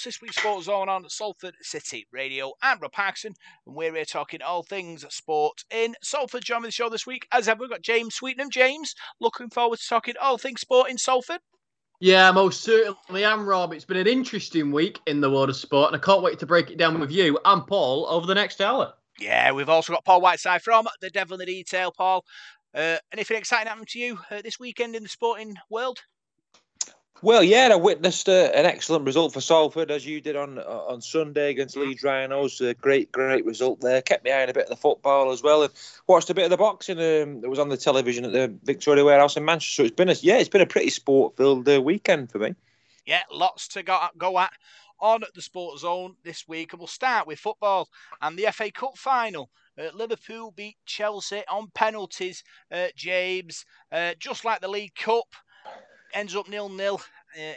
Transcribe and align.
this 0.00 0.22
week's 0.22 0.36
Sports 0.36 0.64
Zone 0.64 0.88
on 0.88 1.06
Salford 1.10 1.54
City 1.60 2.06
Radio? 2.10 2.54
I'm 2.62 2.78
Rob 2.80 2.92
Parkinson, 2.92 3.34
and 3.66 3.76
we're 3.76 3.94
here 3.94 4.06
talking 4.06 4.40
all 4.40 4.62
things 4.62 5.04
sport 5.10 5.64
in 5.70 5.94
Salford. 6.02 6.42
Joining 6.44 6.64
the 6.64 6.70
show 6.70 6.88
this 6.88 7.06
week, 7.06 7.28
as 7.30 7.46
ever, 7.46 7.60
we've 7.60 7.70
got 7.70 7.82
James 7.82 8.14
Sweetnam. 8.14 8.48
James, 8.50 8.94
looking 9.20 9.50
forward 9.50 9.80
to 9.80 9.86
talking 9.86 10.14
all 10.20 10.38
things 10.38 10.62
sport 10.62 10.88
in 10.90 10.96
Salford. 10.96 11.40
Yeah, 12.00 12.30
most 12.30 12.62
certainly 12.62 13.22
am, 13.22 13.46
Rob. 13.46 13.74
It's 13.74 13.84
been 13.84 13.98
an 13.98 14.06
interesting 14.06 14.72
week 14.72 14.98
in 15.06 15.20
the 15.20 15.30
world 15.30 15.50
of 15.50 15.56
sport, 15.56 15.92
and 15.92 16.00
I 16.00 16.02
can't 16.02 16.22
wait 16.22 16.38
to 16.38 16.46
break 16.46 16.70
it 16.70 16.78
down 16.78 16.98
with 16.98 17.10
you 17.10 17.38
and 17.44 17.66
Paul 17.66 18.06
over 18.08 18.26
the 18.26 18.34
next 18.34 18.62
hour. 18.62 18.94
Yeah, 19.20 19.52
we've 19.52 19.68
also 19.68 19.92
got 19.92 20.06
Paul 20.06 20.22
Whiteside 20.22 20.62
from 20.62 20.88
The 21.02 21.10
Devil 21.10 21.34
in 21.34 21.40
the 21.40 21.46
Detail. 21.46 21.92
Paul, 21.92 22.24
uh, 22.74 22.96
anything 23.12 23.36
exciting 23.36 23.68
happened 23.68 23.88
to 23.88 23.98
you 23.98 24.18
uh, 24.30 24.40
this 24.42 24.58
weekend 24.58 24.96
in 24.96 25.02
the 25.02 25.08
sporting 25.10 25.56
world? 25.68 25.98
Well, 27.24 27.44
yeah, 27.44 27.68
I 27.70 27.76
witnessed 27.76 28.28
uh, 28.28 28.50
an 28.52 28.66
excellent 28.66 29.04
result 29.04 29.32
for 29.32 29.40
Salford 29.40 29.92
as 29.92 30.04
you 30.04 30.20
did 30.20 30.34
on 30.34 30.58
uh, 30.58 30.62
on 30.62 31.00
Sunday 31.00 31.50
against. 31.50 31.76
Leeds 31.76 32.02
Rhinos. 32.02 32.60
A 32.60 32.74
great, 32.74 33.12
great 33.12 33.46
result 33.46 33.80
there. 33.80 34.02
Kept 34.02 34.24
me 34.24 34.32
eye 34.32 34.42
on 34.42 34.48
a 34.48 34.52
bit 34.52 34.64
of 34.64 34.70
the 34.70 34.76
football 34.76 35.30
as 35.30 35.40
well, 35.40 35.62
and 35.62 35.72
watched 36.08 36.30
a 36.30 36.34
bit 36.34 36.42
of 36.42 36.50
the 36.50 36.56
boxing 36.56 36.98
um, 36.98 37.40
that 37.40 37.48
was 37.48 37.60
on 37.60 37.68
the 37.68 37.76
television 37.76 38.24
at 38.24 38.32
the 38.32 38.52
Victoria 38.64 39.04
Warehouse 39.04 39.36
in 39.36 39.44
Manchester. 39.44 39.82
So 39.82 39.86
it's 39.86 39.94
been 39.94 40.08
a 40.08 40.14
yeah, 40.14 40.38
it's 40.38 40.48
been 40.48 40.62
a 40.62 40.66
pretty 40.66 40.90
sport 40.90 41.36
filled 41.36 41.68
uh, 41.68 41.80
weekend 41.80 42.32
for 42.32 42.40
me. 42.40 42.56
Yeah, 43.06 43.22
lots 43.30 43.68
to 43.68 43.84
go 43.84 44.00
go 44.18 44.40
at 44.40 44.52
on 44.98 45.22
the 45.36 45.42
Sports 45.42 45.82
Zone 45.82 46.16
this 46.24 46.48
week, 46.48 46.72
and 46.72 46.80
we'll 46.80 46.88
start 46.88 47.28
with 47.28 47.38
football 47.38 47.88
and 48.20 48.36
the 48.36 48.50
FA 48.50 48.72
Cup 48.72 48.98
final. 48.98 49.48
Uh, 49.78 49.90
Liverpool 49.94 50.50
beat 50.50 50.76
Chelsea 50.86 51.44
on 51.48 51.70
penalties. 51.72 52.42
Uh, 52.70 52.88
James, 52.96 53.64
uh, 53.92 54.14
just 54.18 54.44
like 54.44 54.60
the 54.60 54.66
League 54.66 54.96
Cup 54.96 55.36
ends 56.14 56.36
up 56.36 56.48
nil 56.48 56.68
nil 56.68 57.00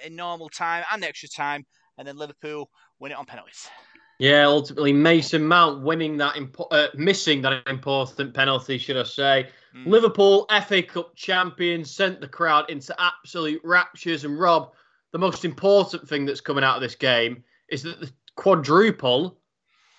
in 0.05 0.15
normal 0.15 0.49
time 0.49 0.83
and 0.91 1.03
extra 1.03 1.29
time, 1.29 1.65
and 1.97 2.07
then 2.07 2.17
Liverpool 2.17 2.69
win 2.99 3.11
it 3.11 3.17
on 3.17 3.25
penalties. 3.25 3.69
Yeah, 4.17 4.45
ultimately 4.45 4.93
Mason 4.93 5.45
Mount 5.45 5.83
winning 5.83 6.17
that, 6.17 6.35
impo- 6.35 6.67
uh, 6.71 6.87
missing 6.95 7.41
that 7.41 7.67
important 7.67 8.33
penalty, 8.33 8.77
should 8.77 8.95
I 8.95 9.03
say? 9.03 9.49
Mm. 9.75 9.87
Liverpool 9.87 10.45
FA 10.65 10.81
Cup 10.81 11.15
champions 11.15 11.91
sent 11.91 12.21
the 12.21 12.27
crowd 12.27 12.69
into 12.69 12.95
absolute 12.97 13.61
raptures. 13.65 14.23
And 14.23 14.39
Rob, 14.39 14.71
the 15.11 15.17
most 15.17 15.43
important 15.43 16.07
thing 16.07 16.25
that's 16.25 16.39
coming 16.39 16.63
out 16.63 16.77
of 16.77 16.81
this 16.81 16.95
game 16.95 17.43
is 17.69 17.83
that 17.83 17.99
the 17.99 18.09
quadruple 18.37 19.37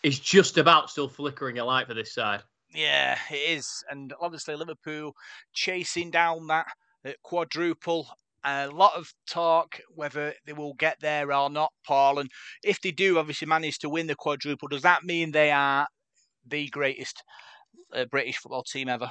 is 0.03 0.19
just 0.19 0.57
about 0.57 0.89
still 0.89 1.09
flickering 1.09 1.59
a 1.59 1.65
light 1.65 1.87
for 1.87 1.95
this 1.95 2.15
side. 2.15 2.43
Yeah, 2.75 3.19
it 3.31 3.57
is, 3.59 3.85
and 3.91 4.13
obviously 4.21 4.57
Liverpool 4.57 5.15
chasing 5.53 6.11
down 6.11 6.47
that 6.49 6.67
uh, 7.07 7.13
quadruple 7.23 8.07
a 8.47 8.69
lot 8.69 8.95
of 8.95 9.13
talk 9.29 9.81
whether 9.95 10.33
they 10.47 10.53
will 10.53 10.75
get 10.75 10.99
there 11.01 11.33
or 11.33 11.51
not, 11.51 11.73
Paul. 11.87 12.21
And 12.21 12.31
if 12.63 12.81
they 12.81 12.93
do, 12.93 13.19
obviously 13.19 13.49
manage 13.49 13.79
to 13.81 13.89
win 13.89 14.07
the 14.07 14.15
quadruple, 14.15 14.69
does 14.69 14.83
that 14.83 15.05
mean 15.05 15.33
they 15.33 15.51
are 15.51 15.89
the 16.47 16.69
greatest 16.69 17.23
uh, 17.93 18.05
British 18.07 18.37
football 18.37 18.63
team 18.63 18.89
ever? 18.89 19.11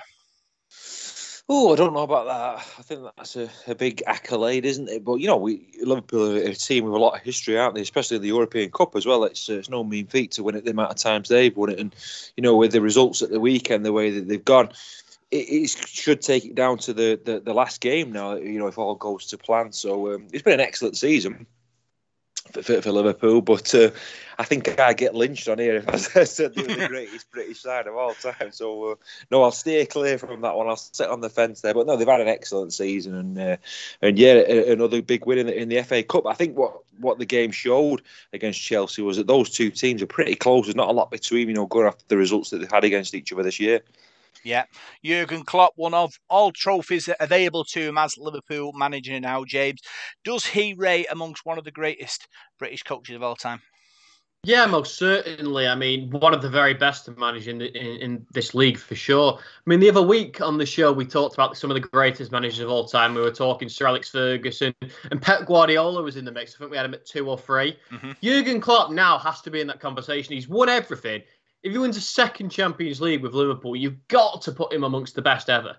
Oh, 1.47 1.73
I 1.73 1.75
don't 1.75 1.93
know 1.93 2.01
about 2.01 2.25
that. 2.25 2.65
I 2.79 2.81
think 2.81 3.01
that's 3.17 3.35
a, 3.35 3.47
a 3.67 3.75
big 3.75 4.01
accolade, 4.07 4.65
isn't 4.65 4.89
it? 4.89 5.05
But 5.05 5.17
you 5.17 5.27
know, 5.27 5.37
we 5.37 5.69
Liverpool 5.83 6.37
are 6.37 6.37
a 6.37 6.55
team 6.55 6.85
with 6.85 6.93
a 6.95 6.97
lot 6.97 7.15
of 7.15 7.21
history, 7.21 7.55
aren't 7.55 7.75
they? 7.75 7.81
Especially 7.81 8.15
in 8.15 8.23
the 8.23 8.29
European 8.29 8.71
Cup 8.71 8.95
as 8.95 9.05
well. 9.05 9.23
It's 9.25 9.47
uh, 9.47 9.53
it's 9.53 9.69
no 9.69 9.83
mean 9.83 10.07
feat 10.07 10.31
to 10.31 10.43
win 10.43 10.55
it 10.55 10.65
the 10.65 10.71
amount 10.71 10.89
of 10.89 10.97
times 10.97 11.29
they've 11.29 11.55
won 11.55 11.69
it, 11.69 11.79
and 11.79 11.93
you 12.35 12.41
know, 12.41 12.55
with 12.55 12.71
the 12.71 12.81
results 12.81 13.21
at 13.21 13.29
the 13.29 13.39
weekend, 13.39 13.85
the 13.85 13.93
way 13.93 14.09
that 14.09 14.27
they've 14.27 14.43
gone, 14.43 14.69
it, 15.31 15.35
it, 15.37 15.69
should 15.69 16.21
take 16.21 16.45
it 16.45 16.55
down 16.55 16.77
to 16.79 16.93
the, 16.93 17.19
the, 17.23 17.39
the, 17.39 17.53
last 17.53 17.81
game 17.81 18.11
now, 18.11 18.35
you 18.35 18.59
know, 18.59 18.67
if 18.67 18.77
all 18.77 18.95
goes 18.95 19.25
to 19.27 19.37
plan. 19.37 19.71
So 19.71 20.13
um, 20.13 20.27
it's 20.31 20.43
been 20.43 20.53
an 20.53 20.59
excellent 20.59 20.97
season 20.97 21.47
for, 22.51 22.61
for, 22.61 22.81
for 22.81 22.91
Liverpool, 22.91 23.41
but 23.41 23.73
uh, 23.73 23.89
I 24.37 24.43
think 24.43 24.79
I 24.79 24.93
get 24.93 25.15
lynched 25.15 25.47
on 25.47 25.57
here 25.57 25.77
if 25.77 25.89
I 26.17 26.23
said 26.25 26.53
they 26.53 26.61
were 26.61 26.75
the 26.75 26.87
greatest 26.89 27.31
British 27.31 27.61
side 27.61 27.87
of 27.87 27.95
all 27.95 28.13
time. 28.13 28.51
So 28.51 28.91
uh, 28.91 28.95
no, 29.31 29.43
I'll 29.43 29.51
stay 29.51 29.85
clear 29.85 30.17
from 30.17 30.41
that 30.41 30.55
one. 30.55 30.67
I'll 30.67 30.75
sit 30.75 31.09
on 31.09 31.21
the 31.21 31.29
fence 31.29 31.61
there. 31.61 31.73
But 31.73 31.87
no, 31.87 31.97
they've 31.97 32.07
had 32.07 32.21
an 32.21 32.27
excellent 32.27 32.73
season, 32.73 33.15
and 33.15 33.39
uh, 33.39 33.57
and 34.01 34.19
yeah, 34.19 34.35
another 34.35 35.01
big 35.01 35.25
win 35.25 35.39
in 35.39 35.47
the, 35.47 35.59
in 35.59 35.69
the 35.69 35.81
FA 35.83 36.03
Cup. 36.03 36.27
I 36.27 36.33
think 36.33 36.57
what 36.57 36.77
what 36.99 37.17
the 37.17 37.25
game 37.25 37.51
showed 37.51 38.01
against 38.33 38.61
Chelsea 38.61 39.01
was 39.01 39.17
that 39.17 39.27
those 39.27 39.49
two 39.49 39.71
teams 39.71 40.01
are 40.01 40.07
pretty 40.07 40.35
close. 40.35 40.65
There's 40.65 40.75
not 40.75 40.89
a 40.89 40.93
lot 40.93 41.11
between, 41.11 41.47
you 41.47 41.53
know, 41.53 41.65
going 41.65 41.87
after 41.87 42.05
the 42.07 42.17
results 42.17 42.49
that 42.49 42.59
they've 42.59 42.71
had 42.71 42.83
against 42.83 43.15
each 43.15 43.33
other 43.33 43.43
this 43.43 43.59
year. 43.59 43.81
Yeah, 44.45 44.65
Jurgen 45.03 45.43
Klopp, 45.43 45.73
one 45.75 45.95
of 45.95 46.13
all 46.29 46.51
trophies 46.51 47.09
available 47.19 47.65
to 47.65 47.81
him 47.81 47.97
as 47.97 48.15
Liverpool 48.15 48.73
manager 48.73 49.19
now. 49.19 49.43
James, 49.43 49.81
does 50.23 50.45
he 50.45 50.75
rate 50.75 51.07
amongst 51.09 51.45
one 51.45 51.57
of 51.57 51.63
the 51.63 51.71
greatest 51.71 52.27
British 52.59 52.83
coaches 52.83 53.15
of 53.15 53.23
all 53.23 53.35
time? 53.35 53.61
Yeah, 54.45 54.67
most 54.67 54.99
certainly. 54.99 55.67
I 55.67 55.73
mean, 55.73 56.11
one 56.11 56.31
of 56.31 56.43
the 56.43 56.49
very 56.49 56.75
best 56.75 57.05
to 57.05 57.11
manage 57.13 57.47
in, 57.47 57.57
the, 57.57 57.75
in, 57.75 58.01
in, 58.01 58.27
this 58.31 58.53
league 58.53 58.77
for 58.77 58.93
sure. 58.93 59.39
I 59.39 59.41
mean, 59.65 59.79
the 59.79 59.89
other 59.89 60.03
week 60.03 60.39
on 60.39 60.59
the 60.59 60.67
show, 60.67 60.93
we 60.93 61.03
talked 61.03 61.33
about 61.33 61.57
some 61.57 61.71
of 61.71 61.73
the 61.73 61.87
greatest 61.87 62.31
managers 62.31 62.59
of 62.59 62.69
all 62.69 62.85
time. 62.85 63.15
We 63.15 63.21
were 63.21 63.31
talking 63.31 63.67
Sir 63.67 63.87
Alex 63.87 64.09
Ferguson 64.09 64.75
and 65.09 65.19
Pep 65.19 65.47
Guardiola 65.47 66.03
was 66.03 66.15
in 66.15 66.25
the 66.25 66.31
mix. 66.31 66.53
I 66.53 66.57
think 66.59 66.69
we 66.69 66.77
had 66.77 66.85
him 66.85 66.93
at 66.93 67.07
two 67.07 67.27
or 67.27 67.39
3 67.39 67.75
mm-hmm. 67.91 68.11
Jurgen 68.21 68.61
Klopp 68.61 68.91
now 68.91 69.17
has 69.17 69.41
to 69.41 69.49
be 69.49 69.61
in 69.61 69.67
that 69.67 69.79
conversation. 69.79 70.35
He's 70.35 70.47
won 70.47 70.69
everything 70.69 71.23
if 71.65 71.71
he 71.71 71.79
wins 71.79 71.97
a 71.97 72.01
second 72.01 72.51
Champions 72.51 73.01
League 73.01 73.23
with 73.23 73.33
Liverpool, 73.33 73.75
you've 73.75 74.07
got 74.07 74.43
to 74.43 74.51
put 74.51 74.71
him 74.71 74.83
amongst 74.83 75.15
the 75.15 75.23
best 75.23 75.49
ever. 75.49 75.75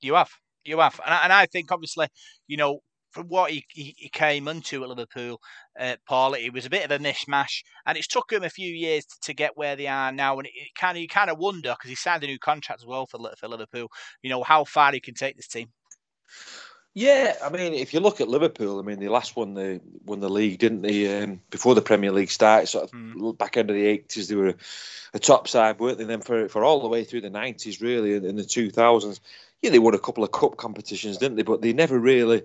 You 0.00 0.14
have, 0.14 0.30
you 0.64 0.78
have, 0.78 0.98
and 1.04 1.12
I, 1.12 1.24
and 1.24 1.32
I 1.32 1.44
think 1.44 1.70
obviously, 1.70 2.08
you 2.46 2.56
know, 2.56 2.80
from 3.10 3.28
what 3.28 3.50
he, 3.50 3.66
he, 3.68 4.08
came 4.08 4.48
into 4.48 4.82
at 4.82 4.88
Liverpool, 4.88 5.40
uh, 5.78 5.96
Paul, 6.08 6.32
it 6.32 6.54
was 6.54 6.64
a 6.64 6.70
bit 6.70 6.86
of 6.86 6.90
a 6.90 6.98
mishmash, 6.98 7.62
and 7.84 7.98
it's 7.98 8.06
took 8.06 8.32
him 8.32 8.44
a 8.44 8.48
few 8.48 8.72
years 8.72 9.04
to, 9.04 9.16
to 9.24 9.34
get 9.34 9.58
where 9.58 9.76
they 9.76 9.86
are 9.86 10.10
now. 10.10 10.38
And 10.38 10.46
it, 10.46 10.52
it 10.56 10.74
kind 10.74 10.96
of 10.96 11.02
you 11.02 11.08
kind 11.08 11.28
of 11.28 11.36
wonder 11.36 11.74
because 11.78 11.90
he 11.90 11.96
signed 11.96 12.24
a 12.24 12.26
new 12.26 12.38
contract 12.38 12.80
as 12.80 12.86
well 12.86 13.04
for 13.04 13.20
for 13.38 13.46
Liverpool. 13.46 13.88
You 14.22 14.30
know 14.30 14.42
how 14.42 14.64
far 14.64 14.92
he 14.92 15.00
can 15.00 15.14
take 15.14 15.36
this 15.36 15.48
team. 15.48 15.68
Yeah, 16.96 17.34
I 17.44 17.48
mean, 17.48 17.74
if 17.74 17.92
you 17.92 17.98
look 17.98 18.20
at 18.20 18.28
Liverpool, 18.28 18.78
I 18.78 18.82
mean, 18.82 19.00
they 19.00 19.08
last 19.08 19.34
won 19.34 19.54
the 19.54 19.80
won 20.04 20.20
the 20.20 20.28
league, 20.28 20.60
didn't 20.60 20.82
they? 20.82 21.22
Um, 21.22 21.40
before 21.50 21.74
the 21.74 21.82
Premier 21.82 22.12
League 22.12 22.30
started, 22.30 22.68
sort 22.68 22.84
of 22.84 22.92
mm. 22.92 23.36
back 23.36 23.56
end 23.56 23.68
of 23.68 23.74
the 23.74 23.84
eighties, 23.84 24.28
they 24.28 24.36
were 24.36 24.54
a 25.12 25.18
top 25.18 25.48
side, 25.48 25.80
weren't 25.80 25.98
they? 25.98 26.04
Then 26.04 26.20
for 26.20 26.48
for 26.48 26.62
all 26.62 26.80
the 26.80 26.88
way 26.88 27.02
through 27.02 27.22
the 27.22 27.30
nineties, 27.30 27.80
really, 27.80 28.14
in, 28.14 28.24
in 28.24 28.36
the 28.36 28.44
two 28.44 28.70
thousands, 28.70 29.20
yeah, 29.60 29.70
they 29.70 29.80
won 29.80 29.94
a 29.94 29.98
couple 29.98 30.22
of 30.22 30.30
cup 30.30 30.56
competitions, 30.56 31.18
didn't 31.18 31.36
they? 31.36 31.42
But 31.42 31.62
they 31.62 31.72
never 31.72 31.98
really 31.98 32.42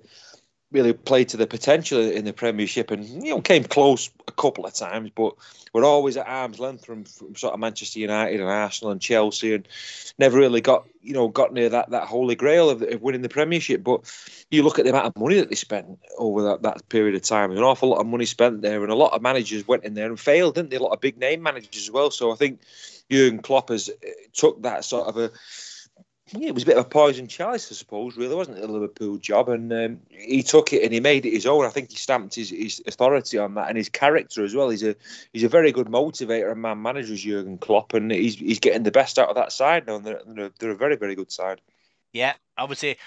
really 0.72 0.94
played 0.94 1.30
to 1.30 1.38
the 1.38 1.48
potential 1.48 2.00
in 2.00 2.26
the 2.26 2.34
Premiership 2.34 2.92
and 2.92 3.06
you 3.26 3.32
know 3.32 3.42
came 3.42 3.64
close 3.64 4.10
a 4.28 4.32
couple 4.32 4.66
of 4.66 4.74
times, 4.74 5.10
but 5.16 5.34
we're 5.74 5.86
always 5.86 6.18
at 6.18 6.28
arm's 6.28 6.60
length 6.60 6.86
from, 6.86 7.06
from 7.06 7.36
sort 7.36 7.54
of 7.54 7.60
Manchester 7.60 8.00
United 8.00 8.40
and 8.40 8.50
Arsenal 8.50 8.92
and 8.92 9.02
Chelsea, 9.02 9.56
and 9.56 9.68
never 10.20 10.38
really 10.38 10.62
got 10.62 10.88
you 11.02 11.14
know 11.14 11.28
got 11.28 11.54
near 11.54 11.70
that 11.70 11.90
that 11.90 12.08
holy 12.08 12.36
grail 12.36 12.70
of, 12.70 12.82
of 12.82 13.02
winning 13.02 13.22
the 13.22 13.30
Premiership. 13.30 13.84
But 13.84 14.02
you 14.52 14.64
look 14.64 14.78
at 14.78 14.86
the 14.86 14.92
amount 14.92 15.08
of 15.08 15.18
money 15.18 15.36
that 15.36 15.50
they 15.50 15.56
spent 15.56 16.00
over 16.18 16.44
that, 16.44 16.62
that 16.62 16.88
period 16.90 17.16
of 17.16 17.24
time. 17.24 17.52
An 17.52 17.58
awful 17.60 17.90
lot 17.90 18.02
of 18.02 18.08
money 18.08 18.26
spent 18.26 18.62
there, 18.62 18.84
and 18.84 18.92
a 18.92 18.96
lot 18.96 19.14
of 19.14 19.22
managers 19.22 19.68
went 19.68 19.84
in 19.84 19.96
there 19.96 20.08
and 20.08 20.20
failed, 20.20 20.56
didn't 20.56 20.70
they? 20.70 20.78
A 20.78 20.84
lot 20.84 20.94
of 20.94 21.02
big 21.02 21.18
name 21.18 21.42
managers 21.42 21.84
as 21.84 21.92
well. 21.92 22.12
So 22.12 22.32
I 22.32 22.36
think 22.36 22.62
Jurgen 23.10 23.42
Klopp 23.42 23.70
has 23.70 23.90
uh, 23.90 24.10
took 24.34 24.62
that 24.62 24.86
sort 24.86 25.08
of 25.08 25.18
a 25.18 25.32
yeah, 26.34 26.50
it 26.50 26.54
was 26.54 26.64
a 26.64 26.66
bit 26.66 26.78
of 26.78 26.86
a 26.86 26.90
poison 26.90 27.28
chalice, 27.28 27.72
I 27.72 27.76
suppose, 27.76 28.18
really, 28.18 28.36
wasn't 28.36 28.58
it, 28.58 28.62
the 28.62 28.68
Liverpool 28.68 29.18
job? 29.18 29.50
And 29.50 29.72
um, 29.72 30.00
he 30.10 30.44
took 30.44 30.74
it 30.74 30.84
and 30.84 30.94
he 30.94 31.00
made 31.00 31.26
it 31.26 31.32
his 31.32 31.46
own. 31.46 31.66
I 31.66 31.70
think 31.70 31.92
he 31.92 31.98
stamped 31.98 32.36
his, 32.36 32.50
his 32.50 32.82
authority 32.88 33.38
on 33.38 33.56
that 33.56 33.70
and 33.70 33.78
his 33.78 33.90
character 33.90 34.44
as 34.44 34.56
well. 34.56 34.70
He's 34.70 34.84
a 34.84 34.96
he's 35.34 35.44
a 35.44 35.50
very 35.50 35.72
good 35.72 35.88
motivator 35.88 36.52
and 36.52 36.62
man 36.62 36.82
manager, 36.82 37.16
Jurgen 37.16 37.58
Klopp, 37.58 37.94
and 37.94 38.12
he's 38.12 38.36
he's 38.36 38.60
getting 38.60 38.84
the 38.84 38.92
best 38.92 39.18
out 39.18 39.30
of 39.30 39.36
that 39.36 39.52
side 39.52 39.88
now. 39.88 39.96
And 39.96 40.06
they're, 40.06 40.22
they're, 40.26 40.52
they're 40.60 40.72
a 40.72 40.76
very, 40.76 40.96
very 40.96 41.16
good 41.16 41.32
side. 41.32 41.62
Yeah, 42.14 42.34
obviously 42.58 42.98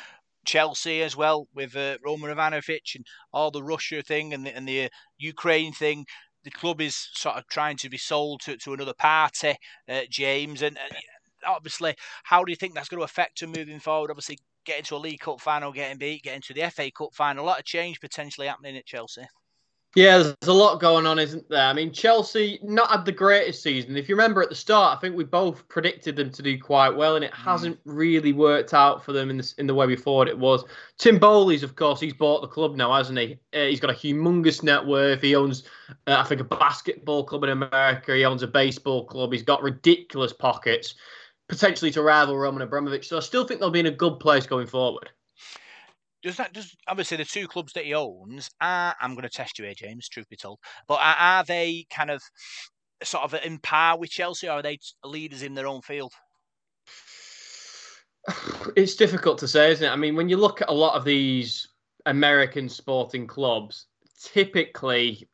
Chelsea 0.44 1.02
as 1.02 1.16
well 1.16 1.48
with 1.54 1.76
uh, 1.76 1.98
Roman 2.04 2.30
Abramovich 2.30 2.94
and 2.96 3.06
all 3.32 3.50
the 3.50 3.62
Russia 3.62 4.02
thing 4.02 4.32
and 4.34 4.46
the, 4.46 4.56
and 4.56 4.66
the 4.66 4.84
uh, 4.84 4.88
Ukraine 5.18 5.72
thing. 5.72 6.06
The 6.44 6.50
club 6.50 6.80
is 6.80 7.08
sort 7.12 7.36
of 7.36 7.46
trying 7.46 7.76
to 7.78 7.88
be 7.88 7.98
sold 7.98 8.40
to, 8.42 8.56
to 8.56 8.72
another 8.72 8.94
party, 8.94 9.54
uh, 9.88 10.00
James, 10.10 10.62
and 10.62 10.76
uh, 10.76 10.94
obviously, 11.46 11.94
how 12.24 12.44
do 12.44 12.50
you 12.50 12.56
think 12.56 12.74
that's 12.74 12.88
going 12.88 13.00
to 13.00 13.04
affect 13.04 13.42
him 13.42 13.52
moving 13.52 13.80
forward? 13.80 14.10
Obviously, 14.10 14.38
getting 14.64 14.84
to 14.84 14.96
a 14.96 14.98
League 14.98 15.20
Cup 15.20 15.40
final, 15.40 15.72
getting 15.72 15.98
beat, 15.98 16.22
getting 16.22 16.42
to 16.42 16.54
the 16.54 16.70
FA 16.70 16.90
Cup 16.90 17.14
final, 17.14 17.44
a 17.44 17.46
lot 17.46 17.58
of 17.58 17.64
change 17.64 18.00
potentially 18.00 18.46
happening 18.46 18.76
at 18.76 18.86
Chelsea. 18.86 19.22
Yeah, 19.94 20.18
there's 20.18 20.48
a 20.48 20.52
lot 20.54 20.80
going 20.80 21.06
on, 21.06 21.18
isn't 21.18 21.50
there? 21.50 21.66
I 21.66 21.74
mean, 21.74 21.92
Chelsea 21.92 22.58
not 22.62 22.88
had 22.88 23.04
the 23.04 23.12
greatest 23.12 23.62
season. 23.62 23.94
If 23.94 24.08
you 24.08 24.14
remember 24.14 24.42
at 24.42 24.48
the 24.48 24.54
start, 24.54 24.96
I 24.96 25.00
think 25.00 25.14
we 25.14 25.24
both 25.24 25.68
predicted 25.68 26.16
them 26.16 26.30
to 26.30 26.42
do 26.42 26.58
quite 26.58 26.96
well, 26.96 27.16
and 27.16 27.24
it 27.24 27.32
mm. 27.32 27.36
hasn't 27.36 27.78
really 27.84 28.32
worked 28.32 28.72
out 28.72 29.04
for 29.04 29.12
them 29.12 29.28
in 29.28 29.36
the, 29.36 29.54
in 29.58 29.66
the 29.66 29.74
way 29.74 29.86
we 29.86 29.96
thought 29.96 30.28
it 30.28 30.38
was. 30.38 30.64
Tim 30.96 31.18
Boehly's, 31.18 31.62
of 31.62 31.76
course, 31.76 32.00
he's 32.00 32.14
bought 32.14 32.40
the 32.40 32.48
club 32.48 32.74
now, 32.74 32.90
hasn't 32.94 33.18
he? 33.18 33.38
Uh, 33.52 33.66
he's 33.66 33.80
got 33.80 33.90
a 33.90 33.94
humongous 33.94 34.62
net 34.62 34.86
worth. 34.86 35.20
He 35.20 35.36
owns, 35.36 35.64
uh, 36.06 36.16
I 36.16 36.24
think, 36.24 36.40
a 36.40 36.44
basketball 36.44 37.24
club 37.24 37.44
in 37.44 37.50
America. 37.50 38.16
He 38.16 38.24
owns 38.24 38.42
a 38.42 38.48
baseball 38.48 39.04
club. 39.04 39.30
He's 39.30 39.42
got 39.42 39.62
ridiculous 39.62 40.32
pockets 40.32 40.94
potentially 41.52 41.90
to 41.90 42.02
rival 42.02 42.38
Roman 42.38 42.62
Abramovich. 42.62 43.06
So 43.06 43.18
I 43.18 43.20
still 43.20 43.44
think 43.44 43.60
they'll 43.60 43.70
be 43.70 43.80
in 43.80 43.86
a 43.86 43.90
good 43.90 44.18
place 44.18 44.46
going 44.46 44.66
forward. 44.66 45.10
does 46.22 46.38
that 46.38 46.54
does 46.54 46.74
obviously 46.88 47.18
the 47.18 47.26
two 47.26 47.46
clubs 47.46 47.74
that 47.74 47.84
he 47.84 47.92
owns 47.92 48.48
are 48.62 48.96
I'm 48.98 49.12
going 49.12 49.24
to 49.24 49.28
test 49.28 49.58
you 49.58 49.66
here, 49.66 49.74
James. 49.74 50.08
Truth 50.08 50.30
be 50.30 50.36
told, 50.36 50.60
but 50.88 50.94
are, 50.94 51.16
are 51.18 51.44
they 51.44 51.84
kind 51.90 52.10
of 52.10 52.22
sort 53.02 53.24
of 53.24 53.34
in 53.44 53.58
par 53.58 53.98
with 53.98 54.08
Chelsea, 54.08 54.48
or 54.48 54.52
are 54.52 54.62
they 54.62 54.78
leaders 55.04 55.42
in 55.42 55.52
their 55.54 55.66
own 55.66 55.82
field? 55.82 56.12
It's 58.76 58.94
difficult 58.94 59.36
to 59.38 59.48
say, 59.48 59.72
isn't 59.72 59.84
it? 59.84 59.90
I 59.90 59.96
mean, 59.96 60.14
when 60.14 60.28
you 60.30 60.38
look 60.38 60.62
at 60.62 60.70
a 60.70 60.72
lot 60.72 60.94
of 60.94 61.04
these 61.04 61.68
American 62.06 62.68
sporting 62.68 63.26
clubs, 63.26 63.86
typically, 64.22 65.28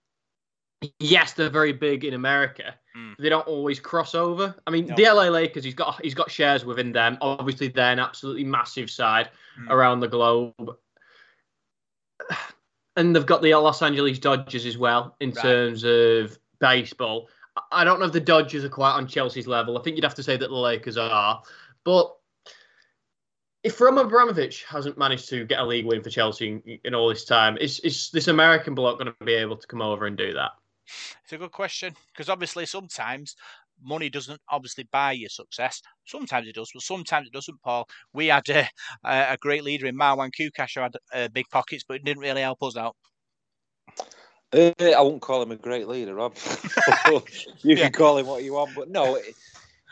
yes, 0.99 1.35
they're 1.35 1.51
very 1.51 1.75
big 1.75 2.05
in 2.05 2.15
America. 2.15 2.75
Mm. 2.99 3.17
They 3.19 3.29
don't 3.29 3.47
always 3.47 3.79
cross 3.79 4.15
over. 4.15 4.55
I 4.67 4.71
mean, 4.71 4.87
no. 4.87 4.97
the 4.97 5.05
LA 5.05 5.29
Lakers, 5.29 5.65
he's 5.65 5.75
got 5.75 6.01
he's 6.03 6.15
got 6.15 6.31
shares 6.31 6.65
within 6.65 6.93
them. 6.93 7.19
Obviously, 7.21 7.69
they're 7.69 7.93
an 7.93 7.99
absolutely 7.99 8.45
massive 8.45 8.91
side 8.91 9.31
mm. 9.61 9.71
around 9.71 10.01
the 10.01 10.09
globe. 10.09 10.77
And 12.97 13.15
they've 13.15 13.25
got 13.25 13.43
the 13.43 13.55
Los 13.55 13.81
Angeles 13.81 14.19
Dodgers 14.19 14.67
as 14.67 14.77
well 14.77 15.15
in 15.21 15.31
right. 15.31 15.41
terms 15.41 15.85
of 15.85 16.37
baseball. 16.59 17.29
I 17.71 17.85
don't 17.85 18.01
know 18.01 18.07
if 18.07 18.13
the 18.13 18.19
Dodgers 18.19 18.65
are 18.65 18.69
quite 18.69 18.95
on 18.95 19.07
Chelsea's 19.07 19.47
level. 19.47 19.79
I 19.79 19.83
think 19.83 19.95
you'd 19.95 20.05
have 20.05 20.17
to 20.17 20.23
say 20.25 20.37
that 20.37 20.49
the 20.49 20.57
Lakers 20.57 20.97
are. 20.97 21.41
But 21.85 22.13
if 23.63 23.81
Roman 23.81 24.07
Abramovich 24.07 24.65
hasn't 24.65 24.99
managed 24.99 25.29
to 25.29 25.45
get 25.45 25.61
a 25.61 25.65
league 25.65 25.87
win 25.87 26.03
for 26.03 26.11
Chelsea 26.11 26.49
in, 26.49 26.81
in 26.83 26.93
all 26.93 27.09
this 27.09 27.25
time, 27.25 27.57
is, 27.59 27.79
is 27.81 28.11
this 28.11 28.27
American 28.27 28.75
bloke 28.75 28.99
going 28.99 29.13
to 29.13 29.25
be 29.25 29.35
able 29.35 29.57
to 29.57 29.67
come 29.69 29.81
over 29.81 30.07
and 30.07 30.17
do 30.17 30.33
that? 30.33 30.51
It's 31.23 31.33
a 31.33 31.39
good 31.39 31.53
question 31.53 31.95
because 32.13 32.29
obviously 32.29 32.67
sometimes 32.67 33.37
money 33.83 34.09
doesn't 34.09 34.41
obviously 34.51 34.89
buy 34.91 35.13
your 35.13 35.29
success. 35.29 35.83
Sometimes 36.07 36.49
it 36.49 36.55
does, 36.55 36.71
but 36.73 36.83
sometimes 36.83 37.27
it 37.27 37.33
doesn't, 37.33 37.63
Paul. 37.63 37.87
We 38.13 38.27
had 38.27 38.49
a, 38.49 38.69
a 39.05 39.37
great 39.41 39.65
leader 39.65 39.87
in 39.87 39.97
Marwan 39.97 40.31
Koukash 40.39 40.75
who 40.75 40.81
had 40.81 40.97
uh, 41.13 41.29
big 41.29 41.47
pockets, 41.51 41.85
but 41.87 41.97
it 41.97 42.05
didn't 42.05 42.23
really 42.23 42.43
help 42.43 42.63
us 42.63 42.77
out. 42.77 42.97
Uh, 44.53 44.73
I 44.81 45.01
won't 45.03 45.21
call 45.21 45.43
him 45.43 45.53
a 45.53 45.57
great 45.57 45.89
leader, 45.89 46.15
Rob. 46.15 46.35
you 47.07 47.23
yeah. 47.63 47.77
can 47.77 47.93
call 47.93 48.17
him 48.17 48.27
what 48.27 48.43
you 48.43 48.55
want, 48.55 48.71
but 48.75 48.89
no. 48.89 49.21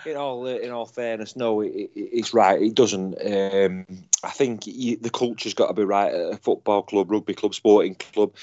In 0.04 0.16
all 0.16 0.46
in 0.46 0.70
all 0.70 0.86
fairness, 0.86 1.36
no, 1.36 1.60
it, 1.62 1.90
it's 1.94 2.34
right. 2.34 2.60
It 2.60 2.74
doesn't. 2.74 3.14
Um, 3.24 3.86
I 4.22 4.30
think 4.30 4.66
you, 4.66 4.96
the 4.96 5.10
culture's 5.10 5.54
got 5.54 5.68
to 5.68 5.74
be 5.74 5.84
right 5.84 6.12
at 6.12 6.32
a 6.34 6.36
football 6.36 6.82
club, 6.82 7.10
rugby 7.10 7.34
club, 7.34 7.54
sporting 7.54 7.94
club. 7.94 8.34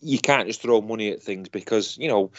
You 0.00 0.18
can't 0.18 0.48
just 0.48 0.62
throw 0.62 0.80
money 0.80 1.12
at 1.12 1.22
things 1.22 1.48
because 1.48 1.96
you 1.98 2.08
know 2.08 2.30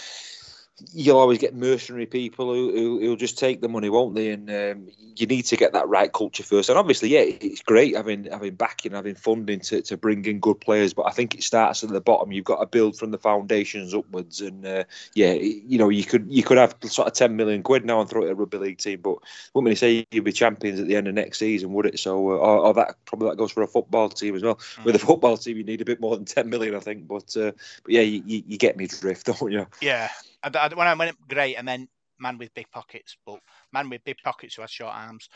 you'll 0.94 1.20
always 1.20 1.38
get 1.38 1.56
mercenary 1.56 2.06
people 2.06 2.54
who, 2.54 2.72
who 3.00 3.10
will 3.10 3.16
just 3.16 3.38
take 3.38 3.62
the 3.62 3.70
money, 3.70 3.90
won't 3.90 4.16
they? 4.16 4.32
And 4.32 4.50
um, 4.50 4.88
you 5.16 5.26
need 5.26 5.44
to 5.44 5.56
get 5.56 5.72
that 5.74 5.88
right 5.88 6.12
culture 6.12 6.44
first. 6.44 6.68
And 6.70 6.78
obviously, 6.78 7.10
yeah, 7.10 7.22
it's 7.22 7.62
great 7.62 7.96
having 7.96 8.26
having 8.26 8.56
backing, 8.56 8.92
having 8.92 9.16
funding 9.16 9.62
to, 9.62 9.82
to 9.84 9.96
bring 9.96 10.26
in 10.26 10.40
good 10.40 10.60
players. 10.60 10.94
But 10.94 11.04
I 11.04 11.12
think 11.12 11.34
it 11.34 11.44
starts 11.44 11.84
at 11.84 11.90
the 11.90 12.02
bottom. 12.02 12.32
You've 12.32 12.46
got 12.46 12.60
to 12.60 12.66
build 12.66 12.98
from 12.98 13.12
the 13.12 13.18
foundations 13.18 13.94
upwards. 13.94 14.42
And 14.42 14.66
uh, 14.66 14.84
yeah, 15.14 15.34
you 15.34 15.78
know, 15.78 15.90
you 15.90 16.04
could 16.04 16.26
you 16.30 16.44
could 16.44 16.58
have 16.58 16.76
sort 16.84 17.08
of 17.08 17.14
ten 17.14 17.36
million 17.36 17.64
quid 17.64 17.86
now 17.86 18.02
and 18.02 18.10
throw 18.10 18.24
it 18.24 18.26
at 18.26 18.32
a 18.32 18.36
rugby 18.36 18.58
league 18.58 18.78
team, 18.78 19.00
but 19.02 19.18
wouldn't 19.54 19.66
really 19.66 19.76
say 19.76 20.06
you'd 20.12 20.26
be 20.26 20.34
champions 20.34 20.80
at 20.80 20.88
the 20.88 20.96
end 20.98 21.08
of 21.08 21.14
next 21.14 21.40
season, 21.40 21.72
would 21.74 21.86
it? 21.86 22.00
So, 22.00 22.32
uh, 22.32 22.36
or, 22.36 22.60
or, 22.60 22.74
that 22.74 22.96
probably 23.06 23.30
that 23.30 23.38
goes 23.38 23.52
for 23.52 23.64
a 23.64 23.68
football 23.68 24.10
team 24.10 24.36
as 24.36 24.44
well. 24.44 24.56
Mm. 24.56 24.86
With 24.86 24.96
a 24.96 25.00
football 25.00 25.38
team, 25.38 25.58
you 25.58 25.64
need 25.64 25.82
a 25.82 25.86
bit 25.86 26.02
more 26.02 26.18
than 26.18 26.26
ten 26.26 26.50
million, 26.50 26.76
I 26.76 26.80
think. 26.80 27.08
But 27.08 27.36
uh, 27.38 27.52
but 27.84 27.94
yeah, 27.94 28.02
you, 28.02 28.22
you 28.26 28.58
get 28.58 28.76
me 28.76 28.88
drift, 28.88 29.26
don't 29.40 29.52
you? 29.52 29.66
Yeah. 29.82 30.10
I, 30.54 30.70
when 30.74 30.88
I 30.88 30.94
went 30.94 31.18
great, 31.28 31.58
I 31.58 31.62
meant 31.62 31.90
man 32.20 32.38
with 32.38 32.54
big 32.54 32.70
pockets, 32.72 33.18
but 33.26 33.40
man 33.74 33.90
with 33.90 34.04
big 34.04 34.18
pockets 34.24 34.56
who 34.56 34.62
has 34.62 34.72
short 34.72 34.94
arms 34.94 35.28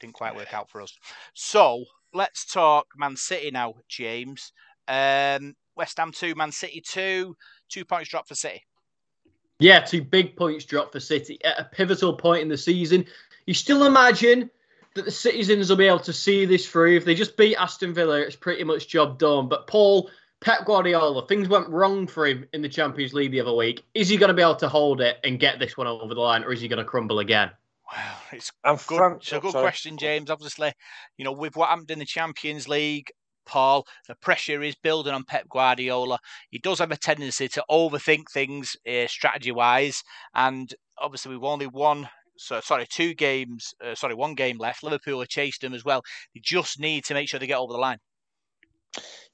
didn't 0.00 0.14
quite 0.14 0.36
work 0.36 0.52
out 0.52 0.68
for 0.70 0.82
us. 0.82 0.92
So 1.34 1.84
let's 2.12 2.44
talk 2.44 2.86
Man 2.96 3.16
City 3.16 3.50
now, 3.50 3.74
James. 3.88 4.52
Um, 4.88 5.54
West 5.76 5.98
Ham 5.98 6.12
two, 6.12 6.34
Man 6.34 6.52
City 6.52 6.80
two, 6.80 7.36
two 7.68 7.84
points 7.84 8.10
drop 8.10 8.28
for 8.28 8.34
City. 8.34 8.62
Yeah, 9.58 9.80
two 9.80 10.02
big 10.02 10.36
points 10.36 10.66
drop 10.66 10.92
for 10.92 11.00
City 11.00 11.38
at 11.44 11.58
a 11.58 11.64
pivotal 11.64 12.14
point 12.14 12.42
in 12.42 12.48
the 12.48 12.58
season. 12.58 13.06
You 13.46 13.54
still 13.54 13.84
imagine 13.84 14.50
that 14.94 15.04
the 15.04 15.10
citizens 15.10 15.70
will 15.70 15.76
be 15.76 15.86
able 15.86 16.00
to 16.00 16.12
see 16.12 16.44
this 16.44 16.68
through. 16.68 16.96
If 16.96 17.04
they 17.04 17.14
just 17.14 17.36
beat 17.36 17.56
Aston 17.56 17.94
Villa, 17.94 18.20
it's 18.20 18.36
pretty 18.36 18.64
much 18.64 18.88
job 18.88 19.18
done. 19.18 19.48
But 19.48 19.66
Paul, 19.66 20.10
Pep 20.40 20.66
Guardiola, 20.66 21.26
things 21.26 21.48
went 21.48 21.68
wrong 21.68 22.06
for 22.06 22.26
him 22.26 22.46
in 22.52 22.62
the 22.62 22.68
Champions 22.68 23.14
League 23.14 23.32
the 23.32 23.40
other 23.40 23.54
week. 23.54 23.84
Is 23.94 24.08
he 24.08 24.16
going 24.16 24.28
to 24.28 24.34
be 24.34 24.42
able 24.42 24.56
to 24.56 24.68
hold 24.68 25.00
it 25.00 25.16
and 25.24 25.40
get 25.40 25.58
this 25.58 25.76
one 25.76 25.86
over 25.86 26.14
the 26.14 26.20
line, 26.20 26.44
or 26.44 26.52
is 26.52 26.60
he 26.60 26.68
going 26.68 26.78
to 26.78 26.84
crumble 26.84 27.20
again? 27.20 27.50
Well, 27.90 28.16
it's, 28.32 28.52
I'm 28.64 28.76
good, 28.76 28.98
Frank, 28.98 29.22
it's 29.22 29.32
a 29.32 29.40
good 29.40 29.52
sorry. 29.52 29.62
question, 29.62 29.96
James. 29.96 30.30
Obviously, 30.30 30.72
you 31.16 31.24
know, 31.24 31.32
with 31.32 31.56
what 31.56 31.70
happened 31.70 31.90
in 31.90 32.00
the 32.00 32.04
Champions 32.04 32.68
League, 32.68 33.10
Paul, 33.46 33.86
the 34.08 34.16
pressure 34.16 34.62
is 34.62 34.74
building 34.74 35.14
on 35.14 35.24
Pep 35.24 35.48
Guardiola. 35.48 36.18
He 36.50 36.58
does 36.58 36.80
have 36.80 36.90
a 36.90 36.96
tendency 36.96 37.48
to 37.48 37.64
overthink 37.70 38.24
things 38.32 38.76
uh, 38.88 39.06
strategy 39.06 39.52
wise, 39.52 40.02
and 40.34 40.72
obviously, 40.98 41.32
we've 41.32 41.44
only 41.44 41.68
won 41.68 42.08
so 42.38 42.60
sorry, 42.60 42.86
two 42.90 43.14
games, 43.14 43.72
uh, 43.82 43.94
sorry, 43.94 44.14
one 44.14 44.34
game 44.34 44.58
left. 44.58 44.82
Liverpool 44.82 45.20
have 45.20 45.28
chased 45.28 45.62
them 45.62 45.72
as 45.74 45.84
well. 45.84 46.02
They 46.34 46.40
just 46.42 46.78
need 46.78 47.04
to 47.06 47.14
make 47.14 47.28
sure 47.28 47.40
they 47.40 47.46
get 47.46 47.58
over 47.58 47.72
the 47.72 47.78
line. 47.78 47.98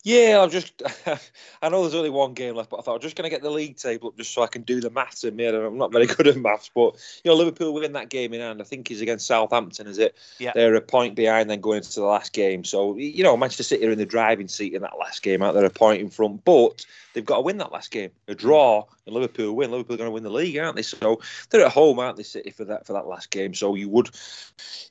Yeah, 0.04 0.40
I'm 0.42 0.50
just. 0.50 0.82
I 1.62 1.68
know 1.68 1.82
there's 1.82 1.94
only 1.94 2.10
one 2.10 2.34
game 2.34 2.56
left, 2.56 2.70
but 2.70 2.78
I 2.78 2.82
thought 2.82 2.96
I'm 2.96 3.00
just 3.00 3.14
going 3.14 3.24
to 3.24 3.30
get 3.30 3.42
the 3.42 3.50
league 3.50 3.76
table 3.76 4.08
up 4.08 4.16
just 4.16 4.34
so 4.34 4.42
I 4.42 4.48
can 4.48 4.62
do 4.62 4.80
the 4.80 4.90
maths 4.90 5.22
in 5.22 5.36
me. 5.36 5.46
I'm 5.46 5.78
not 5.78 5.92
very 5.92 6.06
good 6.14 6.26
at 6.26 6.36
maths, 6.36 6.70
but 6.74 6.96
you 7.22 7.30
know, 7.30 7.36
Liverpool 7.36 7.72
win 7.72 7.92
that 7.92 8.08
game 8.08 8.34
in 8.34 8.40
hand. 8.40 8.60
I 8.60 8.64
think 8.64 8.88
he's 8.88 9.00
against 9.00 9.26
Southampton, 9.26 9.86
is 9.86 9.98
it? 9.98 10.16
Yeah. 10.38 10.52
They're 10.54 10.74
a 10.74 10.80
point 10.80 11.14
behind, 11.14 11.48
then 11.48 11.60
going 11.60 11.78
into 11.78 12.00
the 12.00 12.06
last 12.06 12.32
game. 12.32 12.64
So 12.64 12.96
you 12.96 13.22
know, 13.22 13.36
Manchester 13.36 13.62
City 13.62 13.86
are 13.86 13.92
in 13.92 13.98
the 13.98 14.06
driving 14.06 14.48
seat 14.48 14.74
in 14.74 14.82
that 14.82 14.98
last 14.98 15.22
game. 15.22 15.40
Out 15.40 15.54
there, 15.54 15.64
a 15.64 15.70
point 15.70 16.00
in 16.00 16.10
front, 16.10 16.44
but 16.44 16.84
they've 17.12 17.24
got 17.24 17.36
to 17.36 17.42
win 17.42 17.58
that 17.58 17.70
last 17.70 17.92
game. 17.92 18.10
A 18.26 18.34
draw 18.34 18.84
and 19.06 19.14
Liverpool 19.14 19.54
win. 19.54 19.70
Liverpool 19.70 19.94
are 19.94 19.98
going 19.98 20.08
to 20.08 20.12
win 20.12 20.24
the 20.24 20.30
league, 20.30 20.56
aren't 20.58 20.74
they? 20.74 20.82
So 20.82 21.20
they're 21.50 21.64
at 21.64 21.72
home, 21.72 22.00
aren't 22.00 22.16
they, 22.16 22.24
City 22.24 22.50
for 22.50 22.64
that 22.64 22.86
for 22.86 22.94
that 22.94 23.06
last 23.06 23.30
game? 23.30 23.54
So 23.54 23.76
you 23.76 23.88
would 23.88 24.10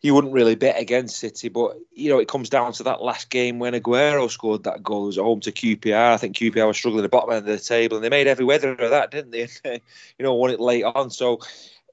you 0.01 0.15
wouldn't 0.15 0.33
really 0.33 0.55
bet 0.55 0.79
against 0.79 1.17
City, 1.17 1.49
but 1.49 1.77
you 1.93 2.09
know, 2.09 2.19
it 2.19 2.29
comes 2.29 2.49
down 2.49 2.71
to 2.73 2.83
that 2.83 3.01
last 3.01 3.29
game 3.29 3.59
when 3.59 3.73
Aguero 3.73 4.29
scored 4.29 4.63
that 4.63 4.81
goal. 4.81 5.00
Was 5.05 5.17
at 5.17 5.23
home 5.23 5.39
to 5.41 5.51
QPR. 5.51 6.13
I 6.13 6.17
think 6.17 6.35
QPR 6.35 6.67
was 6.67 6.77
struggling 6.77 7.03
at 7.03 7.09
the 7.11 7.17
bottom 7.17 7.31
end 7.31 7.47
of 7.47 7.57
the 7.57 7.63
table, 7.63 7.97
and 7.97 8.03
they 8.03 8.09
made 8.09 8.27
every 8.27 8.45
weather 8.45 8.71
of 8.71 8.89
that, 8.89 9.11
didn't 9.11 9.31
they? 9.31 9.47
you 10.17 10.23
know, 10.23 10.33
won 10.33 10.51
it 10.51 10.59
late 10.59 10.83
on. 10.83 11.09
So 11.09 11.39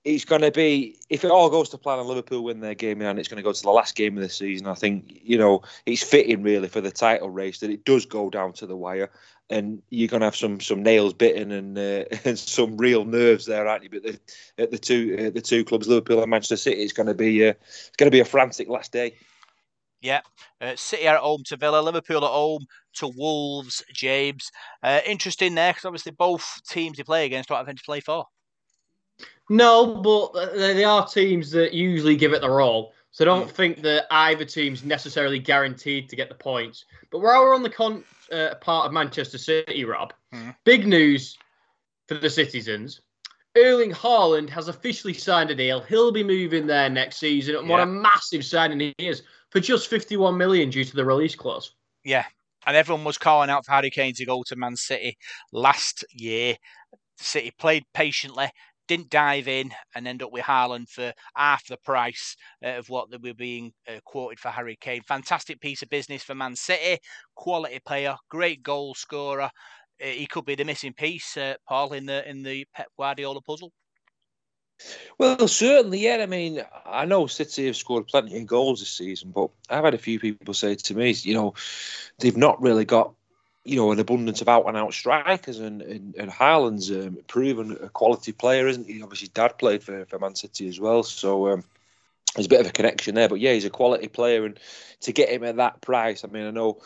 it's 0.04 0.24
going 0.24 0.42
to 0.42 0.50
be 0.50 0.96
if 1.10 1.24
it 1.24 1.30
all 1.30 1.50
goes 1.50 1.68
to 1.70 1.78
plan 1.78 1.98
and 1.98 2.08
Liverpool 2.08 2.44
win 2.44 2.60
their 2.60 2.74
game 2.74 3.02
and 3.02 3.18
it's 3.18 3.28
going 3.28 3.36
to 3.36 3.42
go 3.42 3.52
to 3.52 3.62
the 3.62 3.70
last 3.70 3.94
game 3.94 4.16
of 4.16 4.22
the 4.22 4.28
season. 4.28 4.66
I 4.66 4.74
think 4.74 5.20
you 5.22 5.38
know 5.38 5.62
it's 5.86 6.02
fitting 6.02 6.42
really 6.42 6.68
for 6.68 6.80
the 6.80 6.90
title 6.90 7.30
race 7.30 7.60
that 7.60 7.70
it 7.70 7.84
does 7.84 8.06
go 8.06 8.30
down 8.30 8.52
to 8.54 8.66
the 8.66 8.76
wire, 8.76 9.10
and 9.50 9.82
you're 9.90 10.08
going 10.08 10.20
to 10.20 10.26
have 10.26 10.36
some 10.36 10.60
some 10.60 10.82
nails 10.82 11.12
bitten 11.12 11.52
and 11.52 11.78
uh, 11.78 12.04
and 12.24 12.38
some 12.38 12.76
real 12.76 13.04
nerves 13.04 13.46
there, 13.46 13.66
aren't 13.66 13.84
you? 13.84 13.90
But 13.90 14.02
the, 14.02 14.20
at 14.58 14.70
the 14.70 14.78
two 14.78 15.30
the 15.30 15.40
two 15.40 15.64
clubs, 15.64 15.88
Liverpool 15.88 16.22
and 16.22 16.30
Manchester 16.30 16.56
City, 16.56 16.82
it's 16.82 16.92
going 16.92 17.08
to 17.08 17.14
be 17.14 17.46
uh, 17.46 17.54
it's 17.66 17.96
going 17.96 18.10
to 18.10 18.14
be 18.14 18.20
a 18.20 18.24
frantic 18.24 18.68
last 18.68 18.92
day. 18.92 19.14
Yeah, 20.00 20.20
uh, 20.60 20.76
City 20.76 21.08
are 21.08 21.16
at 21.16 21.22
home 21.22 21.42
to 21.46 21.56
Villa, 21.56 21.80
Liverpool 21.80 22.24
at 22.24 22.30
home 22.30 22.66
to 22.94 23.08
Wolves. 23.08 23.82
James, 23.92 24.50
uh, 24.82 25.00
interesting 25.06 25.54
there 25.54 25.72
because 25.72 25.84
obviously 25.84 26.12
both 26.12 26.60
teams 26.68 26.96
they 26.96 27.02
play 27.02 27.26
against 27.26 27.48
don't 27.48 27.58
have 27.58 27.66
anything 27.66 27.78
to 27.78 27.84
play 27.84 28.00
for. 28.00 28.24
No, 29.50 29.96
but 29.96 30.54
they 30.54 30.84
are 30.84 31.06
teams 31.06 31.50
that 31.52 31.72
usually 31.72 32.16
give 32.16 32.32
it 32.32 32.40
their 32.40 32.60
all. 32.60 32.92
So 33.10 33.24
don't 33.24 33.48
mm. 33.48 33.52
think 33.52 33.82
that 33.82 34.06
either 34.10 34.44
team's 34.44 34.84
necessarily 34.84 35.38
guaranteed 35.38 36.08
to 36.10 36.16
get 36.16 36.28
the 36.28 36.34
points. 36.34 36.84
But 37.10 37.20
while 37.20 37.42
we're 37.42 37.54
on 37.54 37.62
the 37.62 37.70
con- 37.70 38.04
uh, 38.30 38.54
part 38.60 38.86
of 38.86 38.92
Manchester 38.92 39.38
City, 39.38 39.84
Rob, 39.84 40.12
mm. 40.32 40.54
big 40.64 40.86
news 40.86 41.36
for 42.06 42.14
the 42.14 42.30
citizens. 42.30 43.00
Erling 43.56 43.90
Haaland 43.90 44.50
has 44.50 44.68
officially 44.68 45.14
signed 45.14 45.50
a 45.50 45.54
deal. 45.54 45.80
He'll 45.80 46.12
be 46.12 46.22
moving 46.22 46.66
there 46.66 46.88
next 46.88 47.16
season. 47.16 47.56
And 47.56 47.66
yeah. 47.66 47.72
what 47.72 47.82
a 47.82 47.86
massive 47.86 48.44
signing 48.44 48.78
he 48.80 48.94
is 48.98 49.22
for 49.50 49.60
just 49.60 49.88
51 49.88 50.36
million 50.36 50.70
due 50.70 50.84
to 50.84 50.96
the 50.96 51.04
release 51.04 51.34
clause. 51.34 51.72
Yeah. 52.04 52.24
And 52.66 52.76
everyone 52.76 53.04
was 53.04 53.18
calling 53.18 53.50
out 53.50 53.64
for 53.64 53.72
Harry 53.72 53.90
Kane 53.90 54.14
to 54.14 54.26
go 54.26 54.42
to 54.46 54.56
Man 54.56 54.76
City 54.76 55.16
last 55.52 56.04
year. 56.12 56.56
City 57.18 57.52
played 57.58 57.84
patiently, 57.94 58.50
didn't 58.88 59.10
dive 59.10 59.48
in 59.48 59.70
and 59.94 60.06
end 60.06 60.22
up 60.22 60.32
with 60.32 60.44
Haaland 60.44 60.88
for 60.88 61.12
half 61.36 61.66
the 61.66 61.76
price 61.76 62.36
uh, 62.64 62.70
of 62.70 62.88
what 62.88 63.10
they 63.10 63.16
were 63.16 63.34
being 63.34 63.72
uh, 63.88 64.00
quoted 64.04 64.40
for 64.40 64.48
Harry 64.48 64.76
Kane. 64.80 65.02
Fantastic 65.02 65.60
piece 65.60 65.82
of 65.82 65.90
business 65.90 66.22
for 66.22 66.34
Man 66.34 66.56
City. 66.56 66.98
Quality 67.36 67.80
player, 67.84 68.16
great 68.28 68.62
goal 68.62 68.94
scorer. 68.94 69.50
Uh, 70.02 70.06
he 70.06 70.26
could 70.26 70.44
be 70.44 70.54
the 70.54 70.64
missing 70.64 70.94
piece, 70.94 71.36
uh, 71.36 71.54
Paul, 71.68 71.92
in 71.92 72.06
the 72.06 72.28
in 72.28 72.42
the 72.42 72.66
Pep 72.74 72.88
Guardiola 72.96 73.40
puzzle. 73.42 73.72
Well, 75.18 75.48
certainly, 75.48 76.00
yeah. 76.00 76.18
I 76.20 76.26
mean, 76.26 76.62
I 76.86 77.04
know 77.04 77.26
City 77.26 77.66
have 77.66 77.76
scored 77.76 78.06
plenty 78.06 78.38
of 78.38 78.46
goals 78.46 78.80
this 78.80 78.90
season, 78.90 79.32
but 79.32 79.50
I've 79.68 79.84
had 79.84 79.94
a 79.94 79.98
few 79.98 80.20
people 80.20 80.54
say 80.54 80.74
to 80.76 80.94
me, 80.94 81.10
you 81.10 81.34
know, 81.34 81.54
they've 82.18 82.36
not 82.36 82.62
really 82.62 82.84
got 82.84 83.12
you 83.68 83.76
know, 83.76 83.92
an 83.92 83.98
abundance 83.98 84.40
of 84.40 84.48
out 84.48 84.66
and 84.66 84.76
out 84.76 84.94
strikers, 84.94 85.58
and 85.58 85.82
and, 85.82 86.14
and 86.16 86.30
um, 86.40 87.18
proven 87.26 87.76
a 87.82 87.90
quality 87.90 88.32
player, 88.32 88.66
isn't 88.66 88.86
he? 88.86 89.02
Obviously, 89.02 89.28
Dad 89.28 89.58
played 89.58 89.82
for, 89.82 90.06
for 90.06 90.18
Man 90.18 90.34
City 90.34 90.68
as 90.68 90.80
well, 90.80 91.02
so 91.02 91.48
um, 91.48 91.64
there's 92.34 92.46
a 92.46 92.48
bit 92.48 92.60
of 92.60 92.66
a 92.66 92.72
connection 92.72 93.14
there. 93.14 93.28
But 93.28 93.40
yeah, 93.40 93.52
he's 93.52 93.66
a 93.66 93.70
quality 93.70 94.08
player, 94.08 94.46
and 94.46 94.58
to 95.02 95.12
get 95.12 95.28
him 95.28 95.44
at 95.44 95.56
that 95.56 95.82
price, 95.82 96.24
I 96.24 96.28
mean, 96.28 96.46
I 96.46 96.50
know 96.50 96.80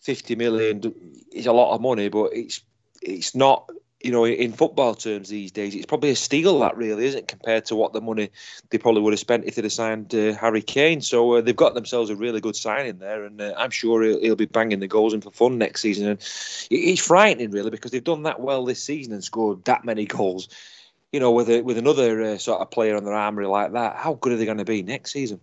fifty 0.00 0.34
million 0.34 0.94
is 1.30 1.46
a 1.46 1.52
lot 1.52 1.74
of 1.74 1.82
money, 1.82 2.08
but 2.08 2.32
it's 2.32 2.62
it's 3.02 3.34
not 3.34 3.70
you 4.02 4.10
know, 4.10 4.26
in 4.26 4.52
football 4.52 4.94
terms 4.94 5.28
these 5.28 5.52
days, 5.52 5.74
it's 5.74 5.86
probably 5.86 6.10
a 6.10 6.16
steal 6.16 6.58
that 6.60 6.76
really 6.76 7.06
isn't 7.06 7.28
compared 7.28 7.64
to 7.66 7.76
what 7.76 7.92
the 7.92 8.00
money 8.00 8.30
they 8.70 8.78
probably 8.78 9.00
would 9.00 9.12
have 9.12 9.20
spent 9.20 9.44
if 9.44 9.54
they'd 9.54 9.64
have 9.64 9.72
signed 9.72 10.14
uh, 10.14 10.34
Harry 10.34 10.62
Kane. 10.62 11.00
So 11.00 11.34
uh, 11.34 11.40
they've 11.40 11.54
got 11.54 11.74
themselves 11.74 12.10
a 12.10 12.16
really 12.16 12.40
good 12.40 12.56
signing 12.56 12.98
there, 12.98 13.24
and 13.24 13.40
uh, 13.40 13.54
I'm 13.56 13.70
sure 13.70 14.02
he'll, 14.02 14.20
he'll, 14.20 14.36
be 14.36 14.46
banging 14.46 14.80
the 14.80 14.88
goals 14.88 15.14
in 15.14 15.20
for 15.20 15.30
fun 15.30 15.56
next 15.56 15.82
season. 15.82 16.08
And 16.08 16.18
it's 16.70 17.00
frightening 17.00 17.50
really 17.50 17.70
because 17.70 17.92
they've 17.92 18.02
done 18.02 18.24
that 18.24 18.40
well 18.40 18.64
this 18.64 18.82
season 18.82 19.12
and 19.12 19.22
scored 19.22 19.64
that 19.66 19.84
many 19.84 20.04
goals. 20.04 20.48
You 21.12 21.20
know, 21.20 21.30
with 21.30 21.48
a, 21.48 21.60
with 21.60 21.78
another 21.78 22.22
uh, 22.22 22.38
sort 22.38 22.60
of 22.60 22.70
player 22.70 22.96
on 22.96 23.04
their 23.04 23.14
armoury 23.14 23.46
like 23.46 23.72
that, 23.72 23.96
how 23.96 24.14
good 24.14 24.32
are 24.32 24.36
they 24.36 24.46
going 24.46 24.58
to 24.58 24.64
be 24.64 24.82
next 24.82 25.12
season? 25.12 25.40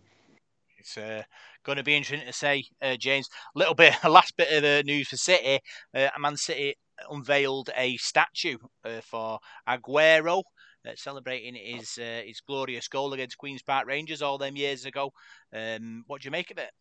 It's 0.80 0.98
uh, 0.98 1.24
going 1.64 1.78
to 1.78 1.84
be 1.84 1.96
interesting 1.96 2.28
to 2.28 2.34
say, 2.34 2.66
uh, 2.82 2.96
James. 2.98 3.30
A 3.56 3.60
little 3.60 3.76
bit, 3.76 3.94
a 4.04 4.10
last 4.10 4.36
bit 4.36 4.52
of 4.52 4.64
the 4.64 4.84
news 4.84 5.08
for 5.08 5.18
City. 5.18 5.60
Man 5.94 6.36
City 6.36 6.76
unveiled 7.10 7.70
a 7.76 7.98
statue 7.98 8.58
uh, 8.86 9.02
for 9.02 9.40
Aguero. 9.68 10.44
Uh, 10.88 10.92
celebrating 10.96 11.56
his 11.56 11.98
uh, 11.98 12.22
his 12.26 12.40
glorious 12.40 12.88
goal 12.88 13.12
against 13.12 13.38
Queens 13.38 13.62
Park 13.62 13.86
Rangers 13.86 14.22
all 14.22 14.38
them 14.38 14.56
years 14.56 14.86
ago. 14.86 15.12
Um, 15.54 16.06
what 16.08 16.22
do 16.22 16.28
you 16.28 16.32
make 16.32 16.52
of 16.52 16.58
it? 16.58 16.72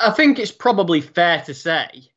I 0.00 0.10
think 0.10 0.40
it's 0.40 0.50
probably 0.50 1.00
fair 1.00 1.42
to 1.42 1.54
say 1.54 2.10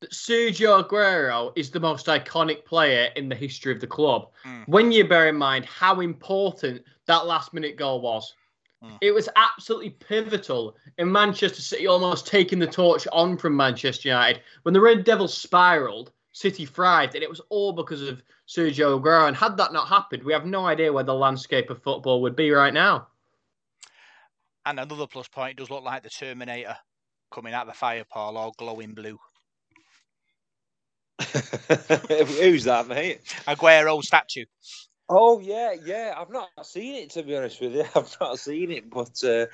that 0.00 0.12
Sergio 0.12 0.86
Aguero 0.86 1.52
is 1.56 1.70
the 1.70 1.80
most 1.80 2.04
iconic 2.06 2.66
player 2.66 3.08
in 3.16 3.30
the 3.30 3.34
history 3.34 3.72
of 3.72 3.80
the 3.80 3.86
club. 3.86 4.28
Mm. 4.46 4.68
When 4.68 4.92
you 4.92 5.08
bear 5.08 5.28
in 5.28 5.36
mind 5.36 5.64
how 5.64 6.00
important 6.00 6.82
that 7.06 7.26
last 7.26 7.54
minute 7.54 7.76
goal 7.76 8.00
was. 8.00 8.34
Mm. 8.82 8.98
It 9.00 9.12
was 9.12 9.28
absolutely 9.34 9.90
pivotal 9.90 10.76
in 10.98 11.10
Manchester 11.10 11.62
City 11.62 11.86
almost 11.86 12.26
taking 12.26 12.58
the 12.58 12.66
torch 12.66 13.08
on 13.12 13.36
from 13.36 13.56
Manchester 13.56 14.08
United. 14.08 14.42
When 14.62 14.72
the 14.72 14.80
Red 14.80 15.04
Devils 15.04 15.36
spiralled, 15.36 16.12
City 16.32 16.66
thrived, 16.66 17.14
and 17.14 17.24
it 17.24 17.30
was 17.30 17.40
all 17.48 17.72
because 17.72 18.02
of 18.02 18.22
Sergio 18.46 19.00
Aguero. 19.00 19.26
And 19.26 19.36
had 19.36 19.56
that 19.56 19.72
not 19.72 19.88
happened, 19.88 20.22
we 20.22 20.32
have 20.32 20.46
no 20.46 20.66
idea 20.66 20.92
where 20.92 21.02
the 21.02 21.14
landscape 21.14 21.70
of 21.70 21.82
football 21.82 22.22
would 22.22 22.36
be 22.36 22.50
right 22.50 22.72
now. 22.72 23.08
And 24.64 24.78
another 24.78 25.06
plus 25.06 25.28
point 25.28 25.56
does 25.56 25.70
look 25.70 25.82
like 25.82 26.02
the 26.02 26.10
Terminator 26.10 26.76
coming 27.32 27.54
out 27.54 27.62
of 27.62 27.72
the 27.72 27.78
fire, 27.78 28.04
Paul, 28.04 28.36
all 28.36 28.54
glowing 28.56 28.92
blue. 28.92 29.18
Who's 31.18 32.64
that, 32.64 32.86
mate? 32.86 33.20
Aguero 33.46 34.02
statue. 34.04 34.44
Oh 35.08 35.38
yeah, 35.40 35.72
yeah. 35.72 36.14
I've 36.16 36.30
not 36.30 36.50
seen 36.66 36.94
it 36.96 37.10
to 37.10 37.22
be 37.22 37.36
honest 37.36 37.60
with 37.60 37.74
you. 37.74 37.84
I've 37.94 38.16
not 38.20 38.38
seen 38.38 38.70
it, 38.70 38.90
but 38.90 39.22
uh, 39.24 39.46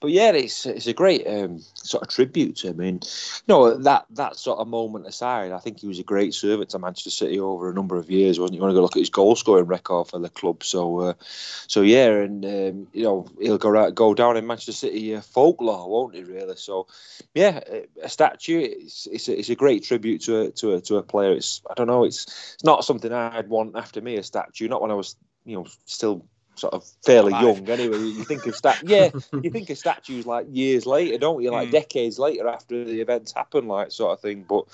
but 0.00 0.10
yeah, 0.10 0.30
it's 0.30 0.64
it's 0.64 0.86
a 0.86 0.92
great 0.92 1.26
um, 1.26 1.60
sort 1.74 2.04
of 2.04 2.08
tribute 2.08 2.56
to 2.56 2.68
him. 2.68 2.80
I 2.80 2.84
mean, 2.84 3.00
no, 3.48 3.76
that 3.78 4.06
that 4.10 4.36
sort 4.36 4.60
of 4.60 4.68
moment 4.68 5.06
aside, 5.06 5.50
I 5.50 5.58
think 5.58 5.80
he 5.80 5.88
was 5.88 5.98
a 5.98 6.04
great 6.04 6.34
servant 6.34 6.70
to 6.70 6.78
Manchester 6.78 7.10
City 7.10 7.40
over 7.40 7.68
a 7.68 7.74
number 7.74 7.96
of 7.96 8.08
years. 8.08 8.38
Wasn't 8.38 8.54
he? 8.54 8.58
you? 8.58 8.62
Want 8.62 8.72
to 8.72 8.76
go 8.76 8.82
look 8.82 8.96
at 8.96 9.00
his 9.00 9.10
goal 9.10 9.34
scoring 9.34 9.66
record 9.66 10.08
for 10.08 10.20
the 10.20 10.28
club? 10.28 10.62
So, 10.62 11.00
uh, 11.00 11.14
so 11.20 11.82
yeah, 11.82 12.10
and 12.10 12.44
um, 12.44 12.86
you 12.92 13.02
know 13.02 13.26
he'll 13.40 13.58
go 13.58 13.90
go 13.90 14.14
down 14.14 14.36
in 14.36 14.46
Manchester 14.46 14.72
City 14.72 15.16
uh, 15.16 15.20
folklore, 15.20 15.90
won't 15.90 16.14
he? 16.14 16.22
Really? 16.22 16.56
So, 16.56 16.86
yeah, 17.34 17.60
a 18.00 18.08
statue. 18.08 18.60
It's 18.60 19.06
it's 19.06 19.28
a, 19.28 19.38
it's 19.38 19.50
a 19.50 19.56
great 19.56 19.82
tribute 19.82 20.22
to 20.22 20.42
a, 20.42 20.50
to 20.52 20.74
a 20.74 20.80
to 20.82 20.96
a 20.98 21.02
player. 21.02 21.32
It's 21.32 21.60
I 21.68 21.74
don't 21.74 21.88
know. 21.88 22.04
It's 22.04 22.54
it's 22.54 22.64
not 22.64 22.84
something 22.84 23.12
I'd 23.12 23.48
want 23.48 23.76
after 23.76 24.00
me 24.00 24.16
a 24.16 24.22
statue. 24.22 24.68
Not 24.68 24.80
when 24.80 24.92
I 24.92 24.94
was 24.94 25.16
you 25.44 25.56
know 25.56 25.66
still 25.86 26.24
sort 26.58 26.74
of 26.74 26.84
fairly 27.04 27.32
young 27.32 27.68
anyway. 27.68 27.98
You 27.98 28.24
think 28.24 28.46
of 28.46 28.54
stat, 28.54 28.82
yeah, 28.84 29.10
you 29.32 29.50
think 29.50 29.70
of 29.70 29.78
statues 29.86 30.26
like 30.26 30.46
years 30.50 30.86
later, 30.86 31.18
don't 31.18 31.42
you? 31.42 31.50
Like 31.50 31.68
mm. 31.68 31.72
decades 31.72 32.18
later 32.18 32.48
after 32.48 32.84
the 32.84 33.00
events 33.00 33.32
happen, 33.32 33.68
like 33.68 33.92
sort 33.92 34.12
of 34.12 34.20
thing. 34.20 34.44
But 34.48 34.64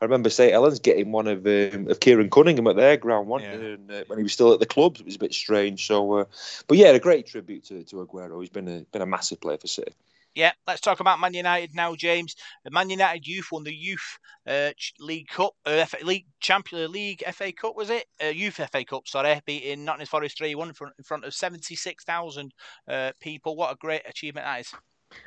I 0.00 0.04
remember 0.04 0.30
St 0.30 0.52
Helens 0.52 0.80
getting 0.80 1.12
one 1.12 1.28
of 1.28 1.38
um, 1.38 1.88
of 1.88 2.00
Keiron 2.00 2.30
Cunningham 2.30 2.66
at 2.66 2.76
their 2.76 2.96
ground 2.96 3.28
one 3.28 3.42
yeah. 3.42 3.52
and, 3.52 3.90
uh, 3.90 4.04
when 4.06 4.18
he 4.18 4.22
was 4.22 4.32
still 4.32 4.52
at 4.52 4.60
the 4.60 4.66
club. 4.66 4.96
It 4.98 5.04
was 5.04 5.16
a 5.16 5.18
bit 5.20 5.34
strange. 5.34 5.86
So, 5.86 6.18
uh, 6.18 6.24
but 6.66 6.78
yeah, 6.78 6.88
a 6.88 6.98
great 6.98 7.26
tribute 7.26 7.64
to 7.64 7.84
to 7.84 7.96
Aguero. 7.96 8.40
He's 8.40 8.50
been 8.50 8.68
a 8.68 8.80
been 8.92 9.02
a 9.02 9.06
massive 9.06 9.40
player 9.40 9.58
for 9.58 9.66
City. 9.66 9.92
Yeah, 10.34 10.52
let's 10.66 10.80
talk 10.80 11.00
about 11.00 11.20
Man 11.20 11.34
United 11.34 11.74
now, 11.74 11.94
James. 11.94 12.34
The 12.64 12.70
Man 12.70 12.90
United 12.90 13.26
youth 13.26 13.48
won 13.52 13.62
the 13.62 13.74
Youth 13.74 14.18
uh, 14.48 14.70
League 14.98 15.28
Cup, 15.28 15.52
uh, 15.64 15.86
League 16.02 16.26
Champion 16.40 16.90
League 16.90 17.22
FA 17.32 17.52
Cup, 17.52 17.76
was 17.76 17.90
it? 17.90 18.06
Uh, 18.22 18.28
youth 18.28 18.60
FA 18.72 18.84
Cup, 18.84 19.06
sorry, 19.06 19.40
beating 19.46 19.84
Nottingham 19.84 20.06
Forest 20.06 20.38
3 20.38 20.54
1 20.56 20.68
in 20.68 21.04
front, 21.04 21.24
of 21.24 21.34
76,000 21.34 22.52
uh, 22.88 23.12
people. 23.20 23.54
What 23.54 23.72
a 23.72 23.76
great 23.76 24.02
achievement 24.08 24.46
that 24.46 24.60
is. 24.60 24.74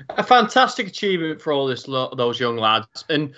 A 0.10 0.24
fantastic 0.24 0.88
achievement 0.88 1.42
for 1.42 1.54
all 1.54 1.68
this 1.68 1.84
those 1.84 2.40
young 2.40 2.58
lads. 2.58 3.06
And 3.10 3.34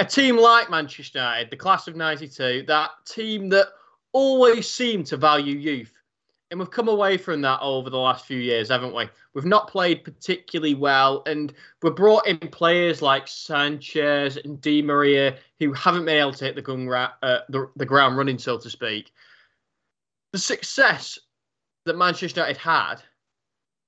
a 0.00 0.04
team 0.04 0.36
like 0.36 0.70
Manchester 0.70 1.20
United, 1.20 1.50
the 1.50 1.56
class 1.56 1.86
of 1.86 1.94
92, 1.94 2.64
that 2.66 2.90
team 3.06 3.48
that 3.50 3.68
always 4.12 4.68
seemed 4.68 5.06
to 5.06 5.16
value 5.16 5.56
youth 5.56 5.92
and 6.52 6.60
we've 6.60 6.70
come 6.70 6.88
away 6.88 7.16
from 7.16 7.40
that 7.40 7.58
over 7.62 7.88
the 7.88 7.98
last 7.98 8.26
few 8.26 8.38
years, 8.38 8.68
haven't 8.68 8.94
we? 8.94 9.08
We've 9.32 9.46
not 9.46 9.68
played 9.68 10.04
particularly 10.04 10.74
well, 10.74 11.22
and 11.24 11.50
we've 11.82 11.96
brought 11.96 12.26
in 12.26 12.36
players 12.36 13.00
like 13.00 13.26
Sanchez 13.26 14.36
and 14.36 14.60
Di 14.60 14.82
Maria 14.82 15.38
who 15.58 15.72
haven't 15.72 16.04
been 16.04 16.18
able 16.18 16.34
to 16.34 16.44
hit 16.44 16.54
the, 16.54 16.60
gun 16.60 16.86
ra- 16.86 17.14
uh, 17.22 17.38
the, 17.48 17.70
the 17.76 17.86
ground 17.86 18.18
running, 18.18 18.38
so 18.38 18.58
to 18.58 18.68
speak. 18.68 19.12
The 20.34 20.38
success 20.38 21.18
that 21.86 21.96
Manchester 21.96 22.40
United 22.40 22.58
had 22.58 22.96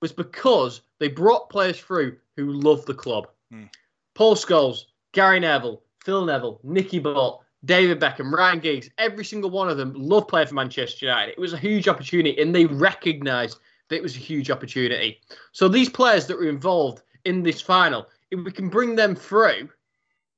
was 0.00 0.12
because 0.12 0.80
they 1.00 1.08
brought 1.08 1.50
players 1.50 1.78
through 1.78 2.16
who 2.34 2.50
love 2.50 2.86
the 2.86 2.94
club. 2.94 3.28
Mm. 3.52 3.68
Paul 4.14 4.36
Scholes, 4.36 4.84
Gary 5.12 5.38
Neville, 5.38 5.82
Phil 6.02 6.24
Neville, 6.24 6.60
Nicky 6.62 6.98
Butt, 6.98 7.40
David 7.64 8.00
Beckham, 8.00 8.32
Ryan 8.32 8.60
Giggs, 8.60 8.90
every 8.98 9.24
single 9.24 9.50
one 9.50 9.68
of 9.68 9.76
them 9.76 9.92
love 9.94 10.28
playing 10.28 10.48
for 10.48 10.54
Manchester 10.54 11.06
United. 11.06 11.32
It 11.32 11.38
was 11.38 11.52
a 11.52 11.58
huge 11.58 11.88
opportunity, 11.88 12.40
and 12.40 12.54
they 12.54 12.66
recognised 12.66 13.58
that 13.88 13.96
it 13.96 14.02
was 14.02 14.16
a 14.16 14.20
huge 14.20 14.50
opportunity. 14.50 15.20
So 15.52 15.68
these 15.68 15.88
players 15.88 16.26
that 16.26 16.36
were 16.36 16.48
involved 16.48 17.02
in 17.24 17.42
this 17.42 17.60
final, 17.60 18.06
if 18.30 18.44
we 18.44 18.52
can 18.52 18.68
bring 18.68 18.96
them 18.96 19.14
through, 19.14 19.68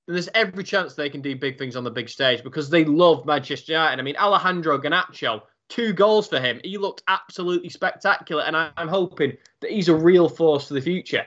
then 0.07 0.15
there's 0.15 0.29
every 0.35 0.63
chance 0.63 0.95
they 0.95 1.11
can 1.11 1.21
do 1.21 1.35
big 1.35 1.59
things 1.59 1.75
on 1.75 1.85
the 1.85 1.91
big 1.91 2.09
stage 2.09 2.43
because 2.45 2.71
they 2.71 2.85
love 2.85 3.27
Manchester 3.27 3.73
United. 3.73 3.99
I 3.99 4.03
mean, 4.03 4.17
Alejandro 4.17 4.79
Garnacho, 4.79 5.43
two 5.69 5.93
goals 5.93 6.29
for 6.29 6.39
him. 6.39 6.61
He 6.63 6.79
looked 6.79 7.03
absolutely 7.09 7.71
spectacular, 7.71 8.43
and 8.45 8.57
I'm 8.57 8.89
hoping 8.89 9.37
that 9.61 9.71
he's 9.71 9.89
a 9.89 9.97
real 9.97 10.29
force 10.29 10.69
for 10.69 10.75
the 10.75 10.81
future. 10.81 11.25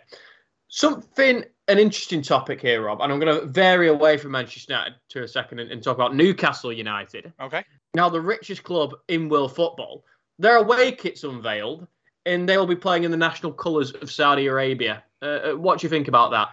Something 0.69 1.43
an 1.69 1.77
interesting 1.77 2.21
topic 2.21 2.59
here, 2.59 2.81
Rob, 2.81 2.99
and 3.01 3.13
I'm 3.13 3.19
going 3.19 3.39
to 3.39 3.45
vary 3.45 3.87
away 3.87 4.17
from 4.17 4.31
Manchester 4.31 4.73
United 4.73 4.95
to 5.09 5.23
a 5.23 5.27
second 5.27 5.59
and, 5.59 5.71
and, 5.71 5.83
talk 5.83 5.95
about 5.95 6.15
Newcastle 6.15 6.73
United. 6.73 7.31
Okay. 7.39 7.63
Now, 7.93 8.09
the 8.09 8.19
richest 8.19 8.63
club 8.63 8.95
in 9.07 9.29
world 9.29 9.55
football, 9.55 10.03
their 10.39 10.57
away 10.57 10.91
kit's 10.91 11.23
unveiled, 11.23 11.87
and 12.25 12.49
they 12.49 12.57
will 12.57 12.67
be 12.67 12.75
playing 12.75 13.03
in 13.03 13.11
the 13.11 13.17
national 13.17 13.53
colours 13.53 13.91
of 13.91 14.11
Saudi 14.11 14.47
Arabia. 14.47 15.03
Uh, 15.21 15.25
uh, 15.25 15.51
what 15.53 15.79
do 15.79 15.85
you 15.85 15.89
think 15.89 16.07
about 16.07 16.31
that? 16.31 16.49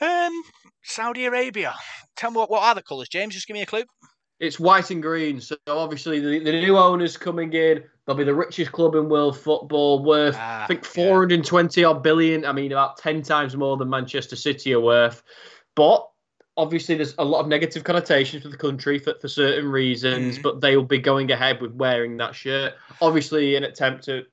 Um, 0.00 0.32
Saudi 0.82 1.26
Arabia. 1.26 1.74
Tell 2.16 2.30
me 2.30 2.38
what, 2.38 2.50
what 2.50 2.62
are 2.62 2.74
the 2.74 2.82
colours, 2.82 3.08
James? 3.08 3.34
Just 3.34 3.46
give 3.46 3.54
me 3.54 3.62
a 3.62 3.66
clue. 3.66 3.84
It's 4.40 4.58
white 4.58 4.90
and 4.90 5.02
green. 5.02 5.40
So 5.40 5.56
obviously 5.66 6.20
the, 6.20 6.38
the 6.42 6.52
new 6.52 6.76
owners 6.76 7.16
coming 7.16 7.52
in. 7.52 7.84
They'll 8.06 8.16
be 8.16 8.24
the 8.24 8.34
richest 8.34 8.72
club 8.72 8.94
in 8.94 9.08
world 9.08 9.38
football, 9.38 10.04
worth 10.04 10.36
ah, 10.38 10.64
I 10.64 10.66
think 10.66 10.84
420 10.84 11.80
yeah. 11.80 11.86
odd 11.86 12.02
billion. 12.02 12.44
I 12.44 12.52
mean, 12.52 12.70
about 12.70 12.98
10 12.98 13.22
times 13.22 13.56
more 13.56 13.76
than 13.76 13.88
Manchester 13.88 14.36
City 14.36 14.74
are 14.74 14.80
worth. 14.80 15.22
But 15.74 16.06
obviously, 16.56 16.96
there's 16.96 17.14
a 17.16 17.24
lot 17.24 17.40
of 17.40 17.48
negative 17.48 17.84
connotations 17.84 18.42
for 18.42 18.50
the 18.50 18.58
country 18.58 18.98
for, 18.98 19.14
for 19.20 19.28
certain 19.28 19.70
reasons. 19.70 20.38
Mm. 20.38 20.42
But 20.42 20.60
they 20.60 20.76
will 20.76 20.84
be 20.84 20.98
going 20.98 21.30
ahead 21.30 21.62
with 21.62 21.72
wearing 21.72 22.18
that 22.18 22.34
shirt. 22.34 22.74
Obviously, 23.00 23.56
an 23.56 23.64
attempt 23.64 24.04
to 24.04 24.24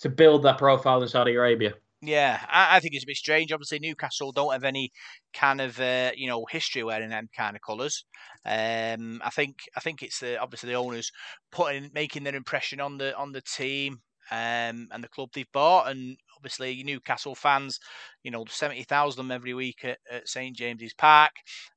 to 0.00 0.08
build 0.10 0.42
their 0.42 0.54
profile 0.54 1.02
in 1.02 1.08
Saudi 1.08 1.34
Arabia. 1.34 1.74
Yeah, 2.06 2.40
I, 2.48 2.76
I, 2.76 2.80
think 2.80 2.94
it's 2.94 3.04
a 3.04 3.06
bit 3.06 3.16
strange. 3.16 3.52
Obviously, 3.52 3.78
Newcastle 3.78 4.32
don't 4.32 4.52
have 4.52 4.64
any 4.64 4.90
kind 5.32 5.60
of 5.60 5.80
uh, 5.80 6.10
you 6.16 6.26
know 6.26 6.44
history 6.50 6.82
wearing 6.82 7.10
them 7.10 7.28
kind 7.36 7.56
of 7.56 7.62
colours. 7.62 8.04
Um, 8.44 9.22
I 9.24 9.30
think 9.30 9.56
I 9.76 9.80
think 9.80 10.02
it's 10.02 10.20
the 10.20 10.38
obviously 10.40 10.70
the 10.70 10.76
owners 10.76 11.10
putting 11.50 11.90
making 11.94 12.24
their 12.24 12.34
impression 12.34 12.80
on 12.80 12.98
the 12.98 13.16
on 13.16 13.32
the 13.32 13.42
team 13.42 14.00
um, 14.30 14.88
and 14.92 15.02
the 15.02 15.08
club 15.08 15.30
they've 15.32 15.50
bought, 15.52 15.88
and 15.90 16.16
obviously 16.44 16.82
Newcastle 16.84 17.34
fans, 17.34 17.80
you 18.22 18.30
know, 18.30 18.44
seventy 18.48 18.82
thousand 18.82 19.20
of 19.20 19.26
them 19.26 19.34
every 19.34 19.54
week 19.54 19.84
at, 19.84 19.98
at 20.10 20.28
St 20.28 20.54
James's 20.54 20.92
Park. 20.92 21.32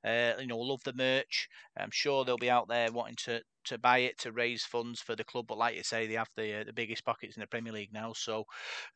Uh, 0.05 0.33
you 0.39 0.47
know, 0.47 0.59
love 0.59 0.83
the 0.83 0.93
merch. 0.93 1.47
I'm 1.77 1.91
sure 1.91 2.25
they'll 2.25 2.37
be 2.37 2.49
out 2.49 2.67
there 2.67 2.91
wanting 2.91 3.15
to 3.25 3.41
to 3.65 3.77
buy 3.77 3.99
it 3.99 4.17
to 4.19 4.31
raise 4.33 4.65
funds 4.65 4.99
for 4.99 5.15
the 5.15 5.23
club. 5.23 5.45
But 5.47 5.57
like 5.57 5.77
you 5.77 5.83
say, 5.83 6.05
they 6.05 6.15
have 6.15 6.29
the 6.35 6.61
uh, 6.61 6.63
the 6.65 6.73
biggest 6.73 7.05
pockets 7.05 7.37
in 7.37 7.41
the 7.41 7.47
Premier 7.47 7.71
League 7.71 7.93
now, 7.93 8.11
so 8.13 8.45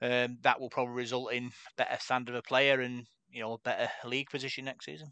um, 0.01 0.37
that 0.41 0.59
will 0.59 0.69
probably 0.69 0.95
result 0.95 1.31
in 1.31 1.51
better 1.77 1.97
standard 1.99 2.35
of 2.35 2.43
player 2.43 2.81
and 2.81 3.05
you 3.31 3.41
know 3.41 3.57
better 3.63 3.89
league 4.05 4.29
position 4.29 4.65
next 4.65 4.85
season. 4.85 5.07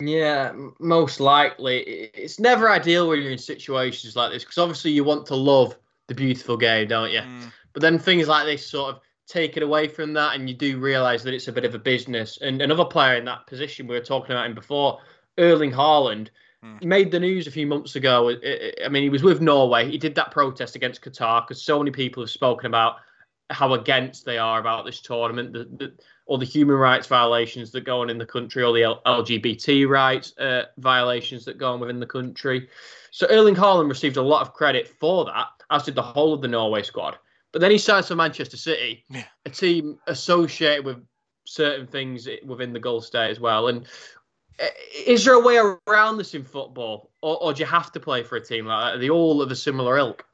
Yeah, 0.00 0.52
most 0.80 1.20
likely. 1.20 1.80
It's 2.14 2.40
never 2.40 2.70
ideal 2.70 3.08
when 3.08 3.20
you're 3.20 3.30
in 3.30 3.38
situations 3.38 4.16
like 4.16 4.32
this 4.32 4.42
because 4.42 4.58
obviously 4.58 4.90
you 4.90 5.04
want 5.04 5.26
to 5.26 5.36
love 5.36 5.76
the 6.08 6.14
beautiful 6.14 6.56
game, 6.56 6.88
don't 6.88 7.12
you? 7.12 7.20
Mm. 7.20 7.52
But 7.74 7.82
then 7.82 7.98
things 7.98 8.28
like 8.28 8.46
this 8.46 8.66
sort 8.66 8.94
of 8.94 9.00
taken 9.26 9.62
away 9.62 9.88
from 9.88 10.12
that, 10.14 10.34
and 10.34 10.48
you 10.48 10.54
do 10.54 10.78
realise 10.78 11.22
that 11.22 11.34
it's 11.34 11.48
a 11.48 11.52
bit 11.52 11.64
of 11.64 11.74
a 11.74 11.78
business. 11.78 12.38
And 12.40 12.60
another 12.60 12.84
player 12.84 13.16
in 13.16 13.24
that 13.26 13.46
position, 13.46 13.86
we 13.86 13.94
were 13.94 14.04
talking 14.04 14.32
about 14.32 14.46
him 14.46 14.54
before, 14.54 15.00
Erling 15.38 15.72
Haaland. 15.72 16.28
He 16.80 16.86
made 16.86 17.10
the 17.10 17.20
news 17.20 17.46
a 17.46 17.50
few 17.50 17.66
months 17.66 17.94
ago. 17.94 18.30
I 18.30 18.88
mean, 18.88 19.02
he 19.02 19.10
was 19.10 19.22
with 19.22 19.42
Norway. 19.42 19.90
He 19.90 19.98
did 19.98 20.14
that 20.14 20.30
protest 20.30 20.76
against 20.76 21.02
Qatar 21.02 21.46
because 21.46 21.62
so 21.62 21.78
many 21.78 21.90
people 21.90 22.22
have 22.22 22.30
spoken 22.30 22.66
about 22.66 22.96
how 23.50 23.74
against 23.74 24.24
they 24.24 24.38
are 24.38 24.58
about 24.60 24.86
this 24.86 25.02
tournament, 25.02 25.52
the, 25.52 25.64
the, 25.64 25.92
all 26.26 26.38
the 26.38 26.46
human 26.46 26.76
rights 26.76 27.06
violations 27.06 27.70
that 27.72 27.84
go 27.84 28.00
on 28.00 28.08
in 28.08 28.16
the 28.16 28.24
country, 28.24 28.62
all 28.62 28.72
the 28.72 28.96
LGBT 29.06 29.86
rights 29.86 30.36
uh, 30.38 30.64
violations 30.78 31.44
that 31.44 31.58
go 31.58 31.72
on 31.72 31.80
within 31.80 32.00
the 32.00 32.06
country. 32.06 32.68
So 33.10 33.26
Erling 33.28 33.54
Haaland 33.54 33.88
received 33.88 34.16
a 34.16 34.22
lot 34.22 34.40
of 34.40 34.54
credit 34.54 34.88
for 34.88 35.26
that, 35.26 35.48
as 35.70 35.82
did 35.82 35.94
the 35.94 36.02
whole 36.02 36.32
of 36.32 36.40
the 36.40 36.48
Norway 36.48 36.82
squad. 36.82 37.18
But 37.54 37.60
then 37.60 37.70
he 37.70 37.78
signs 37.78 38.08
for 38.08 38.16
Manchester 38.16 38.56
City, 38.56 39.04
yeah. 39.08 39.22
a 39.46 39.50
team 39.50 39.96
associated 40.08 40.84
with 40.84 41.06
certain 41.46 41.86
things 41.86 42.28
within 42.44 42.72
the 42.72 42.80
Gulf 42.80 43.04
state 43.04 43.30
as 43.30 43.38
well. 43.38 43.68
And 43.68 43.86
uh, 44.60 44.66
is 45.06 45.24
there 45.24 45.34
a 45.34 45.40
way 45.40 45.60
around 45.86 46.18
this 46.18 46.34
in 46.34 46.42
football, 46.42 47.12
or, 47.22 47.40
or 47.40 47.54
do 47.54 47.60
you 47.60 47.66
have 47.66 47.92
to 47.92 48.00
play 48.00 48.24
for 48.24 48.34
a 48.34 48.44
team 48.44 48.66
like 48.66 48.86
that? 48.86 48.96
Are 48.96 48.98
they 48.98 49.08
all 49.08 49.40
of 49.40 49.52
a 49.52 49.54
similar 49.54 49.98
ilk? 49.98 50.24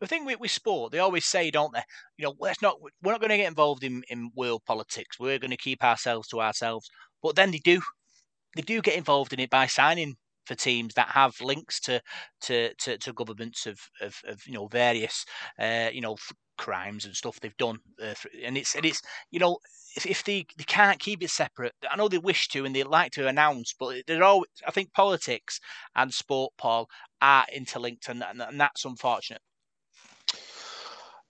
the 0.00 0.06
thing 0.06 0.24
with, 0.24 0.40
with 0.40 0.50
sport, 0.50 0.92
they 0.92 0.98
always 1.00 1.26
say, 1.26 1.50
don't 1.50 1.72
they? 1.74 1.82
You 2.16 2.24
know, 2.24 2.34
let's 2.40 2.62
not 2.62 2.78
we're 2.80 3.12
not 3.12 3.20
going 3.20 3.30
to 3.30 3.36
get 3.36 3.48
involved 3.48 3.84
in, 3.84 4.02
in 4.08 4.30
world 4.34 4.62
politics. 4.66 5.20
We're 5.20 5.38
going 5.38 5.50
to 5.50 5.58
keep 5.58 5.84
ourselves 5.84 6.28
to 6.28 6.40
ourselves. 6.40 6.88
But 7.22 7.36
then 7.36 7.50
they 7.50 7.58
do, 7.58 7.82
they 8.56 8.62
do 8.62 8.80
get 8.80 8.96
involved 8.96 9.34
in 9.34 9.40
it 9.40 9.50
by 9.50 9.66
signing 9.66 10.16
for 10.46 10.54
teams 10.54 10.94
that 10.94 11.08
have 11.08 11.34
links 11.40 11.80
to 11.80 12.00
to 12.42 12.74
to, 12.74 12.98
to 12.98 13.12
governments 13.12 13.66
of, 13.66 13.78
of, 14.00 14.14
of 14.26 14.40
you 14.46 14.54
know 14.54 14.66
various 14.66 15.24
uh, 15.58 15.88
you 15.92 16.00
know 16.00 16.16
crimes 16.56 17.04
and 17.04 17.14
stuff 17.14 17.40
they've 17.40 17.56
done. 17.56 17.78
Uh, 18.02 18.14
and 18.44 18.56
it's 18.56 18.74
and 18.74 18.84
it's 18.84 19.02
you 19.30 19.38
know 19.38 19.58
if, 19.96 20.06
if 20.06 20.24
they, 20.24 20.46
they 20.56 20.64
can't 20.64 20.98
keep 20.98 21.22
it 21.22 21.30
separate, 21.30 21.72
I 21.88 21.96
know 21.96 22.08
they 22.08 22.18
wish 22.18 22.48
to 22.48 22.64
and 22.64 22.74
they 22.74 22.82
like 22.82 23.12
to 23.12 23.28
announce, 23.28 23.74
but 23.78 24.06
they're 24.06 24.24
all. 24.24 24.44
I 24.66 24.70
think 24.70 24.92
politics 24.92 25.60
and 25.94 26.12
sport, 26.12 26.52
Paul, 26.58 26.88
are 27.22 27.44
interlinked, 27.52 28.08
and, 28.08 28.22
and, 28.22 28.42
and 28.42 28.60
that's 28.60 28.84
unfortunate. 28.84 29.42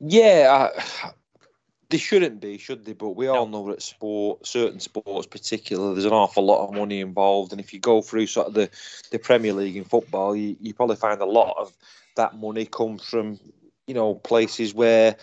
Yeah, 0.01 0.71
I, 0.73 1.11
they 1.91 1.99
shouldn't 1.99 2.41
be, 2.41 2.59
should 2.59 2.85
they? 2.85 2.95
But 2.95 3.11
we 3.11 3.29
all 3.29 3.47
know 3.47 3.69
that 3.69 3.83
sport, 3.83 4.47
certain 4.47 4.81
sports, 4.81 5.27
particularly, 5.27 5.95
there's 5.95 6.07
an 6.07 6.13
awful 6.13 6.45
lot 6.45 6.67
of 6.67 6.75
money 6.75 7.01
involved. 7.01 7.53
And 7.53 7.61
if 7.61 7.73
you 7.73 7.81
go 7.81 8.03
through 8.03 8.27
sort 8.27 8.49
of 8.49 8.55
the, 8.55 8.71
the 9.11 9.19
Premier 9.19 9.53
League 9.53 9.77
in 9.77 9.85
football, 9.85 10.35
you, 10.35 10.57
you 10.61 10.75
probably 10.75 10.97
find 10.97 11.21
a 11.21 11.27
lot 11.27 11.55
of 11.59 11.77
that 12.17 12.37
money 12.39 12.65
comes 12.65 13.05
from, 13.05 13.39
you 13.87 13.95
know, 13.95 14.15
places 14.15 14.75
where 14.75 15.17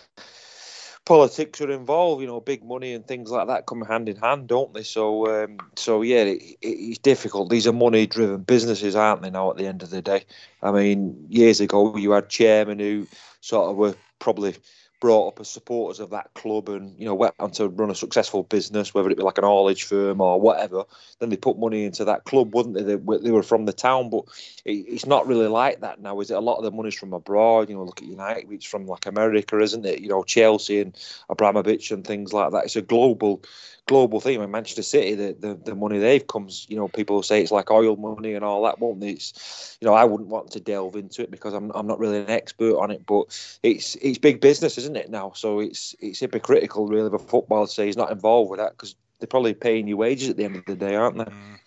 politics 1.04 1.60
are 1.60 1.70
involved. 1.70 2.20
You 2.20 2.26
know, 2.28 2.40
big 2.40 2.64
money 2.64 2.94
and 2.94 3.06
things 3.06 3.30
like 3.30 3.48
that 3.48 3.66
come 3.66 3.82
hand 3.82 4.08
in 4.08 4.16
hand, 4.16 4.46
don't 4.48 4.72
they? 4.72 4.82
So, 4.82 5.44
um, 5.44 5.58
so 5.76 6.02
yeah, 6.02 6.22
it, 6.22 6.42
it, 6.60 6.68
it's 6.68 6.98
difficult. 6.98 7.50
These 7.50 7.66
are 7.66 7.72
money-driven 7.72 8.42
businesses, 8.42 8.96
aren't 8.96 9.22
they? 9.22 9.30
Now, 9.30 9.50
at 9.50 9.56
the 9.56 9.66
end 9.66 9.82
of 9.82 9.90
the 9.90 10.02
day, 10.02 10.24
I 10.62 10.72
mean, 10.72 11.26
years 11.28 11.60
ago 11.60 11.96
you 11.96 12.12
had 12.12 12.28
chairmen 12.28 12.78
who 12.78 13.06
sort 13.40 13.70
of 13.70 13.76
were 13.76 13.94
probably 14.18 14.54
brought 15.02 15.26
up 15.26 15.40
as 15.40 15.48
supporters 15.48 15.98
of 15.98 16.10
that 16.10 16.32
club 16.32 16.68
and 16.68 16.96
you 16.96 17.04
know 17.04 17.14
went 17.16 17.34
on 17.40 17.50
to 17.50 17.66
run 17.66 17.90
a 17.90 17.94
successful 17.94 18.44
business, 18.44 18.94
whether 18.94 19.10
it 19.10 19.16
be 19.16 19.22
like 19.24 19.36
an 19.36 19.42
haulage 19.42 19.82
firm 19.82 20.20
or 20.20 20.40
whatever. 20.40 20.84
Then 21.18 21.28
they 21.28 21.36
put 21.36 21.58
money 21.58 21.84
into 21.84 22.04
that 22.04 22.22
club, 22.22 22.54
wouldn't 22.54 22.76
they? 22.76 22.84
They, 22.84 23.18
they 23.18 23.32
were 23.32 23.42
from 23.42 23.64
the 23.64 23.72
town, 23.72 24.10
but 24.10 24.26
it, 24.64 24.86
it's 24.86 25.04
not 25.04 25.26
really 25.26 25.48
like 25.48 25.80
that 25.80 26.00
now, 26.00 26.20
is 26.20 26.30
it? 26.30 26.34
A 26.34 26.40
lot 26.40 26.58
of 26.58 26.62
the 26.62 26.70
money's 26.70 26.94
from 26.94 27.12
abroad. 27.12 27.68
You 27.68 27.74
know, 27.74 27.82
look 27.82 28.00
at 28.00 28.06
United, 28.06 28.52
it's 28.52 28.64
from 28.64 28.86
like 28.86 29.06
America, 29.06 29.58
isn't 29.58 29.84
it? 29.84 30.00
You 30.00 30.08
know, 30.08 30.22
Chelsea 30.22 30.80
and 30.80 30.96
Abramovich 31.28 31.90
and 31.90 32.06
things 32.06 32.32
like 32.32 32.52
that. 32.52 32.66
It's 32.66 32.76
a 32.76 32.82
global 32.82 33.42
global 33.86 34.20
thing. 34.20 34.40
In 34.40 34.50
Manchester 34.50 34.82
City, 34.82 35.14
the, 35.14 35.36
the, 35.38 35.54
the 35.54 35.74
money 35.74 35.98
they've 35.98 36.26
comes, 36.26 36.66
you 36.68 36.76
know, 36.76 36.88
people 36.88 37.22
say 37.22 37.42
it's 37.42 37.50
like 37.50 37.70
oil 37.70 37.96
money 37.96 38.34
and 38.34 38.44
all 38.44 38.62
that, 38.64 38.78
won't 38.78 39.00
they? 39.00 39.10
It's, 39.10 39.76
you 39.80 39.86
know, 39.86 39.94
I 39.94 40.04
wouldn't 40.04 40.28
want 40.28 40.52
to 40.52 40.60
delve 40.60 40.96
into 40.96 41.22
it 41.22 41.30
because 41.30 41.54
I'm, 41.54 41.70
I'm 41.74 41.86
not 41.86 41.98
really 41.98 42.18
an 42.18 42.30
expert 42.30 42.76
on 42.78 42.90
it, 42.90 43.04
but 43.06 43.24
it's 43.62 43.96
it's 43.96 44.18
big 44.18 44.40
business, 44.40 44.78
isn't 44.78 44.91
it 44.96 45.10
now? 45.10 45.32
So 45.34 45.60
it's 45.60 45.94
it's 46.00 46.20
hypocritical, 46.20 46.86
really, 46.86 47.10
for 47.10 47.18
football 47.18 47.66
to 47.66 47.72
say 47.72 47.86
he's 47.86 47.96
not 47.96 48.10
involved 48.10 48.50
with 48.50 48.60
that 48.60 48.72
because 48.72 48.94
they're 49.18 49.26
probably 49.26 49.54
paying 49.54 49.86
you 49.86 49.96
wages 49.96 50.28
at 50.28 50.36
the 50.36 50.44
end 50.44 50.56
of 50.56 50.64
the 50.66 50.74
day, 50.74 50.94
aren't 50.94 51.18
they? 51.18 51.24
Mm. 51.24 51.58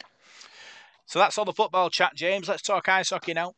So 1.06 1.20
that's 1.20 1.38
all 1.38 1.46
the 1.46 1.54
football 1.54 1.90
chat, 1.90 2.16
James. 2.16 2.50
Let's 2.50 2.62
talk 2.62 2.90
ice 2.90 3.12
hockey 3.12 3.34
now. 3.34 3.54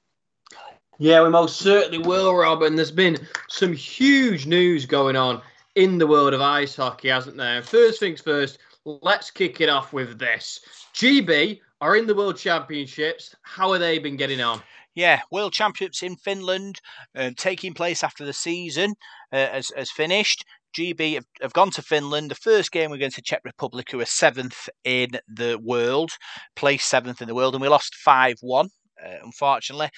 Yeah, 0.99 1.23
we 1.23 1.30
most 1.30 1.58
certainly 1.58 1.99
will, 1.99 2.36
Rob. 2.36 2.63
And 2.63 2.77
there's 2.77 2.91
been 2.91 3.17
some 3.49 3.73
huge 3.73 4.45
news 4.45 4.86
going 4.86 5.15
on 5.15 5.41
in 5.75 5.97
the 5.97 6.08
world 6.08 6.34
of 6.34 6.41
ice 6.41 6.75
hockey, 6.75 7.10
hasn't 7.10 7.38
there? 7.38 7.62
First 7.62 7.99
things 7.99 8.19
first, 8.19 8.58
let's 8.86 9.30
kick 9.30 9.62
it 9.62 9.69
off 9.69 9.93
with 9.93 10.17
this. 10.17 10.60
GB 10.93 11.60
are 11.82 11.95
in 11.95 12.08
the 12.08 12.15
World 12.15 12.38
Championships. 12.38 13.36
How 13.43 13.71
have 13.71 13.82
they 13.82 13.99
been 13.99 14.17
getting 14.17 14.41
on? 14.41 14.62
Yeah, 14.97 15.21
World 15.31 15.53
Championships 15.53 16.01
in 16.01 16.15
Finland, 16.15 16.81
uh, 17.15 17.29
taking 17.38 17.75
place 17.75 18.03
after 18.03 18.25
the 18.25 18.33
season 18.33 18.95
uh, 19.31 19.47
has, 19.49 19.71
has 19.77 19.91
finished. 19.91 20.43
GB 20.75 21.13
have, 21.13 21.25
have, 21.39 21.53
gone 21.53 21.69
to 21.71 21.83
Finland. 21.83 22.31
The 22.31 22.36
first 22.36 22.71
game 22.71 22.89
we're 22.89 22.95
against 22.95 23.17
the 23.17 23.21
Czech 23.21 23.41
Republic, 23.45 23.91
who 23.91 23.99
are 23.99 24.05
seventh 24.05 24.67
in 24.83 25.19
the 25.27 25.60
world, 25.63 26.13
placed 26.55 26.89
seventh 26.89 27.21
in 27.21 27.27
the 27.27 27.36
world, 27.36 27.53
and 27.53 27.62
we 27.62 27.67
lost 27.67 27.93
5 27.93 28.38
1, 28.41 28.69
uh, 29.05 29.10
unfortunately 29.23 29.91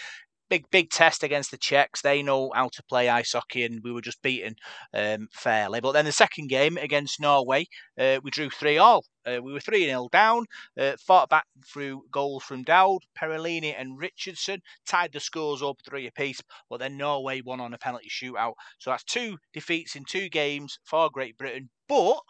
big 0.49 0.69
big 0.71 0.89
test 0.89 1.23
against 1.23 1.51
the 1.51 1.57
Czechs. 1.57 2.01
They 2.01 2.21
know 2.21 2.51
how 2.53 2.69
to 2.69 2.83
play 2.83 3.09
ice 3.09 3.33
hockey, 3.33 3.63
and 3.63 3.81
we 3.83 3.91
were 3.91 4.01
just 4.01 4.21
beaten 4.21 4.55
um, 4.93 5.27
fairly. 5.31 5.79
But 5.79 5.93
then 5.93 6.05
the 6.05 6.11
second 6.11 6.49
game 6.49 6.77
against 6.77 7.21
Norway, 7.21 7.67
uh, 7.97 8.19
we 8.23 8.31
drew 8.31 8.49
three 8.49 8.77
all. 8.77 9.05
Uh, 9.25 9.39
we 9.43 9.53
were 9.53 9.59
three 9.59 9.85
0 9.85 10.07
down. 10.11 10.45
Uh, 10.79 10.93
fought 11.05 11.29
back 11.29 11.45
through 11.65 12.03
goals 12.11 12.43
from 12.43 12.63
Dowd, 12.63 12.99
Perlini, 13.19 13.75
and 13.77 13.99
Richardson. 13.99 14.61
Tied 14.87 15.13
the 15.13 15.19
scores 15.19 15.61
up 15.61 15.77
three 15.87 16.07
apiece. 16.07 16.41
But 16.69 16.79
then 16.79 16.97
Norway 16.97 17.41
won 17.41 17.59
on 17.59 17.73
a 17.73 17.77
penalty 17.77 18.09
shootout. 18.09 18.53
So 18.79 18.89
that's 18.89 19.03
two 19.03 19.37
defeats 19.53 19.95
in 19.95 20.05
two 20.05 20.29
games 20.29 20.79
for 20.83 21.09
Great 21.09 21.37
Britain. 21.37 21.69
But 21.87 22.21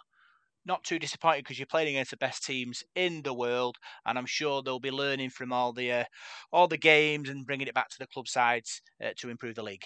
not 0.66 0.84
too 0.84 1.00
disappointed 1.00 1.44
because 1.44 1.58
you're 1.58 1.66
playing 1.66 1.90
against 1.90 2.12
the 2.12 2.18
best 2.18 2.44
teams 2.44 2.84
in 2.96 3.22
the 3.22 3.34
world, 3.34 3.78
and 4.06 4.18
I'm 4.18 4.26
sure 4.26 4.62
they'll 4.62 4.80
be 4.80 4.92
learning 4.92 5.30
from 5.30 5.52
all 5.52 5.74
the 5.74 5.92
uh, 5.92 6.04
all 6.52 6.68
the 6.68 6.78
games 6.78 7.30
and 7.30 7.46
bringing 7.46 7.68
it 7.68 7.74
back 7.74 7.90
to 7.90 8.00
the 8.00 8.08
club 8.08 8.28
sides 8.28 8.82
uh, 9.04 9.10
to 9.18 9.30
improve 9.30 9.56
the 9.56 9.64
league. 9.64 9.86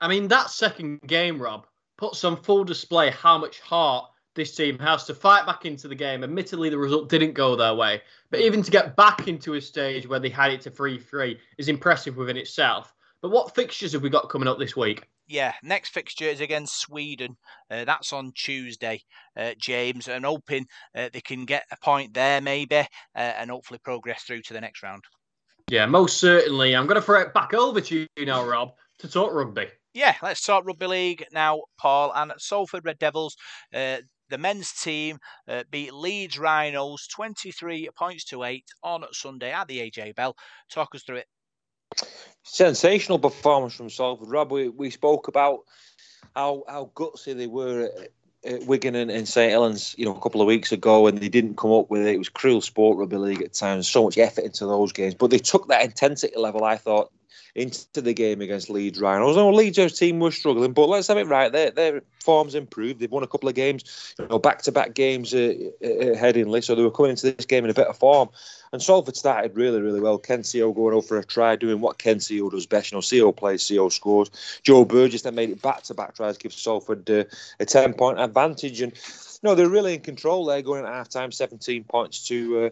I 0.00 0.08
mean, 0.08 0.28
that 0.28 0.50
second 0.50 1.00
game, 1.06 1.40
Rob, 1.40 1.66
puts 1.96 2.24
on 2.24 2.36
full 2.42 2.64
display 2.64 3.10
how 3.10 3.38
much 3.38 3.60
heart 3.60 4.08
this 4.34 4.54
team 4.54 4.78
has 4.78 5.04
to 5.04 5.14
fight 5.14 5.44
back 5.46 5.66
into 5.66 5.88
the 5.88 5.94
game. 5.94 6.22
Admittedly, 6.22 6.70
the 6.70 6.78
result 6.78 7.08
didn't 7.08 7.32
go 7.32 7.56
their 7.56 7.74
way, 7.74 8.00
but 8.30 8.40
even 8.40 8.62
to 8.62 8.70
get 8.70 8.94
back 8.94 9.26
into 9.26 9.54
a 9.54 9.60
stage 9.60 10.06
where 10.06 10.20
they 10.20 10.28
had 10.28 10.52
it 10.52 10.60
to 10.62 10.70
3 10.70 10.98
3 10.98 11.38
is 11.58 11.68
impressive 11.68 12.16
within 12.16 12.36
itself. 12.36 12.94
But 13.20 13.30
what 13.30 13.54
fixtures 13.54 13.92
have 13.92 14.02
we 14.02 14.10
got 14.10 14.28
coming 14.28 14.48
up 14.48 14.58
this 14.58 14.76
week? 14.76 15.08
Yeah, 15.28 15.52
next 15.62 15.90
fixture 15.90 16.24
is 16.24 16.40
against 16.40 16.80
Sweden. 16.80 17.36
Uh, 17.70 17.84
that's 17.84 18.12
on 18.12 18.32
Tuesday, 18.34 19.00
uh, 19.36 19.52
James, 19.58 20.08
and 20.08 20.24
hoping 20.24 20.66
uh, 20.96 21.10
they 21.12 21.20
can 21.20 21.44
get 21.44 21.64
a 21.70 21.76
point 21.82 22.14
there 22.14 22.40
maybe 22.40 22.78
uh, 22.78 22.86
and 23.14 23.50
hopefully 23.50 23.78
progress 23.84 24.22
through 24.22 24.42
to 24.42 24.54
the 24.54 24.60
next 24.60 24.82
round. 24.82 25.04
Yeah, 25.70 25.86
most 25.86 26.18
certainly. 26.18 26.74
I'm 26.74 26.86
going 26.86 26.96
to 26.96 27.02
throw 27.02 27.20
it 27.20 27.34
back 27.34 27.52
over 27.52 27.80
to 27.80 28.06
you 28.16 28.26
now, 28.26 28.44
Rob, 28.44 28.70
to 29.00 29.08
talk 29.08 29.32
rugby. 29.32 29.66
Yeah, 29.92 30.14
let's 30.22 30.42
talk 30.42 30.64
rugby 30.64 30.86
league 30.86 31.26
now, 31.32 31.60
Paul. 31.78 32.12
And 32.14 32.32
Salford 32.38 32.86
Red 32.86 32.98
Devils, 32.98 33.36
uh, 33.74 33.98
the 34.30 34.38
men's 34.38 34.72
team 34.72 35.18
uh, 35.46 35.64
beat 35.70 35.92
Leeds 35.92 36.38
Rhinos 36.38 37.06
23 37.08 37.90
points 37.96 38.24
to 38.26 38.44
8 38.44 38.64
on 38.82 39.04
Sunday 39.12 39.52
at 39.52 39.68
the 39.68 39.78
AJ 39.78 40.14
Bell. 40.14 40.34
Talk 40.70 40.94
us 40.94 41.02
through 41.02 41.16
it. 41.16 41.26
Sensational 42.42 43.18
performance 43.18 43.74
from 43.74 43.90
Salford. 43.90 44.30
Rob, 44.30 44.50
we, 44.50 44.68
we 44.68 44.90
spoke 44.90 45.28
about 45.28 45.60
how 46.34 46.64
how 46.68 46.90
gutsy 46.94 47.36
they 47.36 47.46
were 47.46 47.90
at, 47.96 48.10
at 48.44 48.66
Wigan 48.66 48.94
and, 48.94 49.10
and 49.10 49.28
St 49.28 49.50
Helens, 49.50 49.94
you 49.98 50.04
know, 50.04 50.14
a 50.14 50.20
couple 50.20 50.40
of 50.40 50.46
weeks 50.46 50.72
ago, 50.72 51.06
and 51.06 51.18
they 51.18 51.28
didn't 51.28 51.56
come 51.56 51.72
up 51.72 51.90
with 51.90 52.06
it. 52.06 52.14
It 52.14 52.18
was 52.18 52.28
cruel 52.28 52.60
sport 52.60 52.98
rugby 52.98 53.16
league 53.16 53.42
at 53.42 53.52
times, 53.52 53.88
so 53.88 54.04
much 54.04 54.18
effort 54.18 54.44
into 54.44 54.66
those 54.66 54.92
games, 54.92 55.14
but 55.14 55.30
they 55.30 55.38
took 55.38 55.68
that 55.68 55.84
intensity 55.84 56.36
level. 56.36 56.64
I 56.64 56.76
thought 56.76 57.12
into 57.54 58.00
the 58.00 58.14
game 58.14 58.40
against 58.40 58.70
Leeds 58.70 59.00
Rhinos. 59.00 59.36
I 59.36 59.40
know 59.40 59.50
Leeds' 59.50 59.98
team 59.98 60.20
were 60.20 60.30
struggling, 60.30 60.72
but 60.72 60.88
let's 60.88 61.08
have 61.08 61.18
it 61.18 61.26
right. 61.26 61.50
Their 61.50 61.70
their 61.70 62.02
form's 62.20 62.54
improved. 62.54 63.00
They've 63.00 63.10
won 63.10 63.22
a 63.22 63.28
couple 63.28 63.48
of 63.48 63.54
games, 63.54 64.14
you 64.18 64.26
know, 64.26 64.38
back 64.38 64.62
to 64.62 64.72
back 64.72 64.94
games 64.94 65.34
uh, 65.34 65.54
uh, 65.82 66.14
Headingley, 66.16 66.62
so 66.62 66.74
they 66.74 66.82
were 66.82 66.90
coming 66.90 67.10
into 67.10 67.32
this 67.32 67.46
game 67.46 67.64
in 67.64 67.70
a 67.70 67.74
better 67.74 67.92
form. 67.92 68.28
And 68.72 68.82
Salford 68.82 69.16
started 69.16 69.56
really, 69.56 69.80
really 69.80 70.00
well. 70.00 70.18
Ken 70.18 70.42
Sio 70.42 70.74
going 70.74 70.94
over 70.94 71.18
a 71.18 71.24
try, 71.24 71.56
doing 71.56 71.80
what 71.80 71.98
Ken 71.98 72.18
Sio 72.18 72.50
does 72.50 72.66
best. 72.66 72.92
You 72.92 72.96
know, 72.96 73.00
Sio 73.00 73.34
plays, 73.34 73.62
Sio 73.62 73.90
scores. 73.90 74.30
Joe 74.62 74.84
Burgess 74.84 75.22
then 75.22 75.34
made 75.34 75.50
it 75.50 75.62
back 75.62 75.82
to 75.84 75.94
back 75.94 76.14
tries, 76.14 76.36
gives 76.36 76.56
Salford 76.56 77.08
uh, 77.10 77.24
a 77.60 77.64
10 77.64 77.94
point 77.94 78.20
advantage. 78.20 78.82
And, 78.82 78.92
you 78.92 79.38
know, 79.42 79.54
they're 79.54 79.68
really 79.68 79.94
in 79.94 80.00
control 80.00 80.44
there, 80.44 80.60
going 80.60 80.84
at 80.84 80.92
half 80.92 81.08
time, 81.08 81.32
17 81.32 81.84
points 81.84 82.26
to. 82.28 82.66
Uh, 82.66 82.70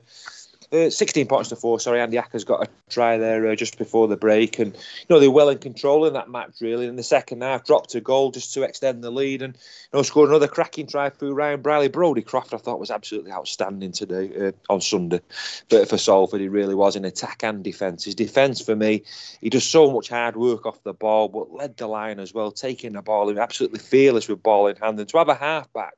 Uh, 0.73 0.91
16 0.91 1.27
points 1.29 1.51
to 1.51 1.57
four. 1.57 1.79
Sorry, 1.79 2.01
Andy 2.01 2.17
Ackers 2.17 2.45
got 2.45 2.67
a 2.67 2.71
try 2.91 3.19
there 3.19 3.47
uh, 3.47 3.55
just 3.55 3.79
before 3.79 4.09
the 4.09 4.17
break, 4.17 4.59
and 4.59 4.75
you 4.75 5.07
know 5.09 5.21
they're 5.21 5.31
well 5.31 5.49
in 5.49 5.59
control 5.59 6.07
in 6.07 6.15
that 6.15 6.29
match. 6.29 6.61
Really, 6.61 6.87
in 6.87 6.97
the 6.97 7.05
second 7.05 7.43
half, 7.43 7.65
dropped 7.65 7.95
a 7.95 8.01
goal 8.01 8.33
just 8.33 8.53
to 8.55 8.63
extend 8.63 9.05
the 9.05 9.11
lead, 9.11 9.43
and 9.43 9.55
you 9.55 9.99
know 9.99 10.03
scored 10.03 10.31
another 10.31 10.49
cracking 10.49 10.89
try 10.89 11.09
through 11.09 11.35
Ryan 11.35 11.63
Brierley. 11.63 11.89
Brodie 11.89 12.23
Croft, 12.23 12.53
I 12.53 12.57
thought 12.57 12.81
was 12.81 12.91
absolutely 12.91 13.31
outstanding 13.31 13.93
today 13.93 14.49
uh, 14.49 14.53
on 14.73 14.81
Sunday, 14.81 15.21
but 15.69 15.89
for 15.89 15.99
Salford, 15.99 16.41
he 16.41 16.49
really 16.49 16.75
was 16.75 16.97
in 16.97 17.05
attack 17.05 17.45
and 17.45 17.63
defence. 17.63 18.05
His 18.05 18.17
defence 18.17 18.61
for 18.61 18.75
me, 18.75 19.05
he 19.41 19.51
does 19.51 19.65
so 19.65 19.93
much 19.93 20.09
hard 20.09 20.37
work 20.37 20.67
off 20.67 20.83
the 20.83 20.95
ball, 20.95 21.29
but 21.29 21.53
led 21.53 21.77
the 21.77 21.87
line 21.87 22.19
as 22.19 22.35
well, 22.35 22.51
taking 22.51 22.95
the 22.95 23.03
ball, 23.03 23.29
and 23.29 23.39
absolutely 23.39 23.79
fearless 23.79 24.29
with 24.29 24.43
ball 24.43 24.67
in 24.67 24.77
hand, 24.77 24.99
and 24.99 25.09
to 25.09 25.19
have 25.19 25.29
a 25.29 25.35
halfback 25.35 25.95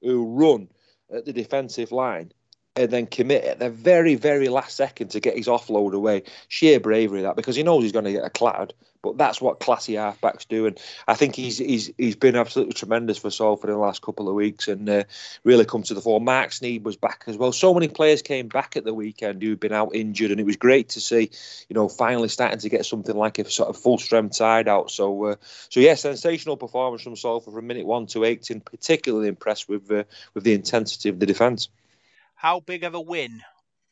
who 0.00 0.24
run 0.24 0.68
at 1.12 1.24
the 1.24 1.32
defensive 1.32 1.92
line 1.92 2.32
and 2.78 2.90
then 2.90 3.06
commit 3.06 3.44
at 3.44 3.58
the 3.58 3.70
very, 3.70 4.14
very 4.14 4.48
last 4.48 4.76
second 4.76 5.08
to 5.08 5.20
get 5.20 5.36
his 5.36 5.48
offload 5.48 5.92
away. 5.92 6.22
Sheer 6.48 6.80
bravery 6.80 7.22
that 7.22 7.36
because 7.36 7.56
he 7.56 7.62
knows 7.62 7.82
he's 7.82 7.92
going 7.92 8.04
to 8.04 8.12
get 8.12 8.24
a 8.24 8.30
clattered, 8.30 8.72
but 9.02 9.18
that's 9.18 9.40
what 9.40 9.60
classy 9.60 9.94
halfbacks 9.94 10.46
do. 10.46 10.66
And 10.66 10.78
I 11.06 11.14
think 11.14 11.34
he's 11.34 11.58
he's 11.58 11.90
he's 11.98 12.16
been 12.16 12.36
absolutely 12.36 12.74
tremendous 12.74 13.18
for 13.18 13.30
Salford 13.30 13.70
in 13.70 13.74
the 13.74 13.82
last 13.82 14.02
couple 14.02 14.28
of 14.28 14.34
weeks 14.34 14.68
and 14.68 14.88
uh, 14.88 15.04
really 15.44 15.64
come 15.64 15.82
to 15.84 15.94
the 15.94 16.00
fore. 16.00 16.20
Mark 16.20 16.50
Sneyd 16.50 16.82
was 16.84 16.96
back 16.96 17.24
as 17.26 17.36
well. 17.36 17.52
So 17.52 17.74
many 17.74 17.88
players 17.88 18.22
came 18.22 18.48
back 18.48 18.76
at 18.76 18.84
the 18.84 18.94
weekend 18.94 19.42
who'd 19.42 19.60
been 19.60 19.72
out 19.72 19.94
injured, 19.94 20.30
and 20.30 20.40
it 20.40 20.46
was 20.46 20.56
great 20.56 20.90
to 20.90 21.00
see, 21.00 21.30
you 21.68 21.74
know, 21.74 21.88
finally 21.88 22.28
starting 22.28 22.60
to 22.60 22.68
get 22.68 22.86
something 22.86 23.16
like 23.16 23.38
a 23.38 23.50
sort 23.50 23.68
of 23.68 23.76
full 23.76 23.98
strength 23.98 24.36
side 24.36 24.68
out. 24.68 24.90
So, 24.90 25.24
uh, 25.24 25.34
so 25.68 25.80
yeah, 25.80 25.94
sensational 25.94 26.56
performance 26.56 27.02
from 27.02 27.16
Salford 27.16 27.54
from 27.54 27.66
minute 27.66 27.86
one 27.86 28.06
to 28.06 28.24
eighteen. 28.24 28.60
particularly 28.60 29.28
impressed 29.28 29.68
with 29.68 29.90
uh, 29.90 30.04
with 30.34 30.44
the 30.44 30.54
intensity 30.54 31.08
of 31.08 31.18
the 31.18 31.26
defence 31.26 31.68
how 32.38 32.60
big 32.60 32.84
of 32.84 32.94
a 32.94 33.00
win 33.00 33.42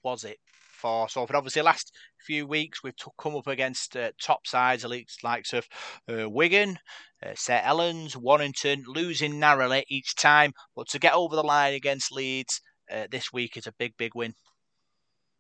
was 0.05 0.23
it 0.23 0.39
for 0.81 1.09
Salford? 1.09 1.35
Obviously, 1.35 1.63
last 1.63 1.93
few 2.25 2.47
weeks 2.47 2.83
we've 2.83 2.97
t- 2.97 3.11
come 3.19 3.35
up 3.35 3.49
against 3.49 3.97
uh, 3.97 4.13
top 4.23 4.47
sides, 4.47 4.83
the 4.83 5.05
likes 5.25 5.53
of 5.53 5.67
uh, 6.09 6.31
Wigan, 6.31 6.79
uh, 7.25 7.33
St 7.35 7.65
Helens, 7.65 8.17
Warrington, 8.17 8.85
losing 8.87 9.41
narrowly 9.41 9.85
each 9.89 10.15
time, 10.15 10.53
but 10.77 10.89
to 10.89 11.01
get 11.01 11.15
over 11.15 11.35
the 11.35 11.43
line 11.43 11.75
against 11.75 12.13
Leeds 12.13 12.61
uh, 12.91 13.09
this 13.11 13.33
week 13.33 13.57
is 13.57 13.67
a 13.67 13.75
big, 13.79 13.95
big 13.97 14.15
win. 14.15 14.35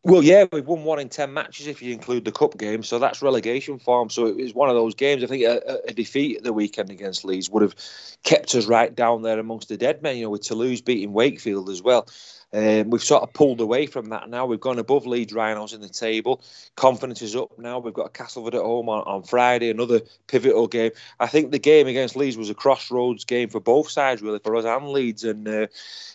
Well, 0.07 0.23
yeah, 0.23 0.45
we've 0.53 0.64
won 0.64 0.85
one 0.85 1.01
in 1.01 1.09
ten 1.09 1.35
matches 1.35 1.66
if 1.66 1.83
you 1.83 1.92
include 1.92 2.25
the 2.25 2.31
cup 2.31 2.57
game, 2.57 2.85
so 2.85 3.01
that's 3.01 3.23
relegation 3.23 3.81
form. 3.81 4.09
So 4.09 4.27
it 4.27 4.37
was 4.37 4.55
one 4.55 4.69
of 4.69 4.77
those 4.77 4.95
games. 4.95 5.25
I 5.25 5.27
think 5.27 5.42
a, 5.42 5.81
a, 5.88 5.92
defeat 5.92 6.37
at 6.37 6.42
the 6.45 6.53
weekend 6.53 6.90
against 6.90 7.25
Leeds 7.25 7.51
would 7.51 7.62
have 7.62 7.75
kept 8.23 8.55
us 8.55 8.66
right 8.66 8.95
down 8.95 9.23
there 9.23 9.40
amongst 9.40 9.69
the 9.69 9.77
dead 9.77 10.05
men. 10.05 10.16
You 10.16 10.27
know, 10.27 10.31
with 10.31 10.42
Toulouse 10.42 10.81
beating 10.81 11.12
Wakefield 11.12 11.69
as 11.69 11.83
well. 11.83 12.07
Um, 12.53 12.90
we've 12.90 13.03
sort 13.03 13.25
of 13.25 13.33
pulled 13.33 13.61
away 13.61 13.87
from 13.87 14.11
that 14.11 14.31
now. 14.31 14.47
We've 14.47 14.61
gone 14.61 14.79
above 14.79 15.09
Leeds 15.09 15.33
Rhinos 15.33 15.73
in 15.73 15.81
the 15.81 15.88
table. 15.88 16.40
Confidence 16.77 17.21
is 17.21 17.35
up 17.35 17.59
now. 17.59 17.81
We've 17.81 17.92
got 17.92 18.14
Castleford 18.14 18.55
at 18.55 18.62
home 18.62 18.88
on, 18.88 19.01
on 19.01 19.25
Friday, 19.25 19.71
another 19.71 20.03
pivotal 20.29 20.69
game. 20.69 20.92
I 21.19 21.27
think 21.27 21.51
the 21.51 21.59
game 21.59 21.88
against 21.88 22.14
Leeds 22.14 22.37
was 22.37 22.49
a 22.49 22.55
crossroads 22.55 23.25
game 23.25 23.49
for 23.49 23.59
both 23.59 23.90
sides, 23.90 24.23
really, 24.23 24.38
for 24.38 24.55
us 24.55 24.64
and 24.64 24.88
Leeds. 24.90 25.25
And, 25.25 25.49
uh, 25.49 25.66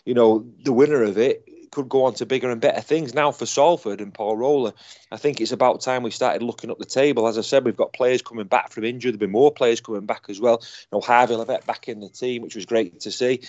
you 0.05 0.13
know, 0.13 0.45
the 0.63 0.71
winner 0.71 1.03
of 1.03 1.17
it 1.17 1.45
could 1.71 1.89
go 1.89 2.03
on 2.03 2.13
to 2.15 2.25
bigger 2.25 2.51
and 2.51 2.61
better 2.61 2.81
things. 2.81 3.13
Now 3.13 3.31
for 3.31 3.45
Salford 3.45 4.01
and 4.01 4.13
Paul 4.13 4.37
Rowley, 4.37 4.73
I 5.11 5.17
think 5.17 5.41
it's 5.41 5.51
about 5.51 5.81
time 5.81 6.03
we 6.03 6.11
started 6.11 6.43
looking 6.43 6.69
up 6.69 6.77
the 6.77 6.85
table. 6.85 7.27
As 7.27 7.37
I 7.37 7.41
said, 7.41 7.65
we've 7.65 7.77
got 7.77 7.93
players 7.93 8.21
coming 8.21 8.47
back 8.47 8.71
from 8.71 8.83
injury. 8.83 9.11
There'll 9.11 9.27
be 9.27 9.31
more 9.31 9.51
players 9.51 9.81
coming 9.81 10.05
back 10.05 10.25
as 10.29 10.39
well. 10.39 10.61
You 10.61 10.97
know, 10.97 11.01
Harvey 11.01 11.35
Livett 11.35 11.65
back 11.65 11.87
in 11.87 12.01
the 12.01 12.09
team, 12.09 12.41
which 12.41 12.55
was 12.55 12.65
great 12.65 12.99
to 13.01 13.11
see. 13.11 13.41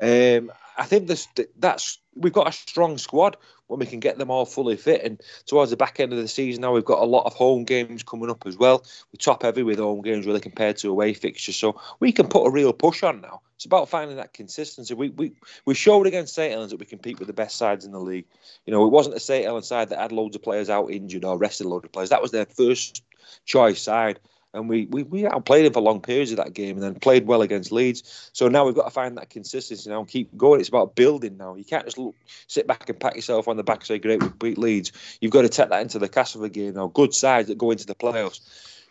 Um, 0.00 0.50
I 0.76 0.84
think 0.84 1.06
this, 1.06 1.28
that's 1.58 1.98
we've 2.16 2.32
got 2.32 2.48
a 2.48 2.52
strong 2.52 2.98
squad 2.98 3.36
when 3.66 3.80
we 3.80 3.86
can 3.86 4.00
get 4.00 4.18
them 4.18 4.30
all 4.30 4.44
fully 4.44 4.76
fit. 4.76 5.02
And 5.02 5.20
towards 5.46 5.70
the 5.70 5.76
back 5.76 6.00
end 6.00 6.12
of 6.12 6.18
the 6.18 6.28
season 6.28 6.62
now, 6.62 6.72
we've 6.72 6.84
got 6.84 7.02
a 7.02 7.06
lot 7.06 7.26
of 7.26 7.34
home 7.34 7.64
games 7.64 8.02
coming 8.02 8.30
up 8.30 8.46
as 8.46 8.56
well. 8.56 8.84
We're 9.12 9.18
top 9.18 9.42
heavy 9.42 9.62
with 9.62 9.78
home 9.78 10.02
games 10.02 10.26
really 10.26 10.40
compared 10.40 10.76
to 10.78 10.90
away 10.90 11.14
fixtures, 11.14 11.56
so 11.56 11.80
we 12.00 12.12
can 12.12 12.28
put 12.28 12.46
a 12.46 12.50
real 12.50 12.72
push 12.72 13.02
on 13.02 13.20
now. 13.20 13.40
It's 13.56 13.64
about 13.64 13.88
finding 13.88 14.16
that 14.16 14.32
consistency. 14.32 14.94
We 14.94 15.10
we, 15.10 15.32
we 15.64 15.74
showed 15.74 16.06
against 16.06 16.34
St 16.34 16.52
Helens 16.52 16.70
that 16.70 16.80
we 16.80 16.86
compete 16.86 17.18
with 17.18 17.28
the 17.28 17.34
best 17.34 17.56
sides 17.56 17.84
in 17.84 17.92
the 17.92 18.00
league. 18.00 18.26
You 18.66 18.72
know, 18.72 18.84
it 18.84 18.90
wasn't 18.90 19.16
a 19.16 19.20
St 19.20 19.44
Helens 19.44 19.68
side 19.68 19.90
that 19.90 19.98
had 19.98 20.12
loads 20.12 20.36
of 20.36 20.42
players 20.42 20.70
out 20.70 20.90
injured 20.90 21.24
or 21.24 21.38
rested 21.38 21.66
loads 21.66 21.84
of 21.84 21.92
players. 21.92 22.10
That 22.10 22.22
was 22.22 22.30
their 22.30 22.46
first 22.46 23.02
choice 23.44 23.80
side 23.80 24.20
and 24.54 24.68
we, 24.68 24.86
we, 24.86 25.02
we 25.02 25.26
outplayed 25.26 25.66
him 25.66 25.72
for 25.72 25.80
long 25.80 26.00
periods 26.00 26.30
of 26.30 26.36
that 26.36 26.54
game 26.54 26.76
and 26.76 26.82
then 26.82 26.94
played 26.94 27.26
well 27.26 27.42
against 27.42 27.72
Leeds. 27.72 28.30
So 28.32 28.48
now 28.48 28.64
we've 28.64 28.74
got 28.74 28.84
to 28.84 28.90
find 28.90 29.18
that 29.18 29.28
consistency 29.28 29.90
now 29.90 29.98
and 29.98 30.08
keep 30.08 30.34
going. 30.36 30.60
It's 30.60 30.68
about 30.68 30.94
building 30.94 31.36
now. 31.36 31.56
You 31.56 31.64
can't 31.64 31.84
just 31.84 31.98
look, 31.98 32.14
sit 32.46 32.68
back 32.68 32.88
and 32.88 32.98
pat 32.98 33.16
yourself 33.16 33.48
on 33.48 33.56
the 33.56 33.64
back 33.64 33.78
and 33.78 33.86
say, 33.86 33.98
great, 33.98 34.22
we 34.22 34.28
beat 34.28 34.56
Leeds. 34.56 34.92
You've 35.20 35.32
got 35.32 35.42
to 35.42 35.48
take 35.48 35.70
that 35.70 35.82
into 35.82 35.98
the 35.98 36.08
Castleford 36.08 36.52
game 36.52 36.74
now. 36.74 36.86
Good 36.86 37.12
sides 37.12 37.48
that 37.48 37.58
go 37.58 37.72
into 37.72 37.86
the 37.86 37.96
playoffs, 37.96 38.40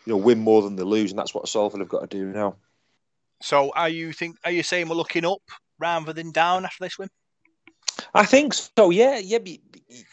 you 0.04 0.12
know, 0.12 0.18
win 0.18 0.38
more 0.38 0.60
than 0.60 0.76
they 0.76 0.82
lose, 0.82 1.10
and 1.10 1.18
that's 1.18 1.34
what 1.34 1.48
Salford 1.48 1.80
have 1.80 1.88
got 1.88 2.10
to 2.10 2.18
do 2.18 2.26
now. 2.26 2.56
So 3.44 3.72
are 3.76 3.90
you 3.90 4.14
think 4.14 4.38
are 4.46 4.50
you 4.50 4.62
saying 4.62 4.88
we're 4.88 4.96
looking 4.96 5.26
up 5.26 5.42
rather 5.78 6.14
than 6.14 6.32
down 6.32 6.64
after 6.64 6.82
this 6.82 6.98
win? 6.98 7.10
I 8.14 8.24
think 8.24 8.54
so. 8.54 8.88
Yeah, 8.88 9.18
yeah. 9.18 9.38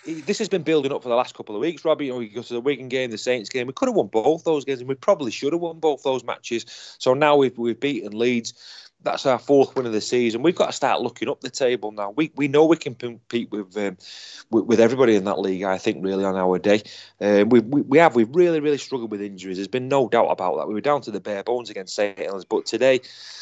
This 0.06 0.38
has 0.40 0.50
been 0.50 0.64
building 0.64 0.92
up 0.92 1.02
for 1.02 1.08
the 1.08 1.16
last 1.16 1.34
couple 1.34 1.56
of 1.56 1.62
weeks, 1.62 1.86
Robbie. 1.86 2.08
You 2.08 2.12
know, 2.12 2.18
we 2.18 2.28
go 2.28 2.42
to 2.42 2.54
the 2.54 2.60
Wigan 2.60 2.90
game, 2.90 3.10
the 3.10 3.18
Saints 3.18 3.50
game. 3.50 3.68
We 3.68 3.74
could 3.74 3.88
have 3.88 3.96
won 3.96 4.08
both 4.08 4.44
those 4.44 4.66
games, 4.66 4.82
and 4.82 4.90
we 4.90 4.96
probably 4.96 5.32
should 5.32 5.54
have 5.54 5.62
won 5.62 5.80
both 5.80 6.04
those 6.04 6.26
matches. 6.26 6.66
So 7.00 7.14
now 7.14 7.38
we've 7.38 7.58
we've 7.58 7.80
beaten 7.80 8.12
Leeds. 8.12 8.54
That's 9.04 9.26
our 9.26 9.40
fourth 9.40 9.76
win 9.76 9.86
of 9.86 9.94
the 9.94 10.02
season. 10.02 10.44
We've 10.44 10.56
got 10.56 10.68
to 10.68 10.74
start 10.74 11.02
looking 11.02 11.30
up 11.30 11.42
the 11.42 11.50
table 11.50 11.92
now. 11.92 12.12
We 12.12 12.32
we 12.36 12.48
know 12.48 12.66
we 12.66 12.78
can 12.78 12.96
compete 12.96 13.52
with 13.52 13.76
um, 13.78 13.98
with, 14.52 14.66
with, 14.66 14.80
everybody 14.80 15.16
in 15.16 15.24
that 15.26 15.40
league. 15.40 15.64
I 15.64 15.78
think 15.78 16.04
really 16.04 16.24
on 16.24 16.36
our 16.36 16.60
day, 16.60 16.84
um, 17.20 17.50
we, 17.50 17.60
we 17.62 17.82
we 17.82 17.98
have 17.98 18.16
we've 18.16 18.34
really 18.36 18.60
really 18.60 18.78
struggled 18.78 19.12
with 19.12 19.22
injuries. 19.22 19.58
There's 19.58 19.68
been 19.68 19.88
no 19.88 20.08
doubt 20.08 20.28
about 20.28 20.58
that. 20.58 20.68
We 20.68 20.74
were 20.74 20.82
down 20.82 21.02
to 21.02 21.12
the 21.12 21.20
bare 21.20 21.44
bones 21.44 21.70
against 21.70 21.96
St 21.96 22.18
Helens, 22.18 22.46
but 22.46 22.66
today 22.66 23.02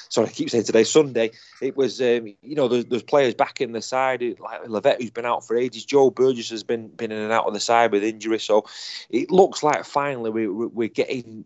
sorry, 0.09 0.27
I 0.27 0.31
keep 0.31 0.49
saying 0.49 0.65
today, 0.65 0.83
Sunday, 0.83 1.31
it 1.61 1.77
was, 1.77 2.01
um, 2.01 2.33
you 2.41 2.55
know, 2.55 2.67
there's, 2.67 2.85
there's, 2.85 3.03
players 3.03 3.33
back 3.33 3.61
in 3.61 3.71
the 3.71 3.81
side, 3.81 4.21
like 4.39 4.63
Livett, 4.63 4.99
who's 4.99 5.11
been 5.11 5.25
out 5.25 5.45
for 5.45 5.55
ages. 5.55 5.85
Joe 5.85 6.09
Burgess 6.09 6.49
has 6.49 6.63
been, 6.63 6.87
been 6.89 7.11
in 7.11 7.19
and 7.19 7.31
out 7.31 7.45
of 7.45 7.53
the 7.53 7.59
side 7.59 7.91
with 7.91 8.03
injury. 8.03 8.39
So 8.39 8.65
it 9.09 9.31
looks 9.31 9.63
like 9.63 9.85
finally 9.85 10.31
we, 10.31 10.47
we're 10.47 10.89
getting 10.89 11.45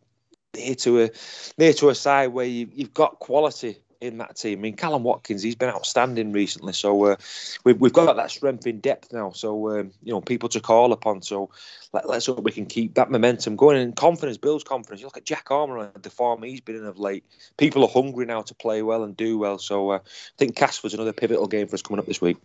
near 0.56 0.76
to 0.76 1.04
a 1.04 1.10
near 1.58 1.74
to 1.74 1.90
a 1.90 1.96
side 1.96 2.28
where 2.28 2.46
you, 2.46 2.70
you've 2.74 2.94
got 2.94 3.20
quality 3.20 3.78
in 4.04 4.18
that 4.18 4.36
team. 4.36 4.60
I 4.60 4.62
mean, 4.62 4.76
Kallum 4.76 5.02
Watkins, 5.02 5.42
he's 5.42 5.56
been 5.56 5.70
outstanding 5.70 6.32
recently. 6.34 6.74
So 6.74 7.06
uh, 7.06 7.16
we've, 7.64 7.80
we've 7.80 7.94
got 7.94 8.16
that 8.16 8.32
strength 8.32 8.68
in 8.68 8.80
depth 8.80 9.14
now. 9.14 9.32
So, 9.32 9.80
um, 9.80 9.92
you 10.04 10.12
know, 10.12 10.22
people 10.22 10.50
to 10.50 10.60
call 10.60 10.92
upon. 10.92 11.22
So 11.22 11.50
let, 11.94 12.06
us 12.06 12.26
hope 12.26 12.44
we 12.44 12.52
can 12.52 12.66
keep 12.66 12.96
that 12.96 13.10
momentum 13.10 13.56
going. 13.56 13.78
And 13.78 13.96
confidence 13.96 14.38
builds 14.38 14.64
confidence. 14.64 15.02
You 15.02 15.08
look 15.08 15.18
at 15.18 15.26
Jack 15.26 15.50
Armour, 15.50 15.78
and 15.78 16.04
the 16.04 16.10
form 16.10 16.44
he's 16.44 16.62
been 16.62 16.76
in 16.76 16.86
of 16.86 17.00
late. 17.00 17.24
People 17.58 17.84
are 17.84 17.90
hungry 17.90 18.26
now 18.26 18.42
to 18.42 18.54
play 18.56 18.82
well 18.82 19.04
and 19.04 19.16
do 19.16 19.38
well. 19.38 19.58
So 19.58 19.92
uh, 19.92 19.98
I 19.98 20.38
think 20.38 20.56
Castleford's 20.56 20.94
another 20.94 21.14
pivotal 21.14 21.48
game 21.48 21.68
for 21.68 21.76
us 21.76 21.82
coming 21.82 22.00
up 22.00 22.06
this 22.06 22.22
week. 22.22 22.38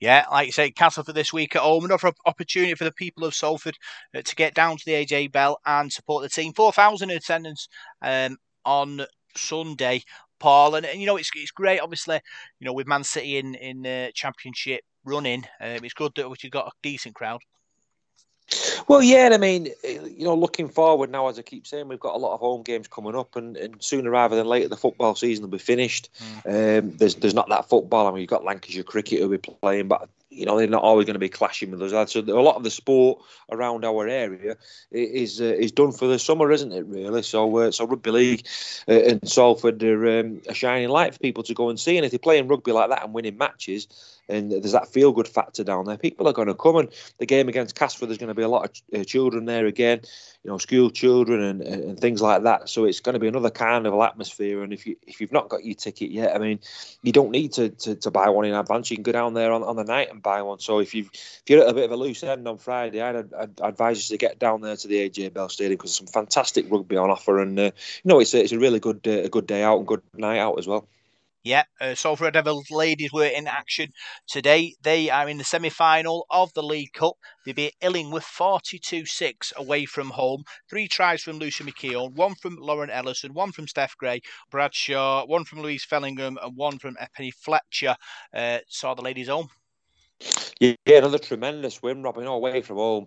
Yeah, 0.00 0.24
like 0.30 0.46
you 0.46 0.52
say, 0.52 0.70
Castleford 0.70 1.14
this 1.14 1.32
week 1.32 1.54
at 1.54 1.62
home. 1.62 1.84
Another 1.84 2.12
opportunity 2.24 2.74
for 2.74 2.84
the 2.84 2.92
people 2.92 3.24
of 3.24 3.34
Salford 3.34 3.76
uh, 4.16 4.22
to 4.22 4.34
get 4.34 4.54
down 4.54 4.78
to 4.78 4.84
the 4.86 4.92
AJ 4.92 5.30
Bell 5.30 5.60
and 5.66 5.92
support 5.92 6.22
the 6.22 6.30
team. 6.30 6.54
4,000 6.54 7.10
attendance 7.10 7.68
um, 8.00 8.38
on 8.64 9.02
Sunday 9.36 10.02
Paul. 10.40 10.74
And, 10.74 10.84
and, 10.84 11.00
you 11.00 11.06
know, 11.06 11.16
it's 11.16 11.30
it's 11.34 11.52
great, 11.52 11.80
obviously, 11.80 12.20
you 12.58 12.64
know, 12.64 12.72
with 12.72 12.88
Man 12.88 13.04
City 13.04 13.38
in 13.38 13.54
in 13.54 13.86
uh, 13.86 14.08
Championship 14.14 14.82
running. 15.04 15.44
Um, 15.60 15.84
it's 15.84 15.94
good 15.94 16.12
that 16.16 16.28
we've 16.28 16.50
got 16.50 16.66
a 16.66 16.72
decent 16.82 17.14
crowd. 17.14 17.40
Well, 18.88 19.02
yeah, 19.02 19.30
I 19.32 19.36
mean, 19.36 19.68
you 19.84 20.24
know, 20.24 20.34
looking 20.34 20.68
forward 20.68 21.10
now, 21.10 21.28
as 21.28 21.38
I 21.38 21.42
keep 21.42 21.66
saying, 21.66 21.86
we've 21.86 22.00
got 22.00 22.16
a 22.16 22.18
lot 22.18 22.34
of 22.34 22.40
home 22.40 22.62
games 22.62 22.88
coming 22.88 23.14
up, 23.14 23.36
and, 23.36 23.56
and 23.56 23.82
sooner 23.82 24.10
rather 24.10 24.34
than 24.34 24.46
later, 24.46 24.66
the 24.66 24.76
football 24.76 25.14
season 25.14 25.44
will 25.44 25.50
be 25.50 25.58
finished. 25.58 26.10
Mm. 26.44 26.78
Um, 26.78 26.96
there's 26.96 27.14
there's 27.14 27.34
not 27.34 27.48
that 27.50 27.68
football. 27.68 28.08
I 28.08 28.10
mean, 28.10 28.22
you've 28.22 28.30
got 28.30 28.44
Lancashire 28.44 28.82
cricket 28.82 29.20
who'll 29.20 29.28
be 29.28 29.38
playing, 29.38 29.86
but 29.86 30.08
you 30.30 30.46
know 30.46 30.56
they're 30.56 30.68
not 30.68 30.82
always 30.82 31.06
going 31.06 31.14
to 31.14 31.20
be 31.20 31.28
clashing 31.28 31.72
with 31.72 31.82
us. 31.82 32.12
So 32.12 32.20
a 32.20 32.42
lot 32.42 32.56
of 32.56 32.62
the 32.62 32.70
sport 32.70 33.22
around 33.50 33.84
our 33.84 34.08
area 34.08 34.56
is 34.92 35.40
uh, 35.40 35.44
is 35.44 35.72
done 35.72 35.92
for 35.92 36.06
the 36.06 36.18
summer, 36.18 36.50
isn't 36.52 36.72
it? 36.72 36.86
Really. 36.86 37.22
So 37.22 37.56
uh, 37.58 37.70
so 37.70 37.86
rugby 37.86 38.10
league 38.10 38.46
uh, 38.88 38.92
and 38.92 39.28
Salford 39.28 39.82
are 39.82 40.20
um, 40.20 40.40
a 40.48 40.54
shining 40.54 40.88
light 40.88 41.14
for 41.14 41.20
people 41.20 41.42
to 41.42 41.54
go 41.54 41.68
and 41.68 41.78
see. 41.78 41.96
And 41.96 42.04
if 42.04 42.12
they're 42.12 42.18
playing 42.18 42.48
rugby 42.48 42.72
like 42.72 42.90
that 42.90 43.04
and 43.04 43.12
winning 43.12 43.36
matches, 43.36 43.88
and 44.30 44.50
there's 44.50 44.72
that 44.72 44.88
feel 44.88 45.12
good 45.12 45.28
factor 45.28 45.64
down 45.64 45.84
there. 45.84 45.98
People 45.98 46.28
are 46.28 46.32
going 46.32 46.48
to 46.48 46.54
come, 46.54 46.76
and 46.76 46.88
the 47.18 47.26
game 47.26 47.48
against 47.48 47.74
Casper, 47.74 48.06
there's 48.06 48.18
going 48.18 48.28
to 48.28 48.34
be 48.34 48.42
a 48.42 48.48
lot 48.48 48.70
of 48.70 49.00
uh, 49.00 49.04
children 49.04 49.44
there 49.44 49.66
again, 49.66 50.00
you 50.44 50.50
know, 50.50 50.58
school 50.58 50.90
children 50.90 51.42
and, 51.42 51.62
and 51.62 52.00
things 52.00 52.22
like 52.22 52.44
that. 52.44 52.68
So 52.68 52.84
it's 52.84 53.00
going 53.00 53.14
to 53.14 53.18
be 53.18 53.28
another 53.28 53.50
kind 53.50 53.86
of 53.86 54.00
atmosphere. 54.00 54.62
And 54.62 54.72
if 54.72 54.86
you 54.86 54.96
if 55.06 55.20
you've 55.20 55.32
not 55.32 55.48
got 55.48 55.64
your 55.64 55.74
ticket 55.74 56.10
yet, 56.10 56.34
I 56.34 56.38
mean, 56.38 56.60
you 57.02 57.12
don't 57.12 57.30
need 57.30 57.52
to, 57.54 57.70
to, 57.70 57.96
to 57.96 58.10
buy 58.10 58.28
one 58.28 58.44
in 58.44 58.54
advance. 58.54 58.90
You 58.90 58.96
can 58.96 59.02
go 59.02 59.12
down 59.12 59.34
there 59.34 59.52
on, 59.52 59.62
on 59.62 59.76
the 59.76 59.84
night 59.84 60.10
and 60.10 60.19
buy 60.20 60.42
one. 60.42 60.58
So 60.58 60.78
if 60.78 60.94
you 60.94 61.08
if 61.12 61.42
you're 61.48 61.62
at 61.62 61.70
a 61.70 61.74
bit 61.74 61.84
of 61.84 61.92
a 61.92 61.96
loose 61.96 62.22
end 62.22 62.46
on 62.46 62.58
Friday, 62.58 63.00
I'd, 63.00 63.32
I'd 63.34 63.60
advise 63.62 64.10
you 64.10 64.14
to 64.14 64.18
get 64.18 64.38
down 64.38 64.60
there 64.60 64.76
to 64.76 64.88
the 64.88 65.08
AJ 65.08 65.34
Bell 65.34 65.48
Stadium 65.48 65.76
because 65.76 65.90
there's 65.90 66.10
some 66.10 66.22
fantastic 66.22 66.70
rugby 66.70 66.96
on 66.96 67.10
offer, 67.10 67.40
and 67.40 67.58
uh, 67.58 67.62
you 67.62 68.08
know, 68.08 68.20
it's 68.20 68.34
a, 68.34 68.42
it's 68.42 68.52
a 68.52 68.58
really 68.58 68.80
good 68.80 69.00
uh, 69.06 69.22
a 69.22 69.28
good 69.28 69.46
day 69.46 69.62
out 69.62 69.78
and 69.78 69.86
good 69.86 70.02
night 70.16 70.38
out 70.38 70.58
as 70.58 70.66
well. 70.66 70.88
Yeah, 71.42 71.62
uh, 71.80 71.94
Salford 71.94 72.34
Devils 72.34 72.70
ladies 72.70 73.14
were 73.14 73.24
in 73.24 73.46
action 73.46 73.94
today. 74.28 74.74
They 74.82 75.08
are 75.08 75.26
in 75.26 75.38
the 75.38 75.44
semi 75.44 75.70
final 75.70 76.26
of 76.28 76.52
the 76.52 76.62
League 76.62 76.92
Cup. 76.92 77.14
They 77.46 77.52
beat 77.52 77.74
Illingworth 77.80 78.24
42 78.24 79.06
6 79.06 79.54
away 79.56 79.86
from 79.86 80.10
home. 80.10 80.44
Three 80.68 80.86
tries 80.86 81.22
from 81.22 81.38
Lucy 81.38 81.64
McKeown, 81.64 82.12
one 82.12 82.34
from 82.34 82.56
Lauren 82.56 82.90
Ellison, 82.90 83.32
one 83.32 83.52
from 83.52 83.68
Steph 83.68 83.96
Gray, 83.96 84.20
Bradshaw, 84.50 85.24
one 85.24 85.46
from 85.46 85.62
Louise 85.62 85.84
Fellingham, 85.84 86.36
and 86.42 86.54
one 86.56 86.78
from 86.78 86.98
Penny 87.14 87.30
Fletcher. 87.30 87.96
Uh, 88.34 88.58
saw 88.68 88.92
the 88.92 89.00
ladies 89.00 89.28
home. 89.28 89.48
Yeah, 90.60 90.74
another 90.86 91.18
tremendous 91.18 91.82
win, 91.82 92.02
Robin, 92.02 92.26
away 92.26 92.60
from 92.60 92.76
home 92.76 93.06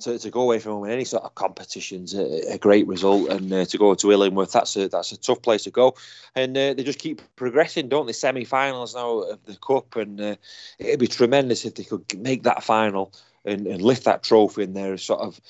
to, 0.00 0.18
to 0.18 0.30
go 0.30 0.40
away 0.40 0.58
from 0.58 0.72
home 0.72 0.84
in 0.86 0.92
any 0.92 1.04
sort 1.04 1.22
of 1.24 1.34
competitions 1.34 2.14
a, 2.14 2.54
a 2.54 2.58
great 2.58 2.86
result, 2.86 3.28
and 3.30 3.52
uh, 3.52 3.64
to 3.66 3.76
go 3.76 3.94
to 3.94 4.12
Illingworth 4.12 4.52
that's 4.52 4.74
a 4.76 4.88
that's 4.88 5.12
a 5.12 5.18
tough 5.18 5.42
place 5.42 5.64
to 5.64 5.70
go, 5.70 5.94
and 6.34 6.56
uh, 6.56 6.72
they 6.72 6.82
just 6.82 6.98
keep 6.98 7.20
progressing, 7.36 7.90
don't 7.90 8.06
they? 8.06 8.14
Semi-finals 8.14 8.94
now 8.94 9.18
of 9.18 9.44
the 9.44 9.56
cup, 9.56 9.96
and 9.96 10.18
uh, 10.18 10.36
it'd 10.78 11.00
be 11.00 11.06
tremendous 11.06 11.66
if 11.66 11.74
they 11.74 11.84
could 11.84 12.18
make 12.18 12.44
that 12.44 12.62
final 12.62 13.12
and, 13.48 13.66
and 13.66 13.82
lift 13.82 14.04
that 14.04 14.22
trophy 14.22 14.62
in 14.62 14.74
their 14.74 14.96
sort 14.96 15.20
of 15.20 15.40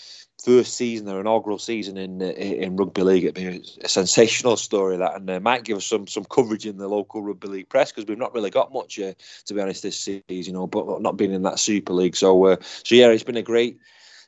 first 0.42 0.74
season, 0.74 1.06
their 1.06 1.20
inaugural 1.20 1.58
season 1.58 1.96
in 1.96 2.22
in 2.22 2.76
rugby 2.76 3.02
league. 3.02 3.24
It'd 3.24 3.34
be 3.34 3.62
a, 3.82 3.88
sensational 3.88 4.56
story 4.56 4.96
that, 4.96 5.16
and 5.16 5.28
uh, 5.28 5.40
might 5.40 5.64
give 5.64 5.78
us 5.78 5.87
some 5.87 6.06
some 6.06 6.24
coverage 6.24 6.66
in 6.66 6.78
the 6.78 6.88
local 6.88 7.22
rugby 7.22 7.48
league 7.48 7.68
press 7.68 7.90
because 7.90 8.06
we've 8.06 8.18
not 8.18 8.34
really 8.34 8.50
got 8.50 8.72
much, 8.72 8.98
uh, 8.98 9.14
to 9.46 9.54
be 9.54 9.61
honest, 9.61 9.82
this 9.82 9.98
season. 9.98 10.22
You 10.28 10.52
know, 10.52 10.66
but 10.66 11.02
not 11.02 11.16
being 11.16 11.32
in 11.32 11.42
that 11.42 11.58
Super 11.58 11.92
League. 11.92 12.16
So, 12.16 12.44
uh, 12.46 12.56
so 12.61 12.94
yeah, 12.94 13.08
it's 13.08 13.24
been 13.24 13.37
a 13.37 13.42
great 13.42 13.78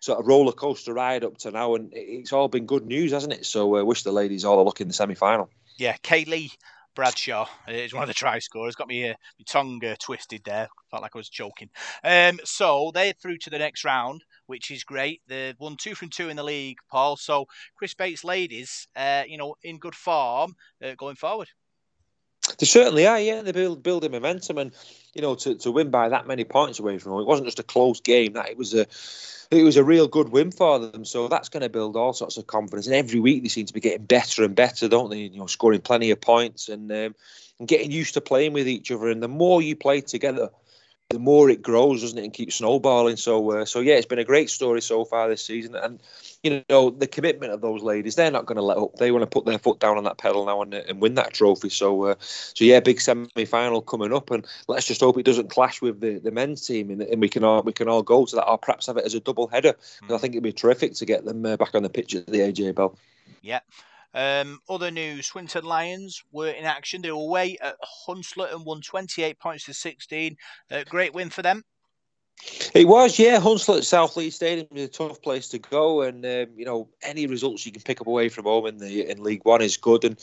sort 0.00 0.18
of 0.18 0.26
roller 0.26 0.52
coaster 0.52 0.94
ride 0.94 1.24
up 1.24 1.38
to 1.38 1.50
now, 1.50 1.74
and 1.74 1.90
it's 1.92 2.32
all 2.32 2.48
been 2.48 2.66
good 2.66 2.86
news, 2.86 3.12
hasn't 3.12 3.32
it? 3.32 3.46
So 3.46 3.76
uh, 3.76 3.84
wish 3.84 4.02
the 4.02 4.12
ladies 4.12 4.44
all 4.44 4.56
the 4.56 4.64
luck 4.64 4.80
in 4.80 4.88
the 4.88 4.94
semi 4.94 5.14
final. 5.14 5.48
Yeah, 5.76 5.96
Kaylee 5.98 6.56
Bradshaw 6.94 7.46
is 7.68 7.94
one 7.94 8.02
of 8.02 8.08
the 8.08 8.14
try 8.14 8.38
scorers. 8.38 8.74
Got 8.74 8.88
me 8.88 9.08
uh, 9.08 9.14
my 9.38 9.44
tongue 9.46 9.84
uh, 9.84 9.94
twisted 9.98 10.42
there. 10.44 10.68
Felt 10.90 11.02
like 11.02 11.12
I 11.14 11.18
was 11.18 11.28
choking. 11.28 11.70
Um, 12.02 12.40
so 12.44 12.90
they're 12.92 13.12
through 13.12 13.38
to 13.38 13.50
the 13.50 13.58
next 13.58 13.84
round, 13.84 14.24
which 14.46 14.70
is 14.70 14.84
great. 14.84 15.22
They've 15.28 15.58
won 15.58 15.76
two 15.76 15.94
from 15.94 16.08
two 16.08 16.28
in 16.28 16.36
the 16.36 16.42
league, 16.42 16.78
Paul. 16.90 17.16
So 17.16 17.46
Chris 17.76 17.94
Bates 17.94 18.24
ladies, 18.24 18.88
uh, 18.96 19.22
you 19.26 19.38
know, 19.38 19.54
in 19.62 19.78
good 19.78 19.94
form 19.94 20.54
uh, 20.84 20.94
going 20.96 21.16
forward. 21.16 21.48
They 22.58 22.66
certainly 22.66 23.06
are, 23.06 23.20
yeah. 23.20 23.42
They're 23.42 23.52
build, 23.52 23.82
building 23.82 24.12
momentum, 24.12 24.58
and 24.58 24.72
you 25.14 25.22
know, 25.22 25.34
to, 25.36 25.54
to 25.56 25.70
win 25.70 25.90
by 25.90 26.08
that 26.08 26.26
many 26.26 26.44
points 26.44 26.78
away 26.78 26.98
from 26.98 27.12
home, 27.12 27.22
it 27.22 27.26
wasn't 27.26 27.46
just 27.46 27.58
a 27.58 27.64
close 27.64 28.00
game. 28.00 28.34
That 28.34 28.50
it 28.50 28.56
was 28.56 28.74
a 28.74 28.86
it 29.50 29.64
was 29.64 29.76
a 29.76 29.84
real 29.84 30.06
good 30.06 30.28
win 30.30 30.50
for 30.50 30.78
them. 30.78 31.04
So 31.04 31.28
that's 31.28 31.48
going 31.48 31.62
to 31.62 31.68
build 31.68 31.96
all 31.96 32.12
sorts 32.12 32.36
of 32.36 32.46
confidence. 32.46 32.86
And 32.86 32.94
every 32.94 33.20
week 33.20 33.42
they 33.42 33.48
seem 33.48 33.66
to 33.66 33.72
be 33.72 33.80
getting 33.80 34.06
better 34.06 34.44
and 34.44 34.54
better, 34.54 34.88
don't 34.88 35.10
they? 35.10 35.20
You 35.20 35.38
know, 35.38 35.46
scoring 35.46 35.80
plenty 35.80 36.10
of 36.10 36.20
points 36.20 36.68
and 36.68 36.90
um, 36.90 37.14
and 37.58 37.68
getting 37.68 37.90
used 37.90 38.14
to 38.14 38.20
playing 38.20 38.52
with 38.52 38.68
each 38.68 38.90
other. 38.90 39.08
And 39.08 39.22
the 39.22 39.28
more 39.28 39.60
you 39.60 39.76
play 39.76 40.00
together, 40.00 40.50
the 41.10 41.18
more 41.18 41.50
it 41.50 41.60
grows, 41.60 42.02
doesn't 42.02 42.18
it, 42.18 42.24
and 42.24 42.32
keeps 42.32 42.56
snowballing. 42.56 43.16
So, 43.16 43.50
uh, 43.50 43.64
so 43.64 43.80
yeah, 43.80 43.94
it's 43.94 44.06
been 44.06 44.20
a 44.20 44.24
great 44.24 44.48
story 44.48 44.80
so 44.80 45.04
far 45.04 45.28
this 45.28 45.44
season, 45.44 45.74
and 45.74 46.00
you 46.42 46.62
know 46.70 46.90
the 46.90 47.08
commitment 47.08 47.52
of 47.52 47.60
those 47.60 47.82
ladies, 47.82 48.14
they're 48.14 48.30
not 48.30 48.46
going 48.46 48.56
to 48.56 48.62
let 48.62 48.78
up. 48.78 48.96
They 48.96 49.10
want 49.10 49.22
to 49.22 49.26
put 49.26 49.44
their 49.44 49.58
foot 49.58 49.80
down 49.80 49.98
on 49.98 50.04
that 50.04 50.18
pedal 50.18 50.46
now 50.46 50.62
and, 50.62 50.72
and 50.72 51.00
win 51.00 51.14
that 51.14 51.34
trophy. 51.34 51.68
So, 51.68 52.04
uh, 52.04 52.14
so 52.20 52.64
yeah, 52.64 52.78
big 52.80 53.00
semi-final 53.00 53.82
coming 53.82 54.14
up, 54.14 54.30
and 54.30 54.46
let's 54.68 54.86
just 54.86 55.00
hope 55.00 55.18
it 55.18 55.26
doesn't 55.26 55.50
clash 55.50 55.82
with 55.82 56.00
the, 56.00 56.18
the 56.18 56.30
men's 56.30 56.64
team, 56.64 56.90
and, 56.90 57.02
and 57.02 57.20
we 57.20 57.28
can 57.28 57.42
all 57.42 57.62
we 57.62 57.72
can 57.72 57.88
all 57.88 58.02
go 58.02 58.24
to 58.24 58.36
that, 58.36 58.48
or 58.48 58.58
perhaps 58.58 58.86
have 58.86 58.96
it 58.96 59.04
as 59.04 59.14
a 59.14 59.20
double 59.20 59.48
header. 59.48 59.74
Mm. 60.04 60.14
I 60.14 60.18
think 60.18 60.34
it'd 60.34 60.44
be 60.44 60.52
terrific 60.52 60.94
to 60.94 61.04
get 61.04 61.24
them 61.24 61.44
uh, 61.44 61.56
back 61.56 61.74
on 61.74 61.82
the 61.82 61.90
pitch 61.90 62.14
at 62.14 62.26
the 62.26 62.38
AJ 62.38 62.76
Bell. 62.76 62.96
Yeah. 63.42 63.60
Um, 64.12 64.60
other 64.68 64.90
news: 64.90 65.26
Swinton 65.26 65.64
Lions 65.64 66.22
were 66.32 66.50
in 66.50 66.64
action. 66.64 67.02
They 67.02 67.12
were 67.12 67.20
away 67.20 67.56
at 67.60 67.76
Hunslet 68.06 68.52
and 68.52 68.64
won 68.64 68.80
28 68.80 69.38
points 69.38 69.64
to 69.66 69.74
16. 69.74 70.36
Uh, 70.70 70.84
great 70.84 71.14
win 71.14 71.30
for 71.30 71.42
them. 71.42 71.64
It 72.74 72.86
was, 72.86 73.18
yeah. 73.18 73.38
Hunslet 73.40 73.84
South 73.84 74.16
Leeds 74.16 74.36
Stadium 74.36 74.68
is 74.74 74.84
a 74.84 74.88
tough 74.88 75.20
place 75.22 75.48
to 75.48 75.58
go, 75.58 76.02
and 76.02 76.24
um, 76.24 76.46
you 76.56 76.64
know 76.64 76.88
any 77.02 77.26
results 77.26 77.66
you 77.66 77.72
can 77.72 77.82
pick 77.82 78.00
up 78.00 78.06
away 78.06 78.28
from 78.28 78.44
home 78.44 78.66
in 78.66 78.78
the 78.78 79.10
in 79.10 79.22
League 79.22 79.44
One 79.44 79.60
is 79.60 79.76
good. 79.76 80.04
And 80.04 80.16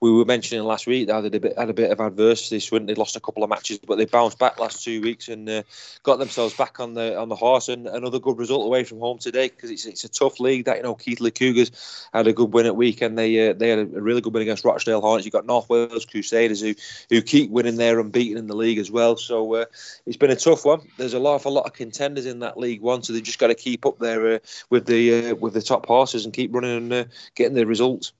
we 0.00 0.10
were 0.10 0.24
mentioning 0.24 0.64
last 0.64 0.86
week 0.86 1.06
that 1.06 1.30
they 1.30 1.52
had 1.56 1.70
a 1.70 1.74
bit 1.74 1.90
of 1.90 2.00
adversity. 2.00 2.60
Swinton 2.60 2.86
they 2.86 2.94
lost 2.94 3.16
a 3.16 3.20
couple 3.20 3.44
of 3.44 3.50
matches, 3.50 3.78
but 3.78 3.98
they 3.98 4.04
bounced 4.04 4.38
back 4.38 4.58
last 4.58 4.82
two 4.82 5.00
weeks 5.00 5.28
and 5.28 5.48
uh, 5.48 5.62
got 6.02 6.18
themselves 6.18 6.54
back 6.54 6.80
on 6.80 6.94
the 6.94 7.16
on 7.16 7.28
the 7.28 7.36
horse. 7.36 7.68
And 7.68 7.86
another 7.86 8.18
good 8.18 8.38
result 8.38 8.66
away 8.66 8.84
from 8.84 8.98
home 8.98 9.18
today 9.18 9.48
because 9.48 9.70
it's 9.70 9.86
it's 9.86 10.04
a 10.04 10.08
tough 10.08 10.40
league. 10.40 10.64
That 10.64 10.78
you 10.78 10.82
know 10.82 10.94
Keighley 10.94 11.30
Cougars 11.30 11.70
had 12.12 12.26
a 12.26 12.32
good 12.32 12.52
win 12.52 12.66
at 12.66 12.76
weekend. 12.76 13.16
They 13.16 13.50
uh, 13.50 13.52
they 13.52 13.68
had 13.68 13.78
a 13.78 13.86
really 13.86 14.20
good 14.20 14.34
win 14.34 14.42
against 14.42 14.64
Rochdale 14.64 15.00
Hornets. 15.00 15.24
You 15.24 15.30
got 15.30 15.46
North 15.46 15.68
Wales 15.68 16.04
Crusaders 16.04 16.60
who 16.60 16.74
who 17.08 17.22
keep 17.22 17.50
winning 17.50 17.76
there 17.76 18.00
unbeaten 18.00 18.38
in 18.38 18.46
the 18.46 18.56
league 18.56 18.78
as 18.78 18.90
well. 18.90 19.16
So 19.16 19.54
uh, 19.54 19.64
it's 20.06 20.16
been 20.16 20.30
a 20.30 20.36
tough 20.36 20.64
one. 20.64 20.80
There's 20.98 21.14
a 21.14 21.20
lot, 21.20 21.44
a 21.44 21.48
lot 21.48 21.61
of 21.66 21.72
contenders 21.72 22.26
in 22.26 22.40
that 22.40 22.58
League 22.58 22.80
One, 22.80 23.02
so 23.02 23.12
they've 23.12 23.22
just 23.22 23.38
got 23.38 23.48
to 23.48 23.54
keep 23.54 23.86
up 23.86 23.98
there 23.98 24.34
uh, 24.34 24.38
with 24.70 24.86
the 24.86 25.30
uh, 25.30 25.34
with 25.34 25.54
the 25.54 25.62
top 25.62 25.86
horses 25.86 26.24
and 26.24 26.34
keep 26.34 26.54
running 26.54 26.76
and 26.76 26.92
uh, 26.92 27.04
getting 27.34 27.54
the 27.54 27.66
results. 27.66 28.12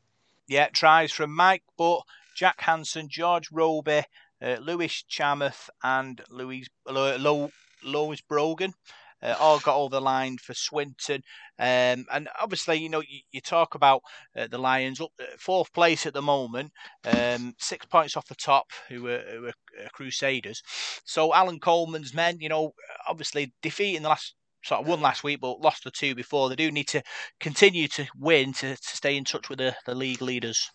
Yeah, 0.48 0.68
tries 0.68 1.12
from 1.12 1.34
Mike 1.34 1.62
Butt, 1.78 2.02
Jack 2.34 2.60
Hanson, 2.60 3.08
George 3.08 3.50
Roby, 3.52 4.02
uh, 4.42 4.56
Lewis 4.60 5.04
Chamath, 5.08 5.68
and 5.82 6.20
Louise 6.30 6.68
Lo, 6.86 7.50
Lois 7.82 8.20
Brogan. 8.20 8.74
Uh, 9.22 9.36
all 9.38 9.58
got 9.60 9.76
over 9.76 9.96
the 9.96 10.00
line 10.00 10.36
for 10.38 10.54
Swinton. 10.54 11.22
Um, 11.58 12.06
and 12.12 12.28
obviously, 12.40 12.76
you 12.76 12.88
know, 12.88 13.00
you, 13.00 13.20
you 13.30 13.40
talk 13.40 13.74
about 13.74 14.02
uh, 14.36 14.48
the 14.50 14.58
Lions 14.58 15.00
up 15.00 15.10
fourth 15.38 15.72
place 15.72 16.06
at 16.06 16.14
the 16.14 16.22
moment, 16.22 16.72
um, 17.04 17.54
six 17.58 17.86
points 17.86 18.16
off 18.16 18.26
the 18.26 18.34
top, 18.34 18.66
who 18.88 19.02
were, 19.04 19.22
who 19.30 19.42
were 19.42 19.54
uh, 19.82 19.88
Crusaders. 19.92 20.62
So 21.04 21.34
Allan 21.34 21.60
Coleman's 21.60 22.14
men, 22.14 22.38
you 22.40 22.48
know, 22.48 22.72
obviously 23.08 23.52
defeating 23.62 24.02
the 24.02 24.08
last 24.08 24.34
sort 24.64 24.80
of 24.80 24.86
won 24.86 25.00
last 25.00 25.24
week, 25.24 25.40
but 25.40 25.60
lost 25.60 25.84
the 25.84 25.90
two 25.90 26.14
before. 26.14 26.48
They 26.48 26.56
do 26.56 26.70
need 26.70 26.88
to 26.88 27.02
continue 27.40 27.88
to 27.88 28.06
win 28.18 28.52
to, 28.54 28.76
to 28.76 28.96
stay 28.96 29.16
in 29.16 29.24
touch 29.24 29.48
with 29.48 29.58
the, 29.58 29.74
the 29.86 29.94
league 29.94 30.22
leaders. 30.22 30.70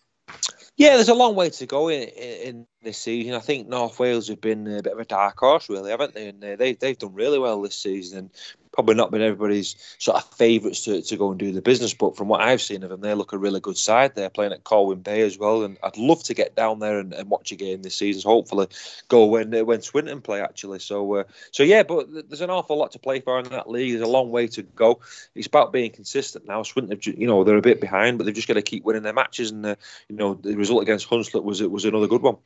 Yeah, 0.78 0.96
there's 0.96 1.10
a 1.10 1.16
long 1.16 1.36
way 1.36 1.50
to 1.50 1.66
go 1.66 1.90
in, 1.90 2.08
in 2.10 2.68
this 2.84 3.00
season. 3.00 3.34
I 3.34 3.40
think 3.40 3.68
North 3.68 4.00
Wales 4.00 4.28
have 4.28 4.40
been 4.40 4.68
a 4.68 4.84
bit 4.84 4.94
of 4.94 5.00
a 5.00 5.06
dark 5.06 5.40
horse, 5.40 5.70
really, 5.70 5.90
haven't 5.90 6.14
they? 6.14 6.30
And 6.30 6.44
uh, 6.44 6.56
they 6.56 6.74
they've 6.74 6.98
done 6.98 7.16
really 7.16 7.40
well 7.40 7.62
this 7.62 7.78
season. 7.78 8.30
Probably 8.78 8.94
not 8.94 9.10
been 9.10 9.24
everybody's 9.24 9.76
sort 9.98 10.18
of 10.18 10.34
favourites 10.36 10.84
to, 10.84 11.02
to 11.02 11.18
go 11.18 11.32
and 11.32 11.40
do 11.40 11.52
the 11.52 11.64
business. 11.64 11.96
But 11.96 12.16
from 12.16 12.28
what 12.28 12.42
I've 12.42 12.62
seen 12.62 12.84
of 12.84 12.92
them, 12.92 13.02
they 13.02 13.16
look 13.16 13.34
a 13.34 13.38
really 13.40 13.60
good 13.60 13.76
side. 13.76 14.14
They're 14.14 14.30
playing 14.30 14.54
at 14.54 14.66
Colwyn 14.66 15.00
Bay 15.00 15.22
as 15.22 15.36
well, 15.36 15.64
and 15.64 15.80
I'd 15.82 15.98
love 15.98 16.22
to 16.26 16.36
get 16.36 16.56
down 16.56 16.78
there 16.78 17.00
and, 17.00 17.12
and 17.12 17.28
watch 17.28 17.52
a 17.52 17.56
game 17.56 17.82
this 17.82 17.96
season. 17.96 18.22
So 18.22 18.30
hopefully, 18.30 18.68
go 19.08 19.26
when 19.26 19.52
uh, 19.52 19.64
when 19.64 19.82
Swinton 19.82 20.22
play 20.22 20.42
actually. 20.42 20.78
So 20.78 21.16
uh, 21.16 21.24
so 21.50 21.64
yeah, 21.64 21.82
but 21.82 22.08
there's 22.30 22.42
an 22.42 22.52
awful 22.52 22.78
lot 22.78 22.92
to 22.92 23.00
play 23.00 23.20
for 23.20 23.40
in 23.40 23.50
that 23.50 23.68
league. 23.68 23.94
There's 23.94 24.08
a 24.08 24.12
long 24.12 24.30
way 24.30 24.46
to 24.46 24.62
go. 24.62 25.00
It's 25.34 25.48
about 25.48 25.74
being 25.74 25.90
consistent 25.90 26.48
now. 26.48 26.62
Swinton, 26.62 27.00
you 27.04 27.26
know, 27.26 27.44
they're 27.44 27.58
a 27.58 27.62
bit 27.64 27.82
behind, 27.82 28.20
but 28.20 28.26
they've 28.26 28.36
just 28.36 28.48
got 28.48 28.54
to 28.54 28.62
keep 28.62 28.84
winning 28.84 29.02
their 29.02 29.12
matches. 29.12 29.50
And 29.50 29.66
uh, 29.66 29.76
you 30.08 30.18
know, 30.18 30.36
the 30.36 30.56
result 30.56 30.84
against 30.84 31.10
Hunslet 31.10 31.44
was 31.44 31.62
it 31.62 31.72
was 31.72 31.86
another 31.86 32.08
good 32.08 32.22
one. 32.22 32.38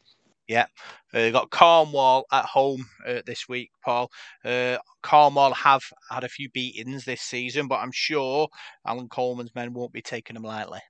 Yeah, 0.52 0.66
uh, 1.14 1.30
got 1.30 1.50
Cornwall 1.50 2.26
at 2.32 2.46
home 2.46 2.86
uh, 3.08 3.22
this 3.26 3.48
week, 3.48 3.72
Paul. 3.86 4.12
Uh, 4.44 4.78
Cornwall 5.02 5.54
have 5.54 5.84
had 6.10 6.26
a 6.26 6.30
few 6.30 6.50
beatings 6.50 7.06
this 7.06 7.22
season, 7.22 7.68
but 7.70 7.80
I'm 7.80 7.94
sure 7.94 8.50
Allan 8.86 9.08
Coleman's 9.10 9.56
men 9.56 9.74
won't 9.74 9.94
be 9.94 10.02
taking 10.02 10.34
them 10.34 10.44
lightly. 10.44 10.82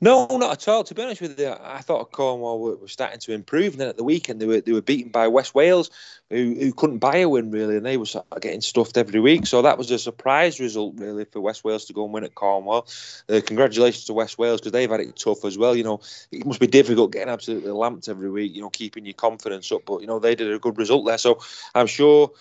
No, 0.00 0.26
not 0.30 0.52
at 0.52 0.68
all. 0.68 0.84
To 0.84 0.94
be 0.94 1.02
honest 1.02 1.20
with 1.20 1.38
you, 1.38 1.54
I 1.60 1.80
thought 1.80 2.12
Cornwall 2.12 2.60
were, 2.60 2.76
were, 2.76 2.88
starting 2.88 3.20
to 3.20 3.32
improve. 3.32 3.72
And 3.72 3.80
then 3.80 3.88
at 3.88 3.96
the 3.96 4.04
weekend, 4.04 4.40
they 4.40 4.46
were 4.46 4.60
they 4.60 4.72
were 4.72 4.82
beaten 4.82 5.10
by 5.10 5.28
West 5.28 5.54
Wales, 5.54 5.90
who, 6.30 6.54
who 6.58 6.72
couldn't 6.72 6.98
buy 6.98 7.18
a 7.18 7.28
win 7.28 7.50
really, 7.50 7.76
and 7.76 7.84
they 7.84 7.96
were 7.96 8.06
getting 8.40 8.60
stuffed 8.60 8.96
every 8.96 9.20
week. 9.20 9.46
So 9.46 9.62
that 9.62 9.78
was 9.78 9.90
a 9.90 9.98
surprise 9.98 10.60
result 10.60 10.94
really 10.96 11.24
for 11.24 11.40
West 11.40 11.64
Wales 11.64 11.84
to 11.86 11.92
go 11.92 12.04
and 12.04 12.14
win 12.14 12.24
at 12.24 12.34
Cornwall. 12.34 12.86
Uh, 13.28 13.40
congratulations 13.44 14.04
to 14.06 14.14
West 14.14 14.38
Wales 14.38 14.60
because 14.60 14.72
they've 14.72 14.90
had 14.90 15.00
it 15.00 15.16
tough 15.16 15.44
as 15.44 15.58
well. 15.58 15.76
You 15.76 15.84
know, 15.84 16.00
it 16.30 16.46
must 16.46 16.60
be 16.60 16.66
difficult 16.66 17.12
getting 17.12 17.32
absolutely 17.32 17.72
lamped 17.72 18.08
every 18.08 18.30
week. 18.30 18.54
You 18.54 18.62
know, 18.62 18.70
keeping 18.70 19.04
your 19.04 19.14
confidence 19.14 19.70
up, 19.72 19.82
but 19.84 20.00
you 20.00 20.06
know 20.06 20.18
they 20.18 20.34
did 20.34 20.52
a 20.52 20.58
good 20.58 20.78
result 20.78 21.06
there. 21.06 21.18
So 21.18 21.40
I'm 21.74 21.86
sure 21.86 22.32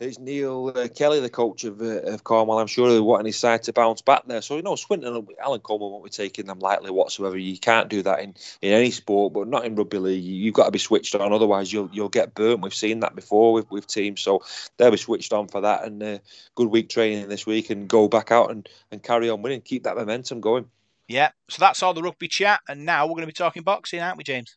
it's 0.00 0.18
Neil 0.18 0.72
uh, 0.74 0.88
Kelly, 0.88 1.20
the 1.20 1.30
coach 1.30 1.64
of, 1.64 1.80
uh, 1.80 2.02
of 2.02 2.24
Cornwall. 2.24 2.58
I'm 2.58 2.66
sure 2.66 2.90
they're 2.90 3.02
wanting 3.02 3.26
his 3.26 3.38
side 3.38 3.62
to 3.64 3.72
bounce 3.72 4.02
back 4.02 4.26
there. 4.26 4.42
So, 4.42 4.56
you 4.56 4.62
know, 4.62 4.74
Swinton, 4.74 5.26
Allan 5.40 5.60
Coleman 5.60 5.90
won't 5.90 6.04
be 6.04 6.10
taking 6.10 6.46
them 6.46 6.58
lightly 6.58 6.90
whatsoever. 6.90 7.38
You 7.38 7.58
can't 7.58 7.88
do 7.88 8.02
that 8.02 8.20
in, 8.20 8.34
in 8.60 8.72
any 8.72 8.90
sport, 8.90 9.32
but 9.32 9.48
not 9.48 9.64
in 9.64 9.76
rugby 9.76 9.98
league. 9.98 10.24
You've 10.24 10.54
got 10.54 10.66
to 10.66 10.70
be 10.72 10.78
switched 10.78 11.14
on, 11.14 11.32
otherwise 11.32 11.72
you'll 11.72 11.90
you'll 11.92 12.08
get 12.08 12.34
burnt. 12.34 12.60
We've 12.60 12.74
seen 12.74 13.00
that 13.00 13.14
before 13.14 13.52
with, 13.52 13.70
with 13.70 13.86
teams, 13.86 14.20
so 14.20 14.42
they'll 14.76 14.90
be 14.90 14.96
switched 14.96 15.32
on 15.32 15.48
for 15.48 15.60
that. 15.60 15.84
And 15.84 16.02
uh, 16.02 16.18
good 16.54 16.68
week 16.68 16.88
training 16.88 17.28
this 17.28 17.46
week, 17.46 17.70
and 17.70 17.88
go 17.88 18.08
back 18.08 18.32
out 18.32 18.50
and, 18.50 18.68
and 18.90 19.02
carry 19.02 19.30
on 19.30 19.42
winning, 19.42 19.60
keep 19.60 19.84
that 19.84 19.96
momentum 19.96 20.40
going. 20.40 20.66
Yeah, 21.06 21.30
so 21.48 21.60
that's 21.60 21.82
all 21.82 21.94
the 21.94 22.02
rugby 22.02 22.28
chat, 22.28 22.60
and 22.68 22.84
now 22.84 23.06
we're 23.06 23.12
going 23.12 23.22
to 23.22 23.26
be 23.28 23.32
talking 23.32 23.62
boxing, 23.62 24.00
aren't 24.00 24.16
we, 24.16 24.24
James? 24.24 24.56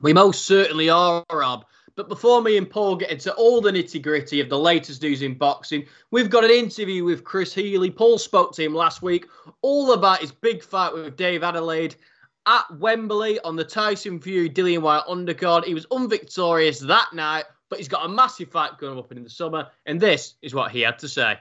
We 0.00 0.12
most 0.12 0.44
certainly 0.44 0.90
are, 0.90 1.24
Rob. 1.32 1.64
But 1.98 2.08
before 2.08 2.42
me 2.42 2.56
and 2.56 2.70
Paul 2.70 2.94
get 2.94 3.10
into 3.10 3.34
all 3.34 3.60
the 3.60 3.72
nitty 3.72 4.00
gritty 4.00 4.40
of 4.40 4.48
the 4.48 4.56
latest 4.56 5.02
news 5.02 5.22
in 5.22 5.34
boxing, 5.34 5.84
we've 6.12 6.30
got 6.30 6.44
an 6.44 6.50
interview 6.52 7.02
with 7.02 7.24
Chris 7.24 7.52
Healy. 7.52 7.90
Paul 7.90 8.18
spoke 8.18 8.54
to 8.54 8.62
him 8.62 8.72
last 8.72 9.02
week 9.02 9.26
all 9.62 9.92
about 9.92 10.20
his 10.20 10.30
big 10.30 10.62
fight 10.62 10.94
with 10.94 11.16
Dave 11.16 11.40
Adeleye. 11.40 11.96
at 12.46 12.78
Wembley 12.78 13.40
on 13.40 13.56
the 13.56 13.64
Tyson 13.64 14.20
Fury 14.20 14.48
Dillian 14.48 14.80
Whyte 14.80 15.02
undercard. 15.08 15.64
He 15.64 15.74
was 15.74 15.86
unvictorious 15.86 16.78
that 16.86 17.08
night, 17.14 17.46
but 17.68 17.80
he's 17.80 17.88
got 17.88 18.06
a 18.06 18.08
massive 18.08 18.48
fight 18.48 18.78
going 18.78 18.96
up 18.96 19.10
in 19.10 19.24
the 19.24 19.28
summer, 19.28 19.66
and 19.84 20.00
this 20.00 20.34
is 20.40 20.54
what 20.54 20.70
he 20.70 20.82
had 20.82 21.00
to 21.00 21.08
say. 21.08 21.36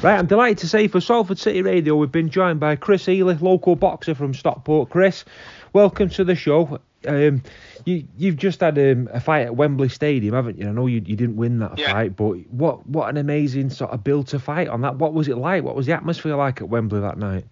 Right, 0.00 0.16
I'm 0.16 0.26
delighted 0.26 0.58
to 0.58 0.68
say 0.68 0.86
for 0.86 1.00
Salford 1.00 1.40
City 1.40 1.62
Radio, 1.62 1.96
we've 1.96 2.12
been 2.12 2.30
joined 2.30 2.60
by 2.60 2.76
Chris 2.76 3.04
Healy, 3.04 3.34
local 3.34 3.74
boxer 3.74 4.14
from 4.14 4.32
Stockport. 4.32 4.90
Chris, 4.90 5.24
welcome 5.72 6.08
to 6.10 6.22
the 6.22 6.36
show. 6.36 6.78
Um, 7.06 7.42
you, 7.84 8.04
you've 8.16 8.36
just 8.36 8.60
had 8.60 8.78
um, 8.78 9.08
a 9.12 9.20
fight 9.20 9.46
at 9.46 9.56
Wembley 9.56 9.88
Stadium, 9.88 10.34
haven't 10.34 10.58
you? 10.58 10.68
I 10.68 10.72
know 10.72 10.86
you, 10.86 11.02
you 11.04 11.16
didn't 11.16 11.36
win 11.36 11.58
that 11.60 11.78
Yeah. 11.78 11.92
fight, 11.92 12.16
but 12.16 12.36
what 12.50 12.86
what 12.88 13.08
an 13.08 13.16
amazing 13.16 13.70
sort 13.70 13.90
of 13.92 14.02
build 14.04 14.28
to 14.28 14.38
fight 14.38 14.68
on 14.68 14.80
that. 14.82 14.96
What 14.96 15.14
was 15.14 15.28
it 15.28 15.36
like? 15.38 15.62
What 15.62 15.76
was 15.76 15.86
the 15.86 15.92
atmosphere 15.92 16.34
like 16.36 16.60
at 16.60 16.68
Wembley 16.68 17.00
that 17.00 17.18
night? 17.18 17.44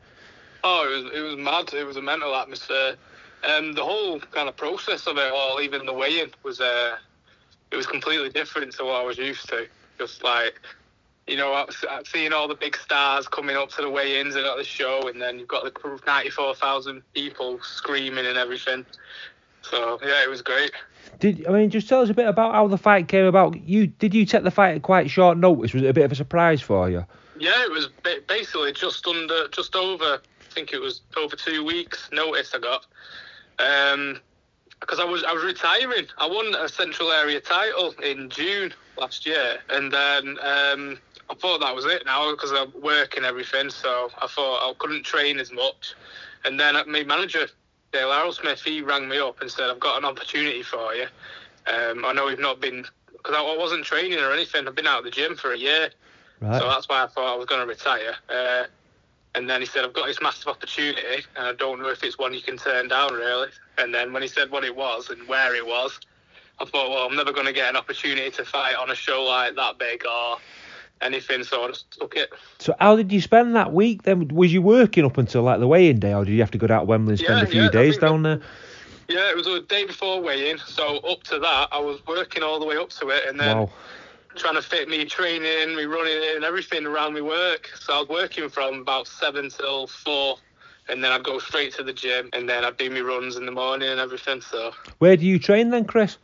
Oh, 0.64 0.86
it 0.88 1.04
was 1.04 1.12
it 1.14 1.20
was 1.20 1.36
mad. 1.36 1.72
It 1.74 1.84
was 1.84 1.96
a 1.96 2.02
mental 2.02 2.34
atmosphere. 2.34 2.96
Um, 3.48 3.74
the 3.74 3.84
whole 3.84 4.18
kind 4.20 4.48
of 4.48 4.56
process 4.56 5.06
of 5.06 5.18
it 5.18 5.30
all, 5.30 5.60
even 5.60 5.84
the 5.84 5.92
weigh-in, 5.92 6.30
was 6.42 6.60
uh, 6.60 6.96
it 7.70 7.76
was 7.76 7.86
completely 7.86 8.30
different 8.30 8.72
to 8.76 8.84
what 8.84 9.02
I 9.02 9.04
was 9.04 9.18
used 9.18 9.48
to. 9.50 9.66
Just 9.98 10.24
like, 10.24 10.58
you 11.26 11.36
know, 11.36 11.52
I 11.52 11.64
was- 11.64 11.84
I 11.90 11.98
was 11.98 12.08
seeing 12.08 12.32
all 12.32 12.48
the 12.48 12.54
big 12.54 12.74
stars 12.76 13.28
coming 13.28 13.54
up 13.56 13.68
to 13.72 13.82
the 13.82 13.90
weigh-ins 13.90 14.34
and 14.34 14.46
at 14.46 14.56
the 14.56 14.64
show, 14.64 15.06
and 15.08 15.20
then 15.20 15.38
you've 15.38 15.48
got 15.48 15.64
the 15.64 15.70
crew 15.70 15.92
of 15.92 16.06
ninety-four 16.06 16.54
thousand 16.54 17.02
people 17.14 17.60
screaming 17.62 18.24
and 18.24 18.38
everything. 18.38 18.86
So 19.70 19.98
yeah, 20.02 20.22
it 20.22 20.30
was 20.30 20.42
great. 20.42 20.72
Did 21.20 21.46
I 21.46 21.50
mean 21.50 21.70
just 21.70 21.88
tell 21.88 22.02
us 22.02 22.10
a 22.10 22.14
bit 22.14 22.26
about 22.26 22.54
how 22.54 22.68
the 22.68 22.78
fight 22.78 23.08
came 23.08 23.24
about? 23.24 23.66
You 23.66 23.86
did 23.86 24.14
you 24.14 24.26
take 24.26 24.42
the 24.42 24.50
fight 24.50 24.76
at 24.76 24.82
quite 24.82 25.10
short 25.10 25.38
notice? 25.38 25.72
Was 25.72 25.82
it 25.82 25.88
a 25.88 25.94
bit 25.94 26.04
of 26.04 26.12
a 26.12 26.16
surprise 26.16 26.60
for 26.60 26.90
you? 26.90 27.04
Yeah, 27.38 27.64
it 27.64 27.70
was 27.70 27.88
basically 28.28 28.72
just 28.72 29.06
under, 29.06 29.48
just 29.48 29.74
over. 29.74 30.04
I 30.04 30.54
think 30.54 30.72
it 30.72 30.80
was 30.80 31.00
over 31.16 31.34
two 31.34 31.64
weeks 31.64 32.08
notice 32.12 32.54
I 32.54 32.58
got. 32.58 32.86
Um, 33.58 34.20
because 34.80 35.00
I 35.00 35.04
was 35.04 35.24
I 35.24 35.32
was 35.32 35.44
retiring. 35.44 36.06
I 36.18 36.26
won 36.26 36.54
a 36.54 36.68
Central 36.68 37.10
Area 37.10 37.40
title 37.40 37.94
in 38.02 38.28
June 38.28 38.72
last 38.98 39.24
year, 39.26 39.58
and 39.70 39.92
then 39.92 40.28
um, 40.40 40.98
I 41.30 41.34
thought 41.34 41.60
that 41.60 41.74
was 41.74 41.86
it 41.86 42.04
now 42.04 42.30
because 42.32 42.52
I 42.52 42.66
work 42.78 43.16
and 43.16 43.24
everything. 43.24 43.70
So 43.70 44.10
I 44.20 44.26
thought 44.26 44.70
I 44.70 44.72
couldn't 44.78 45.04
train 45.04 45.38
as 45.38 45.50
much, 45.52 45.94
and 46.44 46.60
then 46.60 46.74
my 46.86 47.02
manager 47.02 47.46
Dale 47.94 48.08
Arrowsmith 48.08 48.64
he 48.64 48.82
rang 48.82 49.08
me 49.08 49.18
up 49.18 49.40
and 49.40 49.48
said 49.48 49.70
I've 49.70 49.78
got 49.78 49.98
an 49.98 50.04
opportunity 50.04 50.64
for 50.64 50.94
you. 50.94 51.06
Um, 51.72 52.04
I 52.04 52.12
know 52.12 52.26
we've 52.26 52.40
not 52.40 52.60
been 52.60 52.84
because 53.12 53.36
I, 53.36 53.40
I 53.40 53.56
wasn't 53.56 53.84
training 53.84 54.18
or 54.18 54.32
anything. 54.32 54.66
I've 54.66 54.74
been 54.74 54.88
out 54.88 54.98
of 54.98 55.04
the 55.04 55.12
gym 55.12 55.36
for 55.36 55.52
a 55.52 55.56
year. 55.56 55.90
Right. 56.40 56.60
So 56.60 56.68
that's 56.68 56.88
why 56.88 57.04
I 57.04 57.06
thought 57.06 57.32
I 57.32 57.36
was 57.36 57.46
going 57.46 57.60
to 57.60 57.66
retire. 57.66 58.16
Uh, 58.28 58.64
and 59.36 59.48
then 59.48 59.60
he 59.60 59.66
said, 59.66 59.84
I've 59.84 59.92
got 59.92 60.06
this 60.06 60.20
massive 60.20 60.48
opportunity, 60.48 61.24
and 61.36 61.46
I 61.46 61.52
don't 61.54 61.80
know 61.80 61.88
if 61.88 62.02
it's 62.02 62.18
one 62.18 62.34
you 62.34 62.42
can 62.42 62.56
turn 62.56 62.88
down, 62.88 63.14
really. 63.14 63.48
And 63.78 63.94
then 63.94 64.12
when 64.12 64.22
he 64.22 64.28
said 64.28 64.50
what 64.50 64.64
it 64.64 64.74
was 64.74 65.10
and 65.10 65.26
where 65.28 65.54
it 65.54 65.64
was, 65.64 65.98
I 66.60 66.64
thought, 66.64 66.90
well, 66.90 67.06
I'm 67.06 67.16
never 67.16 67.32
going 67.32 67.46
to 67.46 67.52
get 67.52 67.70
an 67.70 67.76
opportunity 67.76 68.30
to 68.30 68.44
fight 68.44 68.74
on 68.74 68.90
a 68.90 68.94
show 68.94 69.22
like 69.22 69.54
that 69.54 69.78
big 69.78 70.04
or 70.04 70.36
anything, 71.00 71.44
so 71.44 71.64
I 71.64 71.68
just 71.68 71.90
took 71.90 72.16
it. 72.16 72.30
So 72.58 72.74
how 72.80 72.96
did 72.96 73.12
you 73.12 73.20
spend 73.20 73.56
that 73.56 73.72
week 73.72 74.02
then? 74.02 74.28
Was 74.28 74.52
you 74.52 74.62
working 74.62 75.04
up 75.04 75.18
until 75.18 75.42
like 75.42 75.60
the 75.60 75.68
weigh-in 75.68 76.00
day, 76.00 76.14
or 76.14 76.24
did 76.24 76.32
you 76.32 76.40
have 76.40 76.50
to 76.52 76.58
go 76.58 76.66
down 76.66 76.80
to 76.80 76.84
Wembley 76.86 77.12
and 77.12 77.18
spend 77.18 77.38
Yeah, 77.38 77.44
a 77.44 77.48
few 77.48 77.62
yeah, 77.62 77.68
days 77.70 77.98
down 77.98 78.22
there? 78.22 78.40
Yeah, 79.08 79.30
it 79.30 79.36
was 79.36 79.46
a 79.46 79.60
day 79.60 79.84
before 79.84 80.22
weigh-in, 80.22 80.58
so 80.58 80.98
up 80.98 81.22
to 81.24 81.38
that, 81.38 81.68
I 81.72 81.78
was 81.78 82.00
working 82.08 82.42
all 82.42 82.58
the 82.58 82.66
way 82.66 82.76
up 82.76 82.90
to 82.90 83.08
it, 83.10 83.24
and 83.28 83.38
then 83.38 83.56
Wow. 83.56 83.70
trying 84.36 84.54
to 84.54 84.62
fit 84.62 84.88
me 84.88 85.04
training, 85.04 85.76
me 85.76 85.84
running 85.84 86.18
and 86.34 86.44
everything 86.44 86.86
around 86.86 87.14
my 87.14 87.20
work. 87.20 87.70
So 87.78 87.92
I 87.92 88.00
was 88.00 88.08
working 88.08 88.48
from 88.48 88.80
about 88.80 89.06
seven 89.06 89.50
till 89.50 89.86
four, 89.86 90.38
and 90.88 91.04
then 91.04 91.12
I'd 91.12 91.22
go 91.22 91.38
straight 91.38 91.74
to 91.74 91.82
the 91.82 91.92
gym, 91.92 92.30
and 92.32 92.48
then 92.48 92.64
I'd 92.64 92.76
do 92.76 92.90
my 92.90 93.00
runs 93.00 93.36
in 93.36 93.46
the 93.46 93.52
morning 93.52 93.88
and 93.88 94.00
everything. 94.00 94.40
So 94.40 94.72
Where 94.98 95.16
do 95.16 95.26
you 95.26 95.38
train 95.38 95.70
then, 95.70 95.84
Chris? 95.84 96.16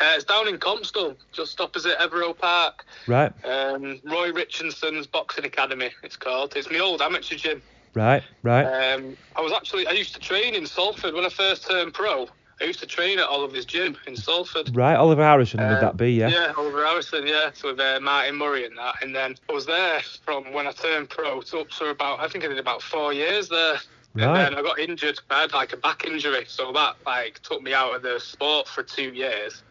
Uh, 0.00 0.12
it's 0.14 0.24
down 0.24 0.48
in 0.48 0.56
Compstall, 0.58 1.14
just 1.32 1.60
opposite 1.60 1.98
Etherow 1.98 2.36
Park. 2.36 2.84
Right, 3.06 3.32
Um, 3.44 4.00
Roy 4.04 4.32
Richardson's 4.32 5.06
Boxing 5.06 5.44
Academy, 5.44 5.90
it's 6.02 6.16
called. 6.16 6.54
It's 6.56 6.70
my 6.70 6.78
old 6.78 7.02
amateur 7.02 7.36
gym. 7.36 7.62
right, 7.94 8.22
right. 8.42 8.64
Um, 8.64 9.16
I 9.36 9.40
was 9.42 9.52
actually 9.52 9.86
I 9.86 9.92
used 9.92 10.14
to 10.14 10.20
train 10.20 10.54
in 10.54 10.64
Salford 10.66 11.12
when 11.14 11.24
I 11.24 11.28
first 11.28 11.68
turned 11.68 11.92
pro. 11.92 12.28
I 12.62 12.64
used 12.64 12.80
to 12.80 12.86
train 12.86 13.18
at 13.18 13.26
Oliver's 13.26 13.64
gym 13.64 13.96
in 14.06 14.14
Salford. 14.16 14.74
Right, 14.76 14.94
Oliver 14.94 15.22
Harrison, 15.22 15.60
would 15.60 15.78
Uh, 15.78 15.80
that 15.80 15.96
be? 15.96 16.12
Yeah. 16.12 16.28
Yeah, 16.28 16.52
Oliver 16.58 16.84
Harrison, 16.84 17.26
yeah. 17.26 17.50
So 17.54 17.68
with 17.70 17.80
uh, 17.80 18.00
Martin 18.00 18.36
Murray 18.36 18.64
and 18.66 18.76
that. 18.78 18.96
And 19.02 19.14
then 19.14 19.34
I 19.48 19.52
was 19.52 19.64
there 19.66 20.00
from 20.24 20.52
when 20.52 20.66
I 20.66 20.72
turned 20.72 21.08
pro 21.10 21.40
to 21.40 21.58
up 21.60 21.70
to 21.70 21.86
about, 21.86 22.20
I 22.20 22.28
think 22.28 22.44
I 22.44 22.48
did 22.48 22.58
about 22.58 22.82
four 22.82 23.12
years 23.14 23.48
there. 23.48 23.78
Right. 24.14 24.24
And 24.26 24.36
then 24.36 24.54
I 24.56 24.62
got 24.62 24.78
injured. 24.78 25.20
I 25.30 25.40
had 25.42 25.52
like 25.52 25.72
a 25.72 25.78
back 25.78 26.04
injury. 26.04 26.44
So 26.48 26.70
that 26.72 26.96
like 27.06 27.40
took 27.42 27.62
me 27.62 27.72
out 27.72 27.94
of 27.94 28.02
the 28.02 28.18
sport 28.20 28.68
for 28.68 28.82
two 28.82 29.10
years. 29.14 29.62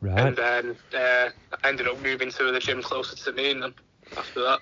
Right. 0.00 0.18
And 0.18 0.36
then 0.36 0.76
uh, 0.94 1.30
I 1.62 1.68
ended 1.68 1.88
up 1.88 2.00
moving 2.02 2.30
to 2.30 2.52
the 2.52 2.60
gym 2.60 2.82
closer 2.82 3.16
to 3.16 3.32
me 3.32 3.50
and 3.50 3.62
then 3.62 3.74
after 4.16 4.42
that. 4.42 4.60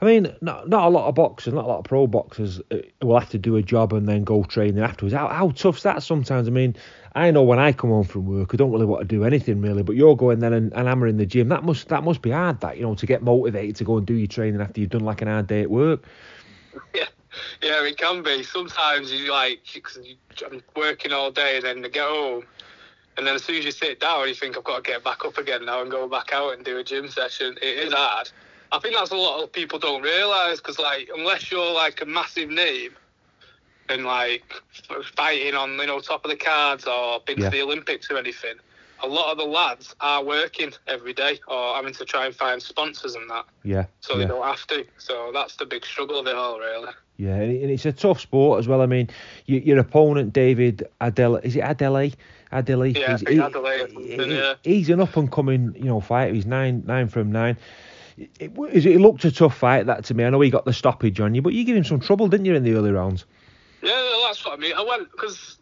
I 0.00 0.04
mean, 0.04 0.32
not 0.40 0.68
not 0.68 0.86
a 0.86 0.88
lot 0.88 1.08
of 1.08 1.14
boxers, 1.16 1.52
not 1.52 1.64
a 1.64 1.68
lot 1.68 1.78
of 1.78 1.84
pro 1.84 2.06
boxers 2.06 2.60
uh, 2.70 2.78
will 3.02 3.18
have 3.18 3.30
to 3.30 3.38
do 3.38 3.56
a 3.56 3.62
job 3.62 3.92
and 3.92 4.08
then 4.08 4.22
go 4.22 4.44
training 4.44 4.82
afterwards. 4.82 5.14
How, 5.14 5.28
how 5.28 5.50
tough's 5.50 5.82
that 5.82 6.02
sometimes? 6.02 6.46
I 6.46 6.52
mean, 6.52 6.76
I 7.14 7.30
know 7.32 7.42
when 7.42 7.58
I 7.58 7.72
come 7.72 7.90
home 7.90 8.04
from 8.04 8.26
work, 8.26 8.54
I 8.54 8.56
don't 8.56 8.70
really 8.70 8.86
want 8.86 9.02
to 9.02 9.08
do 9.08 9.24
anything 9.24 9.60
really, 9.60 9.82
but 9.82 9.96
you're 9.96 10.16
going 10.16 10.38
then 10.38 10.52
and, 10.52 10.72
and 10.72 10.86
hammering 10.86 11.16
the 11.16 11.26
gym. 11.26 11.48
That 11.48 11.64
must 11.64 11.88
that 11.88 12.04
must 12.04 12.22
be 12.22 12.30
hard. 12.30 12.60
That 12.60 12.76
you 12.76 12.84
know 12.84 12.94
to 12.94 13.06
get 13.06 13.22
motivated 13.22 13.76
to 13.76 13.84
go 13.84 13.98
and 13.98 14.06
do 14.06 14.14
your 14.14 14.28
training 14.28 14.60
after 14.60 14.80
you've 14.80 14.90
done 14.90 15.04
like 15.04 15.20
an 15.20 15.28
hard 15.28 15.46
day 15.46 15.62
at 15.62 15.70
work. 15.70 16.04
Yeah, 16.94 17.06
yeah, 17.62 17.84
it 17.84 17.98
can 17.98 18.22
be. 18.22 18.42
Sometimes 18.42 19.12
you 19.12 19.30
like, 19.30 19.60
cause 19.82 19.98
you, 20.02 20.16
I'm 20.46 20.62
working 20.76 21.12
all 21.12 21.30
day 21.30 21.56
and 21.56 21.64
then 21.64 21.84
I 21.84 21.88
get 21.88 22.06
home. 22.08 22.44
And 23.18 23.26
then 23.26 23.34
as 23.34 23.42
soon 23.42 23.56
as 23.56 23.64
you 23.64 23.72
sit 23.72 23.98
down, 23.98 24.28
you 24.28 24.34
think, 24.34 24.56
I've 24.56 24.62
got 24.62 24.84
to 24.84 24.90
get 24.92 25.02
back 25.02 25.24
up 25.24 25.36
again 25.38 25.66
now 25.66 25.82
and 25.82 25.90
go 25.90 26.08
back 26.08 26.32
out 26.32 26.54
and 26.54 26.64
do 26.64 26.78
a 26.78 26.84
gym 26.84 27.08
session. 27.08 27.58
It 27.60 27.86
is 27.88 27.92
hard. 27.92 28.30
I 28.70 28.78
think 28.78 28.94
that's 28.94 29.10
a 29.10 29.16
lot 29.16 29.42
of 29.42 29.50
people 29.52 29.80
don't 29.80 30.02
realise 30.02 30.58
because, 30.60 30.78
like, 30.78 31.10
unless 31.12 31.50
you're 31.50 31.72
like 31.74 32.00
a 32.00 32.06
massive 32.06 32.48
name 32.48 32.92
and 33.88 34.04
like 34.04 34.44
fighting 35.16 35.54
on, 35.54 35.72
you 35.78 35.86
know, 35.86 35.98
top 35.98 36.24
of 36.24 36.30
the 36.30 36.36
cards 36.36 36.86
or 36.86 37.20
been 37.26 37.38
Yeah. 37.38 37.50
to 37.50 37.56
the 37.56 37.62
Olympics 37.62 38.08
or 38.08 38.18
anything, 38.18 38.54
a 39.02 39.08
lot 39.08 39.32
of 39.32 39.38
the 39.38 39.44
lads 39.44 39.96
are 40.00 40.22
working 40.22 40.72
every 40.86 41.12
day 41.12 41.40
or 41.48 41.74
having 41.74 41.94
to 41.94 42.04
try 42.04 42.26
and 42.26 42.34
find 42.34 42.62
sponsors 42.62 43.14
and 43.16 43.28
that, 43.30 43.46
Yeah. 43.64 43.86
so 44.00 44.12
yeah. 44.14 44.18
they 44.20 44.28
don't 44.28 44.46
have 44.46 44.64
to. 44.68 44.84
So 44.98 45.30
that's 45.32 45.56
the 45.56 45.66
big 45.66 45.84
struggle 45.84 46.18
of 46.20 46.26
it 46.26 46.36
all, 46.36 46.60
really. 46.60 46.92
Yeah, 47.16 47.34
and 47.34 47.70
it's 47.70 47.84
a 47.84 47.92
tough 47.92 48.20
sport 48.20 48.60
as 48.60 48.68
well. 48.68 48.80
I 48.80 48.86
mean, 48.86 49.08
your, 49.46 49.60
your 49.60 49.78
opponent 49.80 50.32
David 50.32 50.86
Adeleye, 51.00 51.44
is 51.44 51.56
it 51.56 51.60
Adele? 51.60 52.10
Adele. 52.52 52.86
Yeah, 52.86 53.16
He's- 53.16 53.20
he- 53.20 53.26
Adeleye 53.36 53.90
he- 54.26 54.34
yeah. 54.36 54.54
He's 54.62 54.88
an 54.88 55.00
up 55.00 55.16
and 55.16 55.30
coming, 55.30 55.74
you 55.76 55.84
know, 55.84 56.00
fighter. 56.00 56.32
He's 56.34 56.46
nine 56.46 56.82
nine 56.86 57.08
from 57.08 57.30
nine. 57.32 57.56
It, 58.16 58.30
it, 58.72 58.86
it 58.86 59.00
looked 59.00 59.24
a 59.24 59.30
tough 59.30 59.56
fight 59.56 59.86
that 59.86 60.04
to 60.06 60.14
me. 60.14 60.24
I 60.24 60.30
know 60.30 60.40
he 60.40 60.50
got 60.50 60.64
the 60.64 60.72
stoppage 60.72 61.20
on 61.20 61.34
you, 61.34 61.42
but 61.42 61.52
you 61.52 61.64
gave 61.64 61.76
him 61.76 61.84
some 61.84 62.00
trouble, 62.00 62.26
didn't 62.28 62.46
you, 62.46 62.54
in 62.54 62.64
the 62.64 62.74
early 62.74 62.90
rounds? 62.90 63.24
Yeah, 63.80 63.92
that's 64.26 64.44
what 64.44 64.54
I 64.58 64.60
mean. 64.60 64.74
I 64.76 64.82
went 64.82 65.10
because 65.12 65.58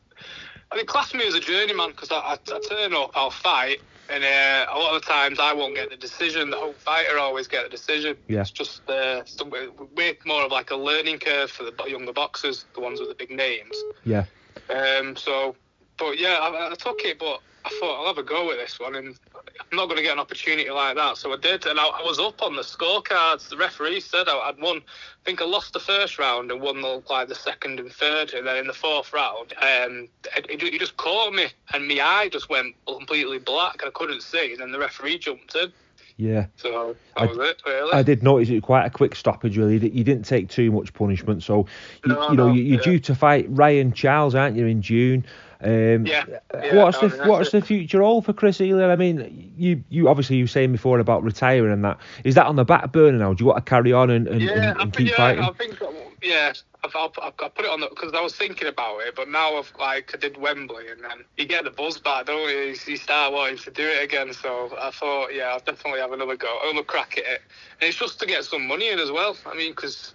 I 0.72 0.77
mean, 0.77 0.87
class 0.87 1.12
me 1.14 1.27
as 1.27 1.35
a 1.35 1.40
journeyman 1.40 1.90
because 1.90 2.11
I, 2.11 2.16
I, 2.16 2.33
I 2.35 2.61
turn 2.68 2.94
up, 2.94 3.11
I'll 3.14 3.31
fight, 3.31 3.81
and 4.09 4.25
uh, 4.25 4.66
a 4.72 4.79
lot 4.79 4.96
of 4.96 5.03
the 5.03 5.07
times 5.07 5.38
I 5.38 5.53
won't 5.53 5.75
get 5.75 5.90
the 5.90 5.96
decision. 5.96 6.49
The 6.51 6.57
whole 6.57 6.72
fighter 6.72 7.18
always 7.18 7.46
get 7.46 7.64
the 7.64 7.68
decision. 7.70 8.16
Yeah. 8.27 8.40
It's 8.40 8.51
just 8.51 8.88
uh, 8.88 9.25
some- 9.27 9.51
we're 9.51 10.14
more 10.25 10.42
of 10.44 10.51
like 10.51 10.70
a 10.70 10.77
learning 10.77 11.18
curve 11.18 11.51
for 11.51 11.64
the 11.64 11.72
younger 11.87 12.12
boxers, 12.14 12.64
the 12.75 12.81
ones 12.81 13.01
with 13.01 13.11
the 13.11 13.14
big 13.14 13.31
names. 13.31 13.77
Yeah. 14.05 14.25
Um. 14.70 15.14
So, 15.14 15.55
but 15.99 16.19
yeah, 16.19 16.39
I, 16.41 16.71
I 16.71 16.75
took 16.75 17.01
it, 17.05 17.19
but 17.19 17.41
I 17.65 17.71
thought 17.81 18.01
I'll 18.01 18.07
have 18.07 18.19
a 18.19 18.23
go 18.23 18.47
with 18.47 18.59
this 18.59 18.79
one, 18.79 18.95
and 18.95 19.19
I'm 19.61 19.77
not 19.77 19.87
going 19.87 19.97
to 19.97 20.03
get 20.03 20.13
an 20.13 20.19
opportunity 20.21 20.71
like 20.71 20.95
that. 20.97 21.17
So 21.17 21.33
I 21.33 21.37
did, 21.37 21.67
and 21.67 21.81
I, 21.81 21.85
I 21.87 22.03
was 22.03 22.19
up 22.21 22.41
on 22.43 22.55
the 22.55 22.63
scorecards. 22.63 23.49
The 23.49 23.57
referee 23.57 24.01
said 24.01 24.29
I, 24.29 24.37
I'd 24.49 24.61
won. 24.61 24.77
I 24.79 25.25
think 25.25 25.43
I 25.43 25.45
lost 25.47 25.73
the 25.73 25.81
first 25.81 26.19
round 26.19 26.53
and 26.53 26.61
won 26.61 26.81
the, 26.81 27.03
like 27.11 27.27
the 27.29 27.35
second 27.35 27.81
and 27.81 27.91
third, 27.91 28.35
and 28.35 28.47
then 28.47 28.57
in 28.59 28.67
the 28.69 28.73
fourth 28.73 29.13
round, 29.13 29.53
um, 29.61 30.09
it, 30.37 30.47
it, 30.49 30.63
he 30.63 30.79
just 30.79 30.97
caught 30.97 31.35
me, 31.35 31.47
and 31.75 31.89
my 31.89 31.99
eye 32.01 32.29
just 32.29 32.49
went 32.49 32.77
completely 32.87 33.39
black, 33.39 33.83
and 33.83 33.89
I 33.89 33.93
couldn't 33.93 34.23
see. 34.23 34.53
And 34.53 34.61
then 34.61 34.71
the 34.71 34.79
referee 34.79 35.19
jumped 35.19 35.55
in. 35.57 35.73
Yeah. 36.19 36.47
So 36.57 36.97
that 37.17 37.23
I- 37.23 37.27
was 37.27 37.37
it, 37.39 37.63
really. 37.67 37.93
I 37.93 38.03
did 38.03 38.23
notice 38.23 38.49
it 38.49 38.55
was 38.55 38.63
quite 38.63 38.87
a 38.87 38.91
quick 38.91 39.15
stoppage, 39.17 39.59
really. 39.59 39.75
You 39.91 40.05
didn't 40.05 40.23
take 40.25 40.49
too 40.49 40.71
much 40.71 40.95
punishment, 40.95 41.43
so 41.43 41.67
you, 42.05 42.12
No, 42.14 42.31
you 42.31 42.37
know 42.37 42.47
no, 42.49 42.55
you- 42.55 42.62
you're 42.62 42.79
yeah. 42.79 42.85
due 42.85 42.99
to 43.01 43.14
fight 43.14 43.47
Ryan 43.49 43.93
Charles, 43.93 44.35
aren't 44.37 44.57
you, 44.57 44.66
in 44.66 44.81
June? 44.83 45.27
Um, 45.63 46.07
Yeah, 46.07 46.25
uh, 46.55 46.61
yeah, 46.63 46.75
what's 46.85 46.99
the 46.99 47.09
what's 47.27 47.49
it. 47.49 47.61
the 47.61 47.67
future 47.67 48.03
all 48.03 48.23
for 48.23 48.33
Chris 48.33 48.61
Ely? 48.61 48.85
I 48.85 48.97
mean, 48.97 49.53
you 49.57 49.83
you 49.89 50.09
obviously 50.09 50.37
you 50.37 50.45
were 50.45 50.49
saying 50.49 50.73
before 50.73 50.99
about 50.99 51.23
retiring 51.23 51.73
and 51.73 51.85
that. 51.85 51.99
Is 52.25 52.35
that 52.35 52.47
on 52.47 52.57
the 52.57 52.65
back 52.65 52.93
burner 52.93 53.19
now? 53.19 53.33
Do 53.33 53.43
you 53.43 53.49
want 53.49 53.65
to 53.65 53.69
carry 53.69 53.93
on 53.93 54.11
and, 54.11 54.29
and, 54.29 54.41
yeah, 54.43 54.53
and, 54.53 54.65
I 54.65 54.83
and 54.83 54.95
think, 54.95 54.95
keep 54.95 55.09
yeah, 55.11 55.17
fighting? 55.17 55.45
I 55.45 55.51
think, 55.53 55.79
yeah, 56.23 56.53
I've, 56.85 56.95
I've, 56.95 57.11
I've, 57.23 57.55
put 57.55 57.65
it 57.65 57.71
on 57.71 57.81
because 57.89 58.13
I 58.13 58.21
was 58.21 58.35
thinking 58.37 58.69
about 58.69 59.01
it, 59.01 59.15
but 59.17 59.29
now 59.29 59.57
I've 59.57 59.73
like 59.79 60.11
I 60.15 60.19
did 60.19 60.37
Wembley, 60.37 60.91
and 60.91 61.03
then 61.03 61.25
you 61.37 61.47
get 61.47 61.65
the 61.65 61.71
buzz 61.71 61.99
back, 61.99 62.27
don't 62.27 62.49
you? 62.51 62.57
You- 62.57 62.77
You 62.87 62.97
start 62.97 63.33
wanting 63.33 63.59
to 63.59 63.71
do 63.71 63.85
it 63.87 64.05
again. 64.05 64.33
So 64.33 64.71
I 64.79 64.91
thought, 64.91 65.35
yeah, 65.35 65.45
I'll 65.49 65.61
definitely 65.61 66.01
have 66.01 66.13
another 66.13 66.37
go, 66.37 66.59
another 66.65 66.85
crack 66.85 67.19
at 67.19 67.25
it, 67.25 67.43
and 67.81 67.89
it's 67.89 67.99
just 67.99 68.21
to 68.21 68.27
get 68.27 68.45
some 68.45 68.67
money 68.67 68.91
in 68.91 68.99
as 68.99 69.11
well. 69.11 69.37
I 69.47 69.55
mean, 69.57 69.73
because 69.73 70.15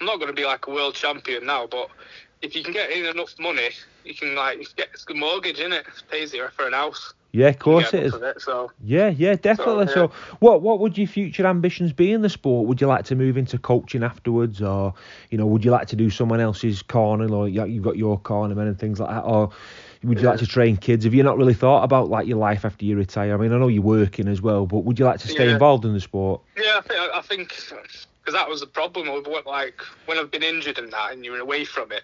I'm 0.00 0.06
not 0.06 0.16
going 0.16 0.28
to 0.28 0.34
be 0.34 0.44
like 0.44 0.66
a 0.66 0.70
world 0.70 0.94
champion 0.94 1.46
now, 1.46 1.66
but 1.66 1.88
if 2.42 2.54
you 2.54 2.62
can 2.62 2.72
get 2.72 2.90
in 2.90 3.06
enough 3.06 3.34
money, 3.38 3.70
you 4.04 4.14
can 4.14 4.34
like 4.34 4.64
get 4.76 4.88
a 5.08 5.14
mortgage 5.14 5.60
in 5.60 5.72
it, 5.72 5.86
pays 6.10 6.32
you 6.32 6.46
for 6.48 6.66
an 6.66 6.72
house. 6.72 7.14
Yeah, 7.32 7.48
of 7.48 7.58
course 7.58 7.92
it 7.92 8.04
is. 8.04 8.14
It, 8.14 8.40
so. 8.40 8.70
Yeah, 8.82 9.08
yeah, 9.08 9.34
definitely. 9.34 9.88
So, 9.88 10.04
yeah. 10.04 10.08
so, 10.08 10.36
what 10.38 10.62
what 10.62 10.80
would 10.80 10.96
your 10.96 11.06
future 11.06 11.46
ambitions 11.46 11.92
be 11.92 12.12
in 12.12 12.22
the 12.22 12.30
sport? 12.30 12.66
Would 12.66 12.80
you 12.80 12.86
like 12.86 13.04
to 13.06 13.14
move 13.14 13.36
into 13.36 13.58
coaching 13.58 14.02
afterwards, 14.02 14.62
or 14.62 14.94
you 15.30 15.36
know, 15.36 15.46
would 15.46 15.64
you 15.64 15.70
like 15.70 15.86
to 15.88 15.96
do 15.96 16.08
someone 16.08 16.40
else's 16.40 16.80
corner, 16.82 17.30
or 17.30 17.48
you've 17.48 17.82
got 17.82 17.96
your 17.96 18.18
cornermen 18.18 18.68
and 18.68 18.78
things 18.78 19.00
like 19.00 19.10
that, 19.10 19.24
or 19.24 19.50
would 20.02 20.18
you 20.18 20.24
yeah. 20.24 20.30
like 20.30 20.38
to 20.38 20.46
train 20.46 20.76
kids? 20.76 21.04
Have 21.04 21.12
you 21.12 21.22
not 21.22 21.36
really 21.36 21.54
thought 21.54 21.82
about 21.82 22.08
like 22.08 22.26
your 22.26 22.38
life 22.38 22.64
after 22.64 22.84
you 22.84 22.96
retire? 22.96 23.34
I 23.34 23.36
mean, 23.36 23.52
I 23.52 23.58
know 23.58 23.68
you're 23.68 23.82
working 23.82 24.28
as 24.28 24.40
well, 24.40 24.64
but 24.64 24.84
would 24.84 24.98
you 24.98 25.04
like 25.04 25.20
to 25.20 25.28
stay 25.28 25.46
yeah. 25.46 25.52
involved 25.52 25.84
in 25.84 25.92
the 25.92 26.00
sport? 26.00 26.40
Yeah, 26.56 26.80
I 27.14 27.20
think 27.22 27.48
because 27.50 28.32
that 28.32 28.48
was 28.48 28.60
the 28.60 28.66
problem 28.66 29.08
like 29.46 29.80
when 30.06 30.18
I've 30.18 30.30
been 30.30 30.42
injured 30.42 30.78
and 30.78 30.92
that, 30.92 31.12
and 31.12 31.24
you're 31.24 31.38
away 31.38 31.64
from 31.64 31.92
it, 31.92 32.02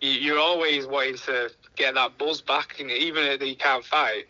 you're 0.00 0.38
always 0.38 0.86
wanting 0.86 1.16
to 1.18 1.50
get 1.76 1.94
that 1.94 2.18
buzz 2.18 2.40
back, 2.40 2.80
and 2.80 2.90
even 2.90 3.24
if 3.24 3.42
you 3.42 3.56
can't 3.56 3.84
fight. 3.84 4.26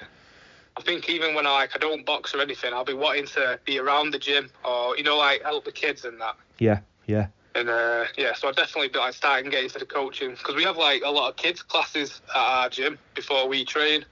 I 0.78 0.82
think 0.82 1.08
even 1.08 1.34
when 1.34 1.46
I 1.46 1.52
like 1.52 1.74
I 1.74 1.78
don't 1.78 2.04
box 2.04 2.34
or 2.34 2.40
anything, 2.40 2.74
I'll 2.74 2.84
be 2.84 2.92
wanting 2.92 3.26
to 3.28 3.58
be 3.64 3.78
around 3.78 4.10
the 4.10 4.18
gym 4.18 4.50
or 4.64 4.96
you 4.96 5.04
know 5.04 5.16
like 5.16 5.42
help 5.42 5.64
the 5.64 5.72
kids 5.72 6.04
and 6.04 6.20
that. 6.20 6.36
Yeah, 6.58 6.80
yeah. 7.06 7.28
And 7.54 7.70
uh, 7.70 8.04
yeah, 8.18 8.34
so 8.34 8.48
I 8.48 8.52
definitely 8.52 8.88
be 8.88 8.98
like 8.98 9.14
starting 9.14 9.50
getting 9.50 9.66
into 9.66 9.78
the 9.78 9.86
coaching 9.86 10.32
because 10.32 10.54
we 10.54 10.64
have 10.64 10.76
like 10.76 11.02
a 11.02 11.10
lot 11.10 11.30
of 11.30 11.36
kids 11.36 11.62
classes 11.62 12.20
at 12.34 12.38
our 12.38 12.68
gym 12.68 12.98
before 13.14 13.48
we 13.48 13.64
train. 13.64 14.04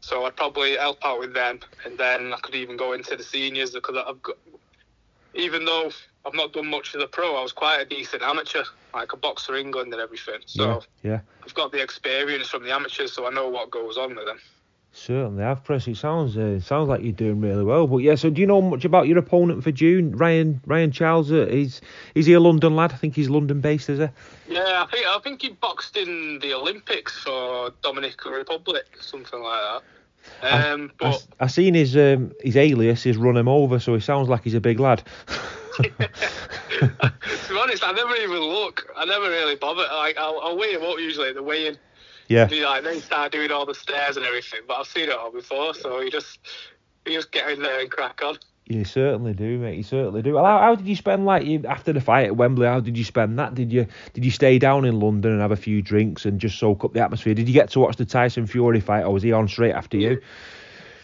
So 0.00 0.24
I'd 0.24 0.36
probably 0.36 0.76
help 0.76 1.04
out 1.04 1.18
with 1.18 1.34
them, 1.34 1.60
and 1.84 1.98
then 1.98 2.32
I 2.32 2.38
could 2.38 2.54
even 2.54 2.76
go 2.78 2.92
into 2.92 3.16
the 3.16 3.22
seniors 3.22 3.72
because 3.72 3.96
I've 3.96 4.22
got. 4.22 4.36
Even 5.34 5.64
though 5.64 5.90
I've 6.26 6.34
not 6.34 6.52
done 6.52 6.66
much 6.66 6.94
as 6.94 7.02
a 7.02 7.06
pro, 7.06 7.36
I 7.36 7.42
was 7.42 7.52
quite 7.52 7.80
a 7.80 7.84
decent 7.84 8.22
amateur, 8.22 8.64
like 8.94 9.12
a 9.12 9.16
box 9.16 9.46
for 9.46 9.56
England 9.56 9.92
and 9.92 10.02
everything. 10.02 10.40
So 10.46 10.82
yeah, 11.02 11.10
yeah. 11.10 11.20
I've 11.44 11.54
got 11.54 11.72
the 11.72 11.82
experience 11.82 12.48
from 12.48 12.64
the 12.64 12.72
amateurs, 12.72 13.12
so 13.12 13.26
I 13.26 13.30
know 13.30 13.48
what 13.48 13.70
goes 13.70 13.96
on 13.96 14.16
with 14.16 14.26
them. 14.26 14.38
Certainly 14.92 15.44
I've 15.44 15.64
Chris. 15.64 15.86
It 15.86 15.96
sounds 15.96 16.36
uh, 16.36 16.60
sounds 16.60 16.88
like 16.88 17.02
you're 17.02 17.12
doing 17.12 17.40
really 17.40 17.62
well. 17.62 17.86
But 17.86 17.98
yeah, 17.98 18.14
so 18.14 18.30
do 18.30 18.40
you 18.40 18.46
know 18.46 18.60
much 18.60 18.84
about 18.84 19.06
your 19.06 19.18
opponent 19.18 19.62
for 19.62 19.70
June, 19.70 20.16
Ryan 20.16 20.60
Ryan 20.66 20.90
Charles? 20.90 21.30
Uh, 21.30 21.46
he's 21.48 21.80
is 22.14 22.26
he 22.26 22.32
a 22.32 22.40
London 22.40 22.74
lad? 22.74 22.92
I 22.92 22.96
think 22.96 23.14
he's 23.14 23.28
London 23.28 23.60
based, 23.60 23.90
is 23.90 23.98
he? 23.98 24.54
Yeah, 24.54 24.84
I 24.84 24.86
think 24.90 25.06
I 25.06 25.18
think 25.20 25.42
he 25.42 25.50
boxed 25.50 25.96
in 25.96 26.38
the 26.40 26.54
Olympics 26.54 27.18
for 27.18 27.70
Dominican 27.82 28.32
Republic, 28.32 28.86
something 29.00 29.40
like 29.40 29.60
that. 29.60 29.82
Um, 30.42 30.92
I, 31.00 31.04
but 31.04 31.26
I, 31.40 31.44
I 31.44 31.46
seen 31.48 31.74
his 31.74 31.96
um, 31.96 32.32
his 32.40 32.56
alias 32.56 33.06
is 33.06 33.16
run 33.16 33.36
him 33.36 33.48
over, 33.48 33.78
so 33.78 33.94
he 33.94 34.00
sounds 34.00 34.28
like 34.28 34.44
he's 34.44 34.54
a 34.54 34.60
big 34.60 34.80
lad. 34.80 35.02
to 35.82 35.90
be 35.90 37.58
honest, 37.58 37.84
I 37.84 37.92
never 37.92 38.14
even 38.16 38.40
look. 38.40 38.88
I 38.96 39.04
never 39.04 39.28
really 39.28 39.56
bother. 39.56 39.82
Like 39.82 40.16
I'll, 40.16 40.40
I'll 40.42 40.58
weigh 40.58 40.72
him 40.72 40.82
up 40.82 40.98
usually 40.98 41.28
at 41.28 41.34
the 41.34 41.42
weigh-in 41.42 41.78
yeah. 42.28 42.44
Be 42.44 42.64
like, 42.64 42.84
then 42.84 43.00
start 43.00 43.32
doing 43.32 43.50
all 43.50 43.64
the 43.64 43.74
stairs 43.74 44.16
and 44.16 44.24
everything. 44.24 44.60
But 44.68 44.74
I've 44.74 44.86
seen 44.86 45.08
it 45.08 45.16
all 45.16 45.32
before, 45.32 45.74
so 45.74 46.00
you 46.00 46.10
just 46.10 46.38
you 47.06 47.14
just 47.14 47.32
get 47.32 47.50
in 47.50 47.62
there 47.62 47.80
and 47.80 47.90
crack 47.90 48.20
on. 48.22 48.38
You 48.68 48.84
certainly 48.84 49.32
do, 49.32 49.58
mate. 49.58 49.78
You 49.78 49.82
certainly 49.82 50.20
do. 50.20 50.34
Well, 50.34 50.44
how, 50.44 50.58
how 50.58 50.74
did 50.74 50.86
you 50.86 50.94
spend 50.94 51.24
like 51.24 51.46
you 51.46 51.64
after 51.66 51.94
the 51.94 52.02
fight 52.02 52.26
at 52.26 52.36
Wembley? 52.36 52.66
How 52.66 52.80
did 52.80 52.98
you 52.98 53.04
spend 53.04 53.38
that? 53.38 53.54
Did 53.54 53.72
you 53.72 53.86
did 54.12 54.26
you 54.26 54.30
stay 54.30 54.58
down 54.58 54.84
in 54.84 55.00
London 55.00 55.32
and 55.32 55.40
have 55.40 55.52
a 55.52 55.56
few 55.56 55.80
drinks 55.80 56.26
and 56.26 56.38
just 56.38 56.58
soak 56.58 56.84
up 56.84 56.92
the 56.92 57.00
atmosphere? 57.00 57.32
Did 57.32 57.48
you 57.48 57.54
get 57.54 57.70
to 57.70 57.80
watch 57.80 57.96
the 57.96 58.04
Tyson 58.04 58.46
Fury 58.46 58.80
fight, 58.80 59.04
or 59.04 59.14
was 59.14 59.22
he 59.22 59.32
on 59.32 59.48
straight 59.48 59.72
after 59.72 59.96
you? 59.96 60.20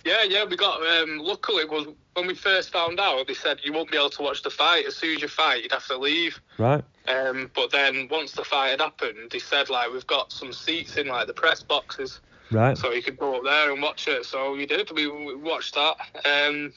Yeah, 0.04 0.24
yeah, 0.24 0.44
we 0.44 0.56
got. 0.56 0.78
Um, 0.82 1.18
luckily, 1.18 1.62
it 1.62 1.70
was 1.70 1.86
when 2.12 2.26
we 2.26 2.34
first 2.34 2.70
found 2.70 3.00
out. 3.00 3.26
They 3.26 3.32
said 3.32 3.60
you 3.64 3.72
won't 3.72 3.90
be 3.90 3.96
able 3.96 4.10
to 4.10 4.22
watch 4.22 4.42
the 4.42 4.50
fight 4.50 4.84
as 4.86 4.96
soon 4.96 5.16
as 5.16 5.22
you 5.22 5.28
fight. 5.28 5.62
You'd 5.62 5.72
have 5.72 5.86
to 5.86 5.96
leave. 5.96 6.38
Right. 6.58 6.84
Um, 7.08 7.50
but 7.54 7.70
then 7.70 8.08
once 8.10 8.32
the 8.32 8.44
fight 8.44 8.70
had 8.72 8.82
happened, 8.82 9.30
they 9.30 9.38
said 9.38 9.70
like 9.70 9.90
we've 9.90 10.06
got 10.06 10.32
some 10.32 10.52
seats 10.52 10.98
in 10.98 11.06
like 11.06 11.28
the 11.28 11.34
press 11.34 11.62
boxes. 11.62 12.20
Right. 12.50 12.76
So 12.76 12.92
you 12.92 13.02
could 13.02 13.18
go 13.18 13.36
up 13.36 13.44
there 13.44 13.72
and 13.72 13.80
watch 13.80 14.06
it. 14.06 14.26
So 14.26 14.52
we 14.52 14.66
did. 14.66 14.90
We, 14.90 15.06
we 15.06 15.34
watched 15.34 15.74
that. 15.74 15.96
Um, 16.26 16.74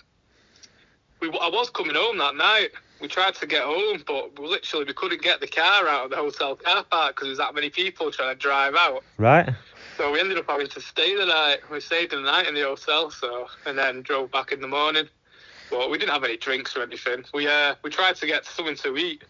we 1.20 1.28
I 1.30 1.50
was 1.50 1.70
coming 1.70 1.96
home 1.96 2.18
that 2.18 2.36
night. 2.36 2.70
We 3.02 3.08
tried 3.08 3.36
to 3.36 3.46
get 3.46 3.64
home, 3.64 4.04
but 4.08 4.40
we 4.40 4.48
literally 4.48 4.86
we 4.86 4.94
couldn't 4.94 5.22
get 5.22 5.40
the 5.40 5.48
car 5.48 5.88
out 5.88 6.06
of 6.06 6.10
the 6.12 6.18
hotel 6.18 6.56
car 6.56 6.84
park 6.84 7.16
because 7.16 7.28
there's 7.28 7.38
that 7.38 7.54
many 7.54 7.70
people 7.70 8.12
trying 8.12 8.36
to 8.36 8.40
drive 8.40 8.76
out. 8.76 9.04
Right. 9.18 9.50
So 9.98 10.12
we 10.12 10.20
ended 10.20 10.38
up 10.38 10.46
having 10.48 10.68
to 10.68 10.82
stay 10.82 11.16
the 11.16 11.26
night. 11.26 11.58
We 11.72 11.80
stayed 11.80 12.12
the 12.12 12.22
night 12.22 12.48
in 12.48 12.54
the 12.54 12.62
hotel, 12.62 13.10
so 13.10 13.48
and 13.66 13.78
then 13.78 14.02
drove 14.02 14.32
back 14.32 14.52
in 14.52 14.62
the 14.62 14.68
morning. 14.68 15.08
But 15.70 15.90
we 15.90 15.98
didn't 15.98 16.14
have 16.14 16.24
any 16.24 16.38
drinks 16.38 16.76
or 16.78 16.84
anything. 16.84 17.26
We 17.34 17.48
uh 17.48 17.76
we 17.84 17.90
tried 17.90 18.16
to 18.18 18.28
get 18.28 18.46
something 18.46 18.76
to 18.78 18.98
eat 18.98 19.24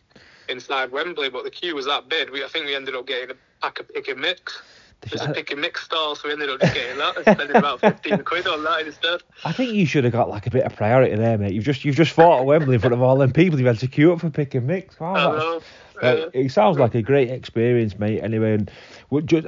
inside 0.49 0.91
Wembley, 0.91 1.29
but 1.29 1.43
the 1.43 1.51
queue 1.51 1.75
was 1.75 1.85
that 1.85 2.09
big. 2.09 2.29
We 2.29 2.43
I 2.43 2.47
think 2.47 2.65
we 2.65 2.75
ended 2.75 2.95
up 2.95 3.07
getting 3.07 3.31
a 3.31 3.35
pack 3.61 3.79
of 3.79 3.93
pick 3.93 4.07
and 4.07 4.21
mix. 4.21 4.61
There's 5.01 5.21
a 5.21 5.31
pick 5.31 5.51
and 5.51 5.61
mix 5.61 5.83
stall, 5.83 6.15
so 6.15 6.27
we 6.27 6.33
ended 6.33 6.49
up 6.49 6.59
just 6.59 6.73
getting 6.73 6.97
that 6.97 7.15
and 7.15 7.23
spending 7.23 7.55
about 7.55 7.79
fifteen 7.79 8.23
quid 8.23 8.47
on 8.47 8.63
that 8.63 8.85
instead. 8.85 9.21
I 9.45 9.51
think 9.51 9.73
you 9.73 9.85
should 9.85 10.03
have 10.03 10.13
got 10.13 10.29
like 10.29 10.47
a 10.47 10.49
bit 10.49 10.63
of 10.63 10.75
priority 10.75 11.15
there, 11.15 11.37
mate. 11.37 11.53
You've 11.53 11.63
just 11.63 11.85
you've 11.85 11.95
just 11.95 12.11
fought 12.11 12.39
at 12.39 12.45
Wembley 12.45 12.75
in 12.75 12.81
front 12.81 12.93
of 12.93 13.01
all 13.01 13.15
them 13.15 13.31
people. 13.31 13.59
You've 13.59 13.67
had 13.67 13.79
to 13.79 13.87
queue 13.87 14.11
up 14.11 14.21
for 14.21 14.29
pick 14.29 14.55
and 14.55 14.67
mix. 14.67 14.95
Oh, 14.99 15.61
uh, 16.01 16.29
it 16.33 16.51
sounds 16.51 16.77
like 16.77 16.95
a 16.95 17.01
great 17.01 17.29
experience, 17.29 17.97
mate. 17.97 18.21
Anyway, 18.21 18.53
and 18.53 18.71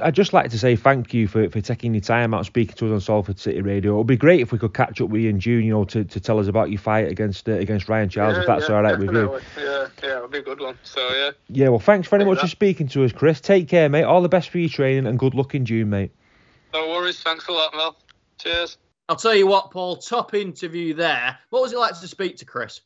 I'd 0.02 0.14
just 0.14 0.32
like 0.32 0.50
to 0.50 0.58
say 0.58 0.76
thank 0.76 1.14
you 1.14 1.28
for, 1.28 1.48
for 1.50 1.60
taking 1.60 1.94
your 1.94 2.00
time 2.00 2.34
out 2.34 2.46
speaking 2.46 2.74
to 2.76 2.86
us 2.86 2.92
on 2.92 3.00
Salford 3.00 3.38
City 3.38 3.60
Radio. 3.60 3.94
It 3.94 3.98
would 3.98 4.06
be 4.06 4.16
great 4.16 4.40
if 4.40 4.52
we 4.52 4.58
could 4.58 4.74
catch 4.74 5.00
up 5.00 5.10
with 5.10 5.22
you 5.22 5.30
in 5.30 5.40
June, 5.40 5.64
you 5.64 5.72
know, 5.72 5.84
to, 5.84 6.04
to 6.04 6.20
tell 6.20 6.38
us 6.38 6.46
about 6.46 6.70
your 6.70 6.80
fight 6.80 7.08
against 7.08 7.48
uh, 7.48 7.52
against 7.52 7.88
Ryan 7.88 8.08
Charles, 8.08 8.34
yeah, 8.34 8.40
if 8.40 8.46
that's 8.46 8.68
yeah, 8.68 8.74
all 8.74 8.82
right 8.82 8.98
definitely. 8.98 9.26
with 9.26 9.42
you. 9.56 9.62
Yeah, 9.64 9.86
yeah, 10.02 10.16
it'll 10.16 10.28
be 10.28 10.38
a 10.38 10.42
good 10.42 10.60
one. 10.60 10.78
So 10.82 11.08
yeah. 11.08 11.30
Yeah, 11.48 11.68
well, 11.68 11.78
thanks 11.78 12.08
very 12.08 12.24
much 12.24 12.40
for 12.40 12.48
speaking 12.48 12.88
to 12.88 13.04
us, 13.04 13.12
Chris. 13.12 13.40
Take 13.40 13.68
care, 13.68 13.88
mate. 13.88 14.04
All 14.04 14.22
the 14.22 14.28
best 14.28 14.50
for 14.50 14.58
your 14.58 14.68
training 14.68 15.06
and 15.06 15.18
good 15.18 15.34
luck 15.34 15.54
in 15.54 15.64
June, 15.64 15.90
mate. 15.90 16.12
No 16.72 16.88
worries. 16.88 17.22
Thanks 17.22 17.48
a 17.48 17.52
lot, 17.52 17.74
Mel. 17.74 17.96
Cheers. 18.38 18.78
I'll 19.08 19.16
tell 19.16 19.34
you 19.34 19.46
what, 19.46 19.72
Paul. 19.72 19.96
Top 19.96 20.34
interview 20.34 20.94
there. 20.94 21.36
What 21.50 21.62
was 21.62 21.72
it 21.72 21.78
like 21.78 21.98
to 21.98 22.08
speak 22.08 22.36
to 22.38 22.44
Chris? 22.44 22.80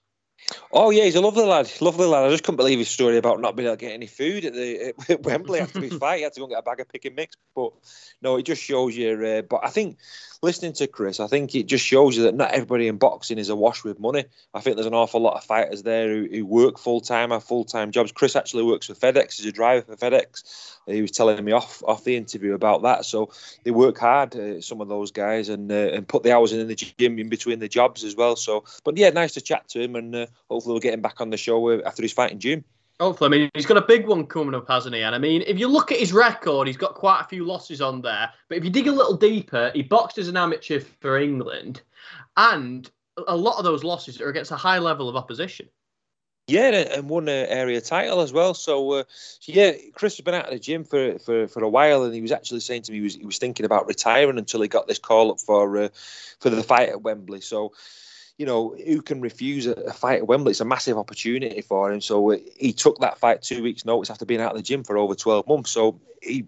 Oh 0.73 0.91
yeah, 0.91 1.05
he's 1.05 1.15
a 1.15 1.21
lovely 1.21 1.45
lad, 1.45 1.71
lovely 1.81 2.07
lad. 2.07 2.25
I 2.25 2.31
just 2.31 2.45
couldn't 2.45 2.57
believe 2.57 2.79
his 2.79 2.89
story 2.89 3.17
about 3.17 3.41
not 3.41 3.57
being 3.57 3.67
able 3.67 3.77
to 3.77 3.81
get 3.81 3.93
any 3.93 4.07
food 4.07 4.45
at 4.45 4.53
the 4.53 4.95
at 5.09 5.23
Wembley 5.25 5.61
after 5.61 5.81
his 5.81 5.95
fight. 5.95 6.19
He 6.19 6.23
had 6.23 6.33
to 6.35 6.41
go 6.41 6.45
and 6.45 6.53
get 6.53 6.59
a 6.59 6.63
bag 6.63 6.81
of 6.81 6.89
pick 6.89 7.05
and 7.05 7.17
mix. 7.17 7.37
But 7.55 7.73
no, 8.21 8.37
it 8.37 8.43
just 8.43 8.63
shows 8.63 8.97
you. 8.97 9.13
Uh, 9.25 9.43
but 9.43 9.61
I 9.63 9.71
think 9.71 9.99
listening 10.45 10.75
to 10.75 10.87
Chris, 10.87 11.19
I 11.19 11.27
think 11.27 11.55
it 11.55 11.67
just 11.67 11.85
shows 11.85 12.17
you 12.17 12.23
that 12.25 12.35
not 12.35 12.53
everybody 12.53 12.87
in 12.87 12.99
boxing 12.99 13.39
is 13.39 13.49
awash 13.49 13.83
with 13.83 13.99
money. 13.99 14.25
I 14.55 14.61
think 14.61 14.77
there's 14.77 14.87
an 14.87 14.95
awful 14.95 15.21
lot 15.21 15.37
of 15.37 15.45
fighters 15.45 15.83
there 15.83 16.09
who, 16.09 16.29
who 16.31 16.47
work 16.47 16.79
full 16.79 17.01
time, 17.01 17.31
have 17.31 17.43
full 17.43 17.65
time 17.65 17.91
jobs. 17.91 18.13
Chris 18.13 18.37
actually 18.37 18.63
works 18.63 18.87
for 18.87 18.95
FedEx. 18.95 19.37
He's 19.37 19.47
a 19.47 19.53
driver 19.53 19.83
for 19.83 19.97
FedEx 19.97 20.75
he 20.87 21.03
was 21.03 21.11
telling 21.11 21.43
me 21.45 21.53
off 21.53 21.83
off 21.85 22.05
the 22.05 22.17
interview 22.17 22.55
about 22.55 22.83
that. 22.83 23.05
So 23.05 23.31
they 23.63 23.71
work 23.71 23.99
hard, 23.99 24.37
uh, 24.37 24.61
some 24.61 24.81
of 24.81 24.89
those 24.89 25.11
guys, 25.11 25.49
and 25.49 25.71
uh, 25.71 25.91
and 25.93 26.07
put 26.07 26.23
the 26.23 26.33
hours 26.33 26.53
in, 26.53 26.61
in 26.61 26.69
the 26.69 26.75
gym 26.75 27.19
in 27.19 27.29
between 27.29 27.59
the 27.59 27.69
jobs 27.69 28.05
as 28.05 28.17
well. 28.17 28.37
So, 28.37 28.65
but 28.85 28.97
yeah, 28.97 29.11
nice 29.11 29.33
to 29.35 29.41
chat 29.41 29.69
to 29.71 29.81
him, 29.81 29.97
and 29.97 30.15
uh, 30.15 30.27
hopefully 30.51 30.75
we'll 30.75 30.81
get 30.81 30.95
him 30.95 31.03
back 31.03 31.21
on 31.21 31.31
the 31.31 31.37
show 31.37 31.71
uh, 31.71 31.81
after 31.87 32.03
his 32.03 32.13
fight 32.13 32.33
in 32.33 32.41
June. 32.41 32.65
Hopefully, 33.01 33.27
I 33.27 33.31
mean 33.31 33.51
he's 33.55 33.67
got 33.67 33.77
a 33.77 33.83
big 33.83 34.07
one 34.07 34.27
coming 34.27 34.55
up, 34.55 34.69
hasn't 34.69 34.95
he? 34.95 35.03
And 35.03 35.15
I 35.15 35.19
mean, 35.19 35.43
if 35.47 35.59
you 35.59 35.69
look 35.69 35.91
at 35.91 35.99
his 35.99 36.13
record, 36.13 36.69
he's 36.69 36.77
got 36.77 36.95
quite 36.95 37.21
a 37.21 37.29
few 37.29 37.45
losses 37.45 37.81
on 37.81 38.01
there. 38.03 38.31
But 38.49 38.59
if 38.59 38.65
you 38.65 38.71
dig 38.71 38.87
a 38.87 38.93
little 38.93 39.17
deeper, 39.17 39.73
he 39.75 39.83
boxed 39.83 40.19
as 40.19 40.29
an 40.29 40.37
amateur 40.37 40.81
for 41.01 41.19
England, 41.19 41.83
and 42.37 42.89
a 43.27 43.37
lot 43.37 43.59
of 43.59 43.65
those 43.65 43.85
losses 43.85 44.21
are 44.21 44.29
against 44.29 44.53
a 44.53 44.57
high 44.57 44.79
level 44.79 45.09
of 45.09 45.17
opposition. 45.17 45.69
Yeah, 46.47 46.73
and 46.73 47.09
won 47.09 47.27
an 47.29 47.47
area 47.49 47.81
title 47.81 48.21
as 48.21 48.31
well. 48.31 48.53
So, 48.53 48.93
uh, 48.93 49.05
yeah, 49.47 49.73
Chris 49.95 50.19
has 50.19 50.25
been 50.25 50.35
out 50.35 50.45
of 50.45 50.51
the 50.53 50.59
gym 50.59 50.85
for, 50.85 51.19
for, 51.19 51.49
for 51.49 51.65
a 51.65 51.69
while, 51.69 52.05
and 52.05 52.15
he 52.15 52.21
was 52.21 52.33
actually 52.33 52.61
saying 52.61 52.83
to 52.83 52.93
me 52.93 52.99
he 52.99 53.05
was 53.05 53.15
he 53.15 53.25
was 53.25 53.39
thinking 53.39 53.65
about 53.65 53.87
retiring 53.87 54.37
until 54.37 54.61
he 54.61 54.69
got 54.69 54.87
this 54.87 54.99
call 54.99 55.31
up 55.31 55.41
for 55.41 55.79
uh, 55.79 55.89
for 56.41 56.51
the 56.51 56.63
fight 56.63 56.91
at 56.91 57.01
Wembley. 57.01 57.41
So, 57.41 57.73
you 58.39 58.47
know, 58.47 58.75
who 58.85 59.01
can 59.01 59.21
refuse 59.21 59.67
a, 59.67 59.93
fight 59.93 60.19
at 60.19 60.27
Wembley? 60.27 60.51
It's 60.51 60.61
a 60.61 60.65
massive 60.65 60.99
opportunity 60.99 61.61
for 61.61 61.93
him. 61.93 62.01
So 62.01 62.33
uh, 62.33 62.39
he 62.57 62.73
took 62.73 62.99
that 62.99 63.19
fight 63.19 63.43
two 63.43 63.63
weeks' 63.63 63.85
notice 63.85 64.11
after 64.11 64.25
being 64.25 64.41
out 64.41 64.51
of 64.51 64.57
the 64.57 64.63
gym 64.63 64.83
for 64.83 64.99
over 64.99 65.15
12 65.15 65.47
months. 65.47 65.71
So 65.71 66.01
he, 66.25 66.47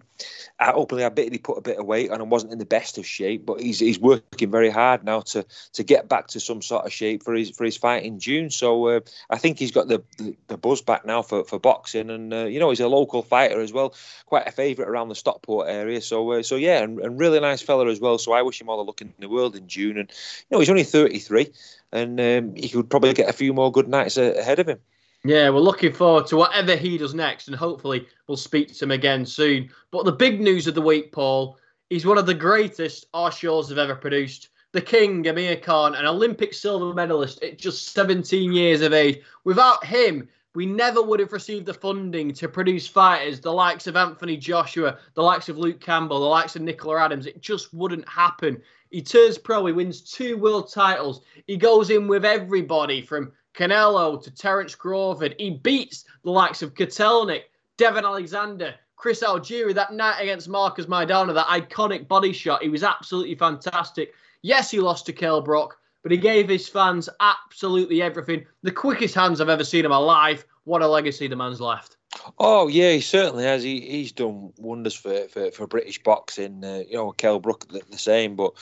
I 0.59 0.71
openly 0.71 1.03
admitted 1.03 1.33
he 1.33 1.39
put 1.39 1.57
a 1.57 1.61
bit 1.61 1.77
of 1.77 1.85
weight 1.85 2.09
on 2.09 2.19
and 2.19 2.31
wasn't 2.31 2.51
in 2.51 2.59
the 2.59 2.65
best 2.65 2.97
of 2.97 3.05
shape, 3.05 3.45
but 3.45 3.61
he's 3.61 3.79
he's 3.79 3.99
working 3.99 4.49
very 4.51 4.69
hard 4.69 5.03
now 5.03 5.21
to 5.21 5.45
to 5.73 5.83
get 5.83 6.09
back 6.09 6.27
to 6.29 6.39
some 6.39 6.61
sort 6.61 6.85
of 6.85 6.91
shape 6.91 7.23
for 7.23 7.33
his 7.33 7.51
for 7.51 7.63
his 7.63 7.77
fight 7.77 8.03
in 8.03 8.19
June. 8.19 8.49
So 8.49 8.87
uh, 8.87 8.99
I 9.29 9.37
think 9.37 9.59
he's 9.59 9.71
got 9.71 9.87
the, 9.87 10.03
the, 10.17 10.35
the 10.47 10.57
buzz 10.57 10.81
back 10.81 11.05
now 11.05 11.21
for 11.21 11.43
for 11.43 11.59
boxing, 11.59 12.09
and 12.09 12.33
uh, 12.33 12.45
you 12.45 12.59
know 12.59 12.69
he's 12.69 12.79
a 12.79 12.87
local 12.87 13.21
fighter 13.21 13.61
as 13.61 13.71
well, 13.71 13.93
quite 14.25 14.47
a 14.47 14.51
favourite 14.51 14.89
around 14.89 15.09
the 15.09 15.15
Stockport 15.15 15.67
area. 15.69 16.01
So 16.01 16.31
uh, 16.31 16.43
so 16.43 16.55
yeah, 16.55 16.81
and, 16.81 16.99
and 16.99 17.19
really 17.19 17.39
nice 17.39 17.61
fella 17.61 17.87
as 17.87 17.99
well. 17.99 18.17
So 18.17 18.33
I 18.33 18.41
wish 18.41 18.59
him 18.59 18.69
all 18.69 18.77
the 18.77 18.83
luck 18.83 19.01
in 19.01 19.13
the 19.19 19.29
world 19.29 19.55
in 19.55 19.67
June. 19.67 19.97
And 19.97 20.09
you 20.09 20.55
know 20.55 20.59
he's 20.59 20.69
only 20.69 20.83
33 20.83 21.51
and 21.91 22.19
um, 22.19 22.55
he 22.55 22.69
could 22.69 22.89
probably 22.89 23.13
get 23.13 23.29
a 23.29 23.33
few 23.33 23.53
more 23.53 23.71
good 23.71 23.87
nights 23.87 24.17
ahead 24.17 24.59
of 24.59 24.67
him. 24.67 24.79
Yeah, 25.23 25.49
we're 25.49 25.59
looking 25.59 25.93
forward 25.93 26.27
to 26.27 26.37
whatever 26.37 26.75
he 26.75 26.97
does 26.97 27.13
next, 27.13 27.47
and 27.47 27.55
hopefully 27.55 28.07
we'll 28.27 28.37
speak 28.37 28.73
to 28.73 28.85
him 28.85 28.91
again 28.91 29.25
soon. 29.25 29.69
But 29.91 30.05
the 30.05 30.11
big 30.11 30.39
news 30.39 30.67
of 30.67 30.75
the 30.75 30.81
week, 30.81 31.11
Paul, 31.11 31.57
he's 31.89 32.05
one 32.05 32.17
of 32.17 32.25
the 32.25 32.33
greatest 32.33 33.07
our 33.13 33.31
have 33.31 33.77
ever 33.77 33.95
produced. 33.95 34.49
The 34.73 34.81
King, 34.81 35.27
Amir 35.27 35.57
Khan, 35.57 35.95
an 35.95 36.05
Olympic 36.05 36.53
silver 36.53 36.93
medalist 36.93 37.41
at 37.41 37.57
just 37.57 37.93
17 37.93 38.53
years 38.53 38.81
of 38.81 38.93
age. 38.93 39.19
Without 39.43 39.83
him, 39.83 40.27
we 40.57 40.65
never 40.65 41.03
would 41.03 41.19
have 41.19 41.33
received 41.33 41.67
the 41.67 41.73
funding 41.75 42.33
to 42.33 42.49
produce 42.49 42.87
fighters 42.87 43.39
the 43.39 43.53
likes 43.53 43.85
of 43.85 43.95
Anthony 43.95 44.35
Joshua, 44.35 44.97
the 45.13 45.21
likes 45.21 45.49
of 45.49 45.59
Luke 45.59 45.79
Campbell, 45.79 46.19
the 46.19 46.25
likes 46.25 46.55
of 46.55 46.63
Nicola 46.63 46.99
Adams. 46.99 47.27
It 47.27 47.43
just 47.43 47.71
wouldn't 47.75 48.09
happen. 48.09 48.59
He 48.89 49.03
turns 49.03 49.37
pro, 49.37 49.67
he 49.67 49.73
wins 49.73 50.01
two 50.01 50.35
world 50.35 50.73
titles. 50.73 51.21
He 51.45 51.57
goes 51.57 51.91
in 51.91 52.07
with 52.07 52.25
everybody 52.25 53.03
from 53.03 53.33
Canelo 53.53 54.19
to 54.23 54.31
Terence 54.31 54.73
Crawford. 54.73 55.35
He 55.37 55.51
beats 55.51 56.05
the 56.23 56.31
likes 56.31 56.63
of 56.63 56.73
Kotelnik, 56.73 57.43
Devon 57.77 58.03
Alexander, 58.03 58.73
Chris 58.95 59.21
Algieri, 59.21 59.75
that 59.75 59.93
night 59.93 60.19
against 60.19 60.49
Marcos 60.49 60.87
Maidana, 60.87 61.35
that 61.35 61.45
iconic 61.45 62.07
body 62.07 62.33
shot. 62.33 62.63
He 62.63 62.69
was 62.69 62.81
absolutely 62.81 63.35
fantastic. 63.35 64.15
Yes, 64.41 64.71
he 64.71 64.79
lost 64.79 65.05
to 65.05 65.13
Kell 65.13 65.39
Brook, 65.39 65.77
but 66.07 66.13
he 66.13 66.17
gave 66.17 66.47
his 66.47 66.69
fans 66.69 67.09
absolutely 67.19 68.01
everything. 68.01 68.45
The 68.63 68.71
quickest 68.71 69.13
hands 69.13 69.41
I've 69.41 69.49
ever 69.49 69.65
seen 69.65 69.83
in 69.83 69.91
my 69.91 69.97
life. 69.97 70.45
What 70.63 70.81
a 70.81 70.87
legacy 70.87 71.27
the 71.27 71.35
man's 71.35 71.59
left. 71.59 71.97
Oh 72.39 72.69
yeah, 72.69 72.93
he 72.93 73.01
certainly 73.01 73.43
has. 73.43 73.61
He, 73.61 73.81
he's 73.81 74.13
done 74.13 74.53
wonders 74.57 74.93
for, 74.93 75.27
for, 75.27 75.51
for 75.51 75.67
British 75.67 76.01
boxing. 76.01 76.63
Uh, 76.63 76.83
you 76.87 76.93
know, 76.93 77.11
Kell 77.11 77.41
Brook 77.41 77.67
the, 77.67 77.81
the, 77.91 77.97
same, 77.97 78.37
but 78.37 78.53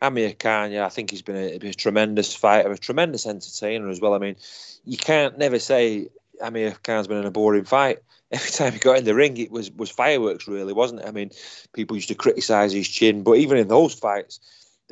Amir 0.00 0.32
Khan, 0.34 0.70
yeah, 0.70 0.86
I 0.86 0.90
think 0.90 1.10
he's 1.10 1.22
been 1.22 1.34
a, 1.34 1.56
a, 1.56 1.74
tremendous 1.74 2.36
fighter, 2.36 2.70
a 2.70 2.78
tremendous 2.78 3.26
entertainer 3.26 3.88
as 3.88 4.00
well. 4.00 4.14
I 4.14 4.18
mean, 4.18 4.36
you 4.84 4.96
can't 4.96 5.36
never 5.36 5.58
say 5.58 6.06
Amir 6.40 6.76
Khan's 6.84 7.08
been 7.08 7.18
in 7.18 7.26
a 7.26 7.32
boring 7.32 7.64
fight. 7.64 7.98
Every 8.30 8.50
time 8.52 8.74
he 8.74 8.78
got 8.78 8.98
in 8.98 9.04
the 9.04 9.16
ring, 9.16 9.38
it 9.38 9.50
was 9.50 9.72
was 9.72 9.90
fireworks, 9.90 10.46
really, 10.46 10.72
wasn't 10.72 11.00
it? 11.00 11.08
I 11.08 11.10
mean, 11.10 11.32
people 11.72 11.96
used 11.96 12.10
to 12.10 12.14
criticise 12.14 12.70
his 12.70 12.86
chin, 12.86 13.24
but 13.24 13.38
even 13.38 13.58
in 13.58 13.66
those 13.66 13.92
fights, 13.92 14.38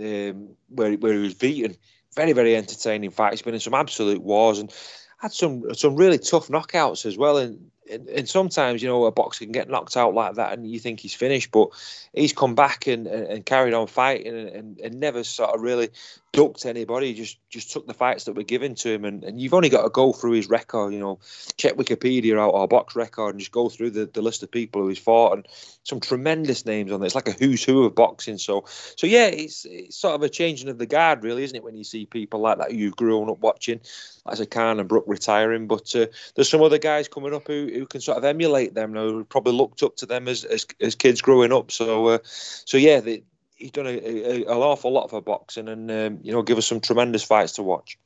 um, 0.01 0.57
where 0.69 0.93
where 0.95 1.13
he 1.13 1.19
was 1.21 1.35
beaten, 1.35 1.77
very 2.15 2.33
very 2.33 2.57
entertaining 2.57 3.11
fight. 3.11 3.33
He's 3.33 3.43
been 3.43 3.55
in 3.55 3.61
some 3.61 3.75
absolute 3.75 4.23
wars 4.23 4.59
and 4.59 4.73
had 5.19 5.33
some 5.33 5.75
some 5.75 5.97
really 5.97 6.19
tough 6.19 6.49
knockouts 6.49 7.07
as 7.07 7.17
well. 7.17 7.39
And 7.39 7.71
and, 7.91 8.09
and, 8.09 8.29
sometimes 8.29 8.83
you 8.83 8.89
know 8.89 9.05
a 9.05 9.13
boxer 9.13 9.45
can 9.45 9.53
get 9.53 9.69
knocked 9.69 9.97
out 9.97 10.15
like 10.15 10.35
that 10.35 10.53
and 10.53 10.71
you 10.71 10.79
think 10.79 11.01
he's 11.01 11.15
finished 11.15 11.51
but 11.51 11.69
he's 12.13 12.33
come 12.33 12.55
back 12.55 12.87
and, 12.87 13.07
and, 13.07 13.27
and 13.27 13.47
carried 13.47 13.75
on 13.75 13.87
fighting 13.87 14.35
and, 14.49 14.79
and, 14.81 15.01
never 15.01 15.25
sort 15.25 15.55
of 15.55 15.61
really 15.61 15.89
ducked 16.33 16.65
anybody. 16.67 17.09
He 17.09 17.15
just 17.15 17.39
just 17.49 17.73
took 17.73 17.87
the 17.87 17.95
fights 17.95 18.25
that 18.25 18.35
were 18.35 18.43
given 18.43 18.75
to 18.77 18.91
him 18.91 19.05
and, 19.05 19.25
and 19.25 19.41
you've 19.41 19.55
only 19.55 19.69
got 19.69 19.83
to 19.83 19.91
go 19.91 20.13
through 20.13 20.33
his 20.33 20.49
record 20.49 20.93
you 20.93 21.01
know 21.01 21.19
check 21.57 21.75
wikipedia 21.75 22.39
out 22.39 22.51
or 22.51 22.69
box 22.69 22.95
record 22.95 23.31
and 23.31 23.41
just 23.41 23.53
go 23.53 23.69
through 23.69 23.91
the, 23.91 24.07
the 24.07 24.23
list 24.23 24.43
of 24.43 24.51
people 24.51 24.83
who 24.83 24.89
he's 24.89 24.99
fought 24.99 25.33
and 25.35 25.49
some 25.83 25.99
tremendous 25.99 26.67
names 26.67 26.93
on 26.93 27.01
there. 27.01 27.07
It's 27.07 27.15
like 27.15 27.29
a 27.29 27.33
who's 27.33 27.65
who 27.65 27.85
of 27.85 27.95
boxing. 27.95 28.39
So 28.39 28.65
so 28.69 29.07
yeah 29.07 29.27
it's, 29.27 29.65
it's 29.65 29.97
sort 29.97 30.15
of 30.15 30.23
a 30.23 30.29
changing 30.29 30.69
of 30.69 30.79
the 30.79 30.87
guard 30.87 31.25
really 31.25 31.45
isn't 31.45 31.57
it 31.57 31.65
when 31.65 31.77
you 31.77 31.85
see 31.85 32.07
people 32.07 32.41
like 32.41 32.59
that 32.59 32.75
you've 32.75 32.97
grown 32.97 33.31
up 33.31 33.41
watching 33.41 33.81
like 34.25 34.41
I 34.41 34.45
Khan 34.45 34.81
and 34.81 34.89
Brook 34.89 35.05
retiring 35.07 35.67
but 35.67 35.95
uh, 35.97 36.07
there's 36.35 36.49
some 36.49 36.63
other 36.63 36.79
guys 36.79 37.09
coming 37.09 37.35
up 37.35 37.47
who, 37.47 37.71
who 37.73 37.80
can 37.87 38.01
sort 38.01 38.19
of 38.19 38.25
emulate 38.25 38.75
them. 38.75 38.93
Know, 38.93 39.25
probably 39.25 39.53
looked 39.53 39.83
up 39.83 39.97
to 39.97 40.07
them 40.07 40.29
as 40.29 40.45
as, 40.45 40.67
as 40.81 40.95
kids 40.95 41.21
growing 41.21 41.53
up. 41.53 41.71
So, 41.71 42.09
uh, 42.09 42.19
so 42.25 42.77
yeah, 42.77 43.01
they, 43.01 43.23
he's 43.57 43.71
done 43.71 43.87
a, 43.87 43.91
a, 43.91 44.37
an 44.45 44.59
awful 44.59 44.93
lot 44.93 45.11
for 45.11 45.21
boxing, 45.21 45.69
and 45.69 45.91
um, 45.91 46.19
you 46.23 46.33
know, 46.33 46.43
give 46.43 46.59
us 46.59 46.67
some 46.67 46.81
tremendous 46.81 47.23
fights 47.23 47.53
to 47.53 47.63
watch. 47.63 47.99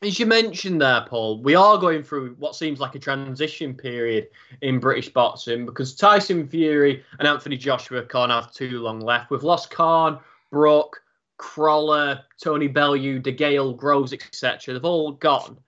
As 0.00 0.20
you 0.20 0.26
mentioned 0.26 0.80
there, 0.80 1.04
Paul, 1.08 1.42
we 1.42 1.56
are 1.56 1.76
going 1.76 2.04
through 2.04 2.36
what 2.38 2.54
seems 2.54 2.78
like 2.78 2.94
a 2.94 3.00
transition 3.00 3.74
period 3.74 4.28
in 4.62 4.78
British 4.78 5.08
boxing 5.08 5.66
because 5.66 5.92
Tyson 5.92 6.46
Fury 6.46 7.04
and 7.18 7.26
Anthony 7.26 7.56
Joshua 7.56 8.04
can't 8.04 8.30
have 8.30 8.52
too 8.52 8.80
long 8.80 9.00
left. 9.00 9.28
We've 9.28 9.42
lost 9.42 9.70
Khan, 9.70 10.20
Brook, 10.50 11.02
Crawler, 11.36 12.20
Tony 12.40 12.68
Bellew, 12.68 13.20
DeGale, 13.20 13.76
Groves, 13.76 14.12
etc. 14.12 14.74
They've 14.74 14.84
all 14.84 15.12
gone. 15.12 15.58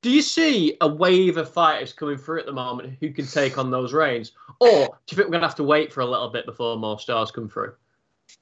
Do 0.00 0.10
you 0.10 0.22
see 0.22 0.76
a 0.80 0.86
wave 0.86 1.36
of 1.36 1.52
fighters 1.52 1.92
coming 1.92 2.18
through 2.18 2.40
at 2.40 2.46
the 2.46 2.52
moment 2.52 2.96
who 3.00 3.10
can 3.10 3.26
take 3.26 3.58
on 3.58 3.70
those 3.70 3.92
reins? 3.92 4.32
Or 4.60 4.68
do 4.68 4.76
you 5.10 5.16
think 5.16 5.26
we're 5.26 5.32
going 5.32 5.40
to 5.40 5.48
have 5.48 5.56
to 5.56 5.64
wait 5.64 5.92
for 5.92 6.00
a 6.00 6.06
little 6.06 6.28
bit 6.28 6.46
before 6.46 6.76
more 6.76 7.00
stars 7.00 7.30
come 7.30 7.48
through? 7.48 7.72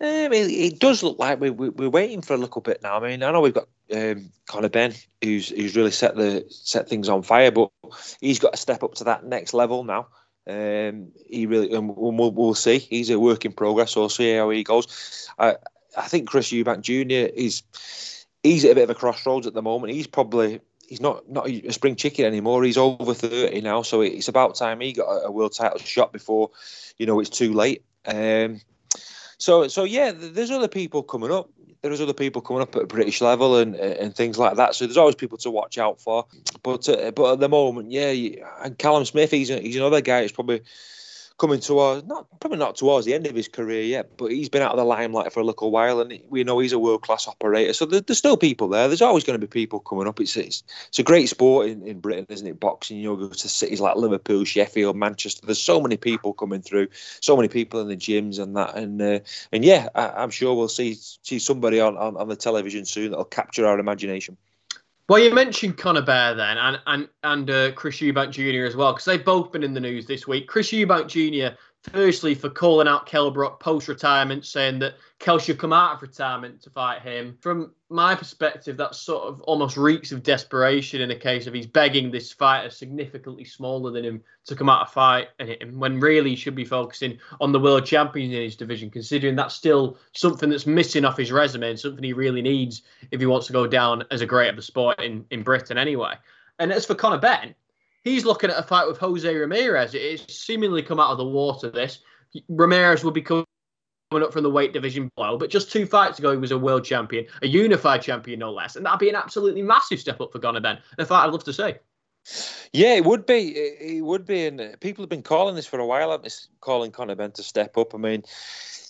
I 0.00 0.28
mean, 0.28 0.50
it 0.50 0.78
does 0.78 1.02
look 1.02 1.18
like 1.18 1.40
we, 1.40 1.50
we, 1.50 1.70
we're 1.70 1.88
waiting 1.88 2.20
for 2.20 2.34
a 2.34 2.38
little 2.38 2.61
bit 2.61 2.82
now. 2.82 2.96
I 2.96 3.09
mean, 3.09 3.22
I 3.22 3.30
know 3.30 3.40
we've 3.40 3.54
got 3.54 3.68
um, 3.94 4.30
Conor 4.46 4.68
Benn, 4.68 4.92
who's 5.22 5.48
who's 5.48 5.76
really 5.76 5.92
set 5.92 6.16
the 6.16 6.44
set 6.50 6.88
things 6.88 7.09
on 7.09 7.22
fire, 7.22 7.50
but 7.50 7.70
he's 8.20 8.38
got 8.38 8.52
to 8.52 8.59
step 8.59 8.82
up 8.82 8.94
to 8.96 9.04
that 9.04 9.24
next 9.24 9.54
level 9.54 9.84
now. 9.84 10.09
Um, 10.48 11.12
he 11.28 11.46
really, 11.46 11.72
and 11.72 11.96
we'll, 11.96 12.30
we'll 12.30 12.54
see. 12.54 12.78
He's 12.78 13.11
a 13.11 13.18
work 13.18 13.44
in 13.44 13.52
progress. 13.52 13.92
So 13.92 14.00
we'll 14.00 14.09
see 14.11 14.36
how 14.36 14.50
he 14.50 14.64
goes. 14.64 15.28
I 15.38 15.57
I 15.96 16.09
think 16.09 16.28
Chris 16.28 16.50
Eubank 16.52 16.82
Jr. 16.82 17.32
is 17.34 17.62
he's 18.42 18.64
at 18.64 18.72
a 18.72 18.74
bit 18.74 18.84
of 18.84 18.90
a 18.90 18.94
crossroads 18.94 19.46
at 19.46 19.54
the 19.54 19.62
moment. 19.62 19.94
He's 19.94 20.07
probably 20.07 20.61
he's 20.89 21.01
not 21.01 21.28
not 21.28 21.49
a 21.49 21.72
spring 21.72 21.97
chicken 21.97 22.24
anymore. 22.24 22.62
He's 22.64 22.76
over 22.76 23.14
thirty 23.14 23.61
now, 23.61 23.82
so 23.82 24.01
it's 24.01 24.28
about 24.28 24.55
time 24.55 24.80
he 24.80 24.93
got 24.93 25.09
a, 25.24 25.30
world 25.30 25.55
title 25.55 25.78
shot 25.78 26.12
before 26.12 26.51
you 26.99 27.07
know 27.07 27.20
it's 27.20 27.30
too 27.30 27.53
late. 27.53 27.84
Um, 28.07 28.61
so 29.39 29.68
so 29.68 29.84
yeah, 29.84 30.12
there's 30.14 30.51
other 30.51 30.68
people 30.68 31.03
coming 31.03 31.32
up. 31.32 31.51
There's 31.82 32.01
other 32.01 32.14
people 32.14 32.43
coming 32.43 32.62
up 32.62 32.74
at 32.74 32.82
a 32.82 32.87
British 32.87 33.20
level 33.20 33.57
and 33.59 33.74
and 33.76 34.14
things 34.14 34.39
like 34.39 34.57
that. 34.57 34.74
So 34.74 34.87
there's 34.87 34.97
always 34.97 35.14
people 35.14 35.39
to 35.39 35.51
watch 35.51 35.78
out 35.78 36.01
for. 36.01 36.26
But 36.62 36.89
uh, 36.89 37.11
but 37.12 37.34
at 37.34 37.41
the 37.41 37.49
moment, 37.49 37.91
yeah, 37.91 38.12
and 38.62 38.78
Callum 38.78 39.05
Smith, 39.05 39.30
he's 39.30 39.51
a, 39.51 39.61
he's 39.61 39.76
another 39.76 40.01
guy. 40.01 40.20
It's 40.20 40.32
probably 40.32 40.62
coming 41.39 41.61
towards 41.61 42.07
not 42.07 42.26
probably 42.41 42.59
not 42.59 42.76
towards 42.76 43.05
the 43.05 43.14
end 43.14 43.26
of 43.26 43.34
his 43.34 43.49
career 43.49 43.82
yet, 43.82 44.16
but 44.16 44.30
he's 44.30 44.49
been 44.49 44.62
out 44.62 44.70
of 44.70 44.78
the 44.78 44.84
limelight 44.84 45.32
for 45.32 45.41
a 45.41 45.45
little 45.45 45.70
while, 45.70 46.01
and 46.01 46.18
we 46.30 46.45
know 46.45 46.59
he's 46.59 46.72
a 46.72 46.78
world 46.78 47.03
class 47.03 47.28
operator. 47.28 47.72
So 47.72 47.84
there, 47.84 48.01
there's 48.01 48.18
still 48.18 48.37
people 48.37 48.68
there. 48.68 48.89
There's 48.89 49.03
always 49.03 49.24
going 49.24 49.39
to 49.39 49.47
be 49.47 49.51
people 49.51 49.80
coming 49.80 50.07
up. 50.07 50.20
It's 50.20 50.37
it's, 50.37 50.62
it's 50.89 50.99
a 50.99 51.03
great 51.03 51.28
sport 51.28 51.68
in, 51.68 51.87
in 51.87 52.01
Britain, 52.01 52.26
isn't 52.28 52.47
it? 52.47 52.61
Boxing. 52.61 52.99
You 52.99 53.16
go 53.16 53.28
to 53.28 53.49
cities 53.49 53.80
like 53.80 53.97
Liverpool, 53.97 54.45
Sheffield, 54.45 54.97
Manchester. 54.97 55.45
There's 55.45 55.61
so 55.61 55.80
many 55.80 55.97
people 55.97 56.32
coming 56.32 56.62
through, 56.62 56.89
so 57.20 57.37
many 57.37 57.49
people 57.49 57.80
in 57.80 57.89
the 57.89 57.97
gyms 57.97 58.39
and 58.39 58.57
that, 58.57 58.74
and 58.74 59.01
uh, 59.03 59.20
and 59.53 59.64
yeah, 59.64 59.89
I, 59.95 60.22
am 60.22 60.30
sure 60.30 60.55
we'll 60.55 60.68
see 60.68 60.95
see 60.95 61.39
somebody 61.39 61.80
on, 61.80 61.97
on 61.97 62.16
on 62.16 62.28
the 62.28 62.37
television 62.37 62.84
soon 62.84 63.11
that'll 63.11 63.24
capture 63.24 63.66
our 63.66 63.78
imagination. 63.78 64.37
Well, 65.09 65.20
you 65.20 65.32
mentioned 65.32 65.76
Conor 65.76 66.02
Benn 66.02 66.36
then, 66.36 66.59
and 66.59 66.80
and 66.86 67.09
and 67.22 67.50
uh, 67.50 67.72
Chris 67.72 67.98
Eubank 67.98 68.32
Jr. 68.32 68.66
as 68.66 68.74
well, 68.74 68.92
because 68.92 69.04
they've 69.04 69.24
both 69.24 69.52
been 69.52 69.62
in 69.62 69.72
the 69.72 69.80
news 69.80 70.07
this 70.07 70.26
week. 70.26 70.48
Chris 70.48 70.70
Eubank 70.70 71.07
Jr 71.09 71.57
firstly 71.93 72.34
for 72.34 72.51
calling 72.51 72.89
out 72.89 73.07
Kell 73.07 73.30
Brook 73.30 73.61
post 73.61 73.89
retirement, 73.89 74.45
saying 74.45 74.78
that 74.80 74.95
Kell 75.18 75.39
should 75.39 75.59
come 75.59 75.72
out 75.72 75.97
of 75.97 76.03
retirement 76.03 76.62
to 76.62 76.70
fight 76.70 77.03
him. 77.03 77.39
From 77.41 77.72
my 77.89 78.14
perspective, 78.14 78.76
that 78.76 78.95
sort 78.95 79.24
of 79.24 79.41
almost 79.43 79.76
reeks 79.76 80.12
of 80.12 80.22
desperation 80.22 81.01
in 81.01 81.11
a 81.11 81.16
case 81.16 81.47
of 81.47 81.55
he's 81.55 81.66
begging 81.66 82.11
this 82.11 82.32
fighter 82.32 82.70
significantly 82.70 83.45
smaller 83.45 83.91
than 83.91 84.05
him 84.05 84.22
to 84.47 84.57
come 84.57 84.68
out 84.68 84.82
and 84.82 84.91
fight 84.91 85.28
him 85.39 85.78
when 85.78 86.01
really 86.01 86.30
he 86.30 86.37
should 86.37 86.55
be 86.55 86.64
focusing 86.64 87.18
on 87.41 87.53
the 87.53 87.61
world 87.61 87.87
champions 87.87 88.34
in 88.34 88.43
his 88.43 88.57
division, 88.57 88.91
considering 88.91 89.37
that's 89.37 89.55
still 89.55 89.99
something 90.12 90.51
that's 90.51 90.66
missing 90.66 91.05
off 91.05 91.16
his 91.16 91.32
resume 91.32 91.70
and 91.70 91.80
something 91.80 92.05
he 92.05 92.12
really 92.12 92.43
needs 92.43 92.82
if 93.11 93.20
he 93.20 93.26
wants 93.26 93.47
to 93.47 93.53
go 93.53 93.66
down 93.66 94.05
as 94.11 94.20
a 94.20 94.26
great 94.26 94.51
of 94.51 94.57
the 94.57 94.62
sport 94.62 95.01
in, 95.01 95.24
in 95.30 95.43
Britain 95.43 95.78
anyway. 95.78 96.14
And 96.59 96.72
as 96.72 96.87
for 96.87 96.95
Conor 96.95 97.18
Benn, 97.18 97.55
he's 98.07 98.24
looking 98.24 98.50
at 98.50 98.59
a 98.59 98.62
fight 98.62 98.86
with 98.86 98.98
Jose 98.98 99.34
Ramirez. 99.34 99.94
It's 99.94 100.34
seemingly 100.34 100.82
come 100.82 101.00
out 101.00 101.11
of 101.11 101.18
the 101.18 101.24
water. 101.24 101.70
This 101.70 101.98
Ramirez 102.48 103.04
would 103.04 103.14
be 103.14 103.22
coming 103.22 103.44
up 104.12 104.32
from 104.32 104.42
the 104.42 104.50
weight 104.50 104.72
division 104.72 105.11
below, 105.16 105.36
but 105.36 105.50
just 105.50 105.70
two 105.70 105.86
fights 105.86 106.18
ago 106.18 106.32
he 106.32 106.38
was 106.38 106.52
a 106.52 106.59
world 106.59 106.84
champion, 106.84 107.26
a 107.42 107.46
unified 107.46 108.02
champion 108.02 108.38
no 108.38 108.52
less, 108.52 108.76
and 108.76 108.86
that'd 108.86 109.00
be 109.00 109.09
an 109.09 109.16
absolutely 109.16 109.62
massive 109.62 110.00
step 110.00 110.20
up 110.20 110.32
for 110.32 110.38
Conor 110.38 110.61
Benn. 110.61 110.78
A 110.98 111.04
fight 111.04 111.24
I'd 111.24 111.32
love 111.32 111.44
to 111.44 111.52
see. 111.52 111.74
Yeah, 112.72 112.94
it 112.94 113.04
would 113.04 113.24
be. 113.24 113.50
It 113.57 114.04
would 114.04 114.26
be, 114.26 114.46
and 114.46 114.76
people 114.80 115.02
have 115.02 115.09
been 115.09 115.22
calling 115.22 115.54
this 115.54 115.66
for 115.66 115.78
a 115.78 115.86
while. 115.86 116.11
I'm 116.12 116.22
calling 116.61 116.90
Conor 116.90 117.14
Benn 117.14 117.32
to 117.32 117.42
step 117.42 117.78
up. 117.78 117.94
I 117.94 117.98
mean, 117.98 118.24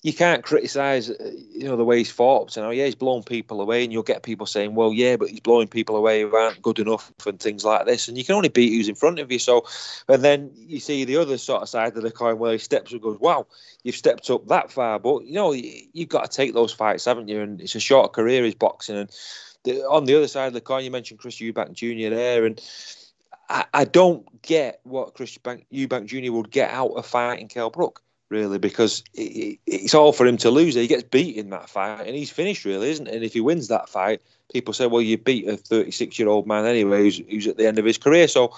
you 0.07 0.13
can't 0.13 0.45
criticise, 0.45 1.11
uh, 1.11 1.33
you 1.51 1.65
know, 1.65 1.75
the 1.75 1.85
way 1.85 1.99
he's 1.99 2.13
fought 2.13 2.43
up 2.43 2.49
to 2.51 2.61
now. 2.61 2.71
Yeah, 2.71 2.85
he's 2.85 2.95
blown 2.95 3.25
people 3.25 3.61
away, 3.61 3.83
and 3.83 3.93
you'll 3.93 4.05
get 4.05 4.23
people 4.23 4.47
saying, 4.47 4.77
"Well, 4.77 4.93
yeah, 4.93 5.17
but 5.17 5.31
he's 5.31 5.41
blowing 5.41 5.67
people 5.67 5.97
away 5.97 6.21
who 6.21 6.37
aren't 6.37 6.63
good 6.63 6.79
enough," 6.79 7.13
and 7.27 7.41
things 7.41 7.65
like 7.65 7.87
this. 7.87 8.07
And 8.07 8.17
you 8.17 8.23
can 8.23 8.37
only 8.37 8.49
beat 8.49 8.73
who's 8.73 8.89
in 8.89 8.95
front 8.95 9.19
of 9.19 9.33
you. 9.33 9.41
So, 9.41 9.67
and 10.07 10.23
then 10.23 10.53
you 10.55 10.79
see 10.79 11.05
the 11.05 11.17
other 11.17 11.37
sort 11.39 11.63
of 11.63 11.69
side 11.69 11.97
of 11.97 12.05
the 12.05 12.13
coin 12.13 12.39
where 12.39 12.53
he 12.53 12.59
steps 12.59 12.93
and 12.93 13.03
goes, 13.03 13.19
"Wow, 13.19 13.49
you've 13.83 13.97
stepped 13.97 14.31
up 14.31 14.47
that 14.47 14.71
far." 14.71 15.01
But 15.01 15.25
you 15.25 15.33
know, 15.33 15.51
you've 15.51 16.09
got 16.09 16.31
to 16.31 16.37
take 16.37 16.55
those 16.55 16.73
fights, 16.73 17.07
haven't 17.07 17.27
you? 17.27 17.41
And 17.41 17.61
it's 17.61 17.75
a 17.75 17.81
short 17.81 18.13
career, 18.13 18.45
he's 18.45 18.55
boxing. 18.55 18.99
And 18.99 19.11
the, 19.65 19.81
on 19.89 20.05
the 20.05 20.15
other 20.15 20.29
side 20.29 20.47
of 20.47 20.53
the 20.53 20.61
coin, 20.61 20.85
you 20.85 20.93
mentioned 20.93 21.19
Chris 21.19 21.41
Eubank 21.41 21.73
Jr. 21.73 22.15
there, 22.15 22.47
and 22.47 22.61
I, 23.49 23.65
I 23.75 23.85
don't 23.85 24.41
get 24.43 24.79
what 24.85 25.15
Chris 25.15 25.37
Eubank 25.37 26.07
Jr. 26.07 26.33
would 26.33 26.53
get 26.53 26.71
out 26.71 26.93
of 26.93 27.05
fighting 27.07 27.49
Kell 27.49 27.71
Brook 27.71 28.03
really, 28.29 28.59
because 28.59 29.05
it, 29.15 29.59
it's 29.67 29.95
all 29.95 30.13
for 30.13 30.27
him 30.27 30.37
to 30.39 30.51
lose. 30.51 30.75
He 30.75 30.87
gets 30.87 31.05
beat 31.05 31.37
in 31.37 31.51
that 31.51 31.69
fight, 31.69 32.07
and 32.07 32.17
he's 32.17 32.31
finished, 32.31 32.65
really, 32.65 32.91
isn't 32.91 33.07
it? 33.07 33.15
And 33.15 33.25
if 33.25 33.33
he 33.33 33.41
wins 33.41 33.69
that 33.69 33.89
fight, 33.89 34.23
people 34.53 34.75
say, 34.75 34.87
well, 34.87 35.03
you 35.03 35.19
beat 35.19 35.49
a 35.49 35.57
36 35.57 36.19
year 36.19 36.29
old 36.29 36.47
man 36.47 36.67
anyway, 36.67 37.03
who's, 37.03 37.19
who's, 37.19 37.47
at 37.47 37.57
the 37.57 37.67
end 37.67 37.79
of 37.79 37.85
his 37.85 37.99
career. 37.99 38.29
So 38.29 38.53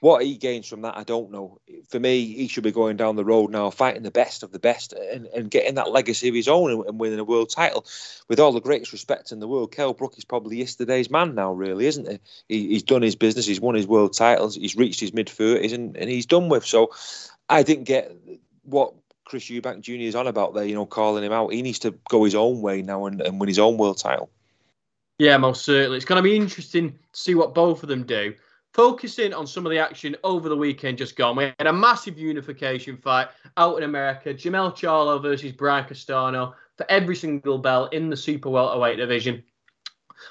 What 0.00 0.24
he 0.24 0.36
gains 0.36 0.68
from 0.68 0.82
that, 0.82 0.96
I 0.96 1.04
don't 1.04 1.30
know. 1.30 1.58
For 1.88 1.98
me, 1.98 2.26
he 2.26 2.48
should 2.48 2.64
be 2.64 2.70
going 2.70 2.98
down 2.98 3.16
the 3.16 3.24
road 3.24 3.50
now, 3.50 3.70
fighting 3.70 4.02
the 4.02 4.10
best 4.10 4.42
of 4.42 4.52
the 4.52 4.58
best 4.58 4.92
and, 4.92 5.26
and 5.28 5.50
getting 5.50 5.76
that 5.76 5.90
legacy 5.90 6.28
of 6.28 6.34
his 6.34 6.48
own 6.48 6.70
and, 6.70 6.84
and 6.84 7.00
winning 7.00 7.18
a 7.18 7.24
world 7.24 7.48
title. 7.48 7.86
With 8.28 8.38
all 8.38 8.52
the 8.52 8.60
greatest 8.60 8.92
respect 8.92 9.32
in 9.32 9.40
the 9.40 9.48
world, 9.48 9.72
Kell 9.72 9.94
Brook 9.94 10.14
is 10.18 10.24
probably 10.24 10.58
yesterday's 10.58 11.10
man 11.10 11.34
now, 11.34 11.52
really, 11.52 11.86
isn't 11.86 12.08
he? 12.08 12.20
he 12.48 12.68
he's 12.68 12.82
done 12.82 13.00
his 13.00 13.16
business, 13.16 13.46
he's 13.46 13.60
won 13.60 13.74
his 13.74 13.86
world 13.86 14.12
titles, 14.12 14.54
he's 14.54 14.76
reached 14.76 15.00
his 15.00 15.14
mid 15.14 15.28
30s, 15.28 15.72
and, 15.72 15.96
and 15.96 16.10
he's 16.10 16.26
done 16.26 16.50
with. 16.50 16.66
So 16.66 16.92
I 17.48 17.62
didn't 17.62 17.84
get 17.84 18.14
what 18.64 18.92
Chris 19.26 19.50
Eubank 19.50 19.80
Jr. 19.82 19.92
is 19.92 20.14
on 20.14 20.28
about 20.28 20.54
there, 20.54 20.64
you 20.64 20.74
know, 20.74 20.86
calling 20.86 21.24
him 21.24 21.32
out. 21.32 21.52
He 21.52 21.60
needs 21.60 21.80
to 21.80 21.90
go 22.08 22.24
his 22.24 22.34
own 22.34 22.62
way 22.62 22.80
now 22.80 23.06
and, 23.06 23.20
and 23.20 23.38
win 23.38 23.48
his 23.48 23.58
own 23.58 23.76
world 23.76 23.98
title. 23.98 24.30
Yeah, 25.18 25.36
most 25.36 25.64
certainly. 25.64 25.96
It's 25.96 26.06
going 26.06 26.22
to 26.22 26.22
be 26.22 26.36
interesting 26.36 26.92
to 26.92 26.98
see 27.12 27.34
what 27.34 27.54
both 27.54 27.82
of 27.82 27.88
them 27.88 28.04
do. 28.04 28.34
Focusing 28.72 29.34
on 29.34 29.46
some 29.46 29.66
of 29.66 29.70
the 29.70 29.78
action 29.78 30.14
over 30.22 30.48
the 30.48 30.56
weekend 30.56 30.98
just 30.98 31.16
gone, 31.16 31.34
we 31.34 31.44
had 31.58 31.66
a 31.66 31.72
massive 31.72 32.18
unification 32.18 32.96
fight 32.96 33.28
out 33.56 33.76
in 33.78 33.82
America. 33.82 34.32
Jermell 34.32 34.72
Charlo 34.74 35.20
versus 35.20 35.52
Brian 35.52 35.86
Castano 35.86 36.54
for 36.76 36.86
every 36.88 37.16
single 37.16 37.58
belt 37.58 37.92
in 37.94 38.10
the 38.10 38.16
super 38.16 38.50
welterweight 38.50 38.98
division. 38.98 39.42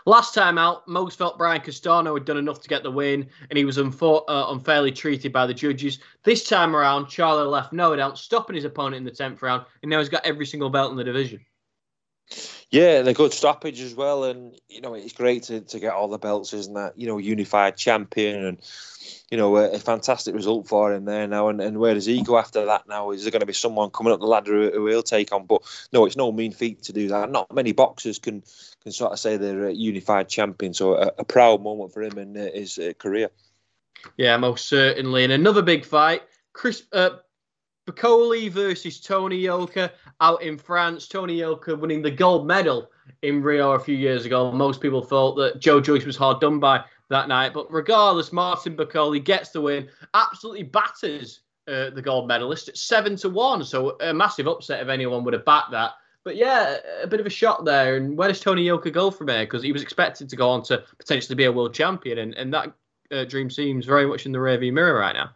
Last 0.05 0.33
time 0.33 0.57
out, 0.57 0.87
most 0.87 1.17
felt 1.17 1.37
Brian 1.37 1.61
Castano 1.61 2.13
had 2.13 2.25
done 2.25 2.37
enough 2.37 2.61
to 2.61 2.69
get 2.69 2.83
the 2.83 2.91
win, 2.91 3.27
and 3.49 3.57
he 3.57 3.65
was 3.65 3.77
unfor- 3.77 4.23
uh, 4.27 4.45
unfairly 4.49 4.91
treated 4.91 5.31
by 5.31 5.45
the 5.45 5.53
judges. 5.53 5.99
This 6.23 6.47
time 6.47 6.75
around, 6.75 7.05
Charlo 7.05 7.49
left 7.49 7.73
no 7.73 7.95
doubt, 7.95 8.17
stopping 8.17 8.55
his 8.55 8.65
opponent 8.65 8.95
in 8.95 9.03
the 9.03 9.11
10th 9.11 9.41
round, 9.41 9.65
and 9.81 9.89
now 9.89 9.99
he's 9.99 10.09
got 10.09 10.25
every 10.25 10.45
single 10.45 10.69
belt 10.69 10.91
in 10.91 10.97
the 10.97 11.03
division. 11.03 11.45
Yeah, 12.71 12.99
and 12.99 13.07
a 13.07 13.13
good 13.13 13.31
stoppage 13.31 13.79
as 13.81 13.93
well. 13.93 14.23
And, 14.25 14.53
you 14.67 14.81
know, 14.81 14.95
it's 14.95 15.13
great 15.13 15.43
to, 15.43 15.61
to 15.61 15.79
get 15.79 15.93
all 15.93 16.07
the 16.07 16.17
belts, 16.17 16.53
isn't 16.53 16.73
that? 16.73 16.97
You 16.97 17.07
know, 17.07 17.17
unified 17.19 17.77
champion 17.77 18.43
and, 18.43 18.57
you 19.29 19.37
know, 19.37 19.55
a, 19.57 19.73
a 19.73 19.79
fantastic 19.79 20.33
result 20.35 20.67
for 20.67 20.93
him 20.93 21.05
there 21.05 21.27
now. 21.27 21.49
And, 21.49 21.61
and 21.61 21.77
where 21.77 21.93
does 21.93 22.05
he 22.05 22.23
go 22.23 22.37
after 22.37 22.65
that 22.65 22.87
now? 22.87 23.11
Is 23.11 23.23
there 23.23 23.31
going 23.31 23.41
to 23.41 23.45
be 23.45 23.53
someone 23.53 23.91
coming 23.91 24.11
up 24.11 24.19
the 24.19 24.25
ladder 24.25 24.71
who, 24.71 24.87
he'll 24.87 25.03
take 25.03 25.31
on? 25.31 25.45
But 25.45 25.61
no, 25.93 26.05
it's 26.05 26.17
no 26.17 26.31
mean 26.31 26.51
feat 26.51 26.83
to 26.83 26.93
do 26.93 27.07
that. 27.09 27.31
Not 27.31 27.53
many 27.53 27.71
boxers 27.71 28.19
can 28.19 28.43
can 28.83 28.91
sort 28.91 29.13
of 29.13 29.19
say 29.19 29.37
they're 29.37 29.67
a 29.67 29.73
unified 29.73 30.27
champion. 30.27 30.73
So 30.73 30.95
a, 30.95 31.11
a 31.19 31.23
proud 31.23 31.61
moment 31.61 31.93
for 31.93 32.01
him 32.01 32.17
in 32.17 32.35
uh, 32.35 32.49
his 32.53 32.77
uh, 32.77 32.93
career. 32.97 33.29
Yeah, 34.17 34.37
most 34.37 34.67
certainly. 34.67 35.23
And 35.23 35.33
another 35.33 35.61
big 35.61 35.85
fight, 35.85 36.23
Chris 36.53 36.83
uh, 36.91 37.11
Bakole 37.85 38.49
versus 38.49 38.99
Tony 38.99 39.37
Yoka 39.37 39.91
out 40.19 40.41
in 40.41 40.57
France. 40.57 41.07
Tony 41.07 41.39
Yoka 41.39 41.75
winning 41.75 42.01
the 42.01 42.11
gold 42.11 42.47
medal 42.47 42.89
in 43.21 43.41
Rio 43.41 43.73
a 43.73 43.79
few 43.79 43.95
years 43.95 44.25
ago. 44.25 44.51
Most 44.51 44.81
people 44.81 45.01
thought 45.01 45.35
that 45.35 45.59
Joe 45.59 45.79
Joyce 45.79 46.05
was 46.05 46.17
hard 46.17 46.41
done 46.41 46.59
by 46.59 46.83
that 47.09 47.27
night. 47.27 47.53
But 47.53 47.71
regardless, 47.71 48.33
Martin 48.33 48.75
Bakole 48.75 49.23
gets 49.23 49.51
the 49.51 49.61
win, 49.61 49.89
absolutely 50.13 50.63
batters 50.63 51.41
uh, 51.67 51.91
the 51.91 52.01
gold 52.01 52.27
medalist 52.27 52.69
at 52.69 52.77
7 52.77 53.15
to 53.17 53.29
1. 53.29 53.63
So 53.65 53.97
a 54.01 54.13
massive 54.13 54.47
upset 54.47 54.81
if 54.81 54.87
anyone 54.87 55.23
would 55.23 55.33
have 55.33 55.45
backed 55.45 55.71
that. 55.71 55.91
But 56.23 56.37
yeah, 56.37 56.77
a 57.03 57.07
bit 57.07 57.19
of 57.19 57.27
a 57.27 57.31
shock 57.31 57.65
there. 57.65 57.97
And 57.97 58.17
where 58.17 58.27
does 58.27 58.39
Tony 58.39 58.63
Yoka 58.63 58.89
go 58.89 59.11
from 59.11 59.27
here? 59.27 59.45
Because 59.45 59.61
he 59.61 59.71
was 59.71 59.83
expected 59.83 60.27
to 60.29 60.35
go 60.35 60.49
on 60.49 60.63
to 60.63 60.83
potentially 60.97 61.35
be 61.35 61.45
a 61.45 61.51
world 61.51 61.75
champion. 61.75 62.17
And, 62.17 62.33
and 62.33 62.51
that 62.51 62.73
uh, 63.11 63.25
dream 63.25 63.51
seems 63.51 63.85
very 63.85 64.07
much 64.07 64.25
in 64.25 64.31
the 64.31 64.39
rearview 64.39 64.73
mirror 64.73 64.99
right 64.99 65.13
now 65.13 65.29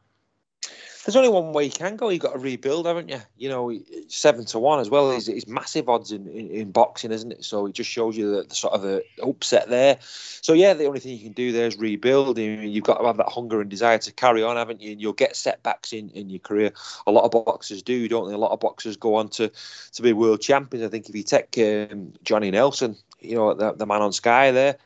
there's 1.10 1.16
only 1.16 1.30
one 1.30 1.54
way 1.54 1.66
you 1.66 1.72
can 1.72 1.96
go. 1.96 2.10
You've 2.10 2.22
got 2.22 2.34
to 2.34 2.40
rebuild, 2.40 2.86
haven't 2.86 3.10
you? 3.10 3.20
You 3.36 3.50
know, 3.50 3.74
seven 4.10 4.46
to 4.46 4.60
one 4.60 4.80
as 4.80 4.92
well 4.92 5.10
is, 5.10 5.48
massive 5.48 5.90
odds 5.90 6.12
in, 6.12 6.28
in, 6.28 6.52
in, 6.52 6.72
boxing, 6.72 7.12
isn't 7.12 7.32
it? 7.32 7.44
So 7.44 7.66
it 7.66 7.74
just 7.74 7.90
shows 7.90 8.16
you 8.16 8.30
the, 8.30 8.44
the, 8.44 8.54
sort 8.54 8.76
of 8.76 8.84
the 8.84 9.04
upset 9.24 9.70
there. 9.70 9.98
So 10.02 10.54
yeah, 10.54 10.76
the 10.76 10.86
only 10.86 11.00
thing 11.00 11.14
you 11.14 11.24
can 11.24 11.32
do 11.32 11.52
there 11.52 11.66
is 11.66 11.78
rebuild. 11.78 12.38
You've 12.38 12.84
got 12.84 13.00
to 13.00 13.08
have 13.08 13.18
that 13.18 13.30
hunger 13.30 13.60
and 13.60 13.72
desire 13.72 13.98
to 13.98 14.12
carry 14.12 14.44
on, 14.44 14.56
haven't 14.56 14.84
you? 14.84 14.92
And 14.92 15.02
you'll 15.02 15.14
get 15.14 15.36
setbacks 15.36 15.94
in, 15.94 16.12
in 16.12 16.30
your 16.30 16.42
career. 16.42 16.72
A 17.08 17.12
lot 17.12 17.24
of 17.24 17.32
boxers 17.32 17.82
do, 17.82 18.08
don't 18.08 18.28
they? 18.28 18.36
A 18.36 18.38
lot 18.38 18.52
of 18.52 18.60
boxers 18.60 18.96
go 18.96 19.16
on 19.16 19.30
to, 19.30 19.52
to 19.94 20.02
be 20.04 20.14
world 20.14 20.42
champions. 20.42 20.86
I 20.86 20.90
think 20.90 21.10
if 21.10 21.16
you 21.16 21.24
take 21.24 21.58
um, 21.92 22.14
Johnny 22.24 22.52
Nelson, 22.52 22.96
you 23.20 23.34
know, 23.34 23.56
the, 23.56 23.74
the 23.74 23.88
man 23.88 24.04
on 24.04 24.14
Sky 24.14 24.52
there 24.52 24.78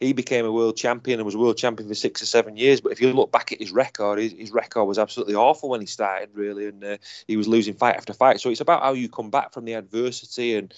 he 0.00 0.12
became 0.12 0.44
a 0.44 0.52
world 0.52 0.76
champion 0.76 1.18
and 1.18 1.24
was 1.24 1.36
world 1.36 1.56
champion 1.56 1.88
for 1.88 1.94
six 1.94 2.22
or 2.22 2.26
seven 2.26 2.56
years. 2.56 2.80
But 2.80 2.92
if 2.92 3.00
you 3.00 3.12
look 3.12 3.32
back 3.32 3.52
at 3.52 3.60
his 3.60 3.72
record, 3.72 4.18
his, 4.18 4.32
his 4.32 4.50
record 4.50 4.84
was 4.84 4.98
absolutely 4.98 5.34
awful 5.34 5.70
when 5.70 5.80
he 5.80 5.86
started, 5.86 6.30
really, 6.34 6.66
and 6.66 6.84
uh, 6.84 6.96
he 7.26 7.36
was 7.36 7.48
losing 7.48 7.74
fight 7.74 7.96
after 7.96 8.12
fight. 8.12 8.40
So 8.40 8.50
it's 8.50 8.60
about 8.60 8.82
how 8.82 8.92
you 8.92 9.08
come 9.08 9.30
back 9.30 9.52
from 9.52 9.64
the 9.64 9.72
adversity 9.72 10.56
and 10.56 10.74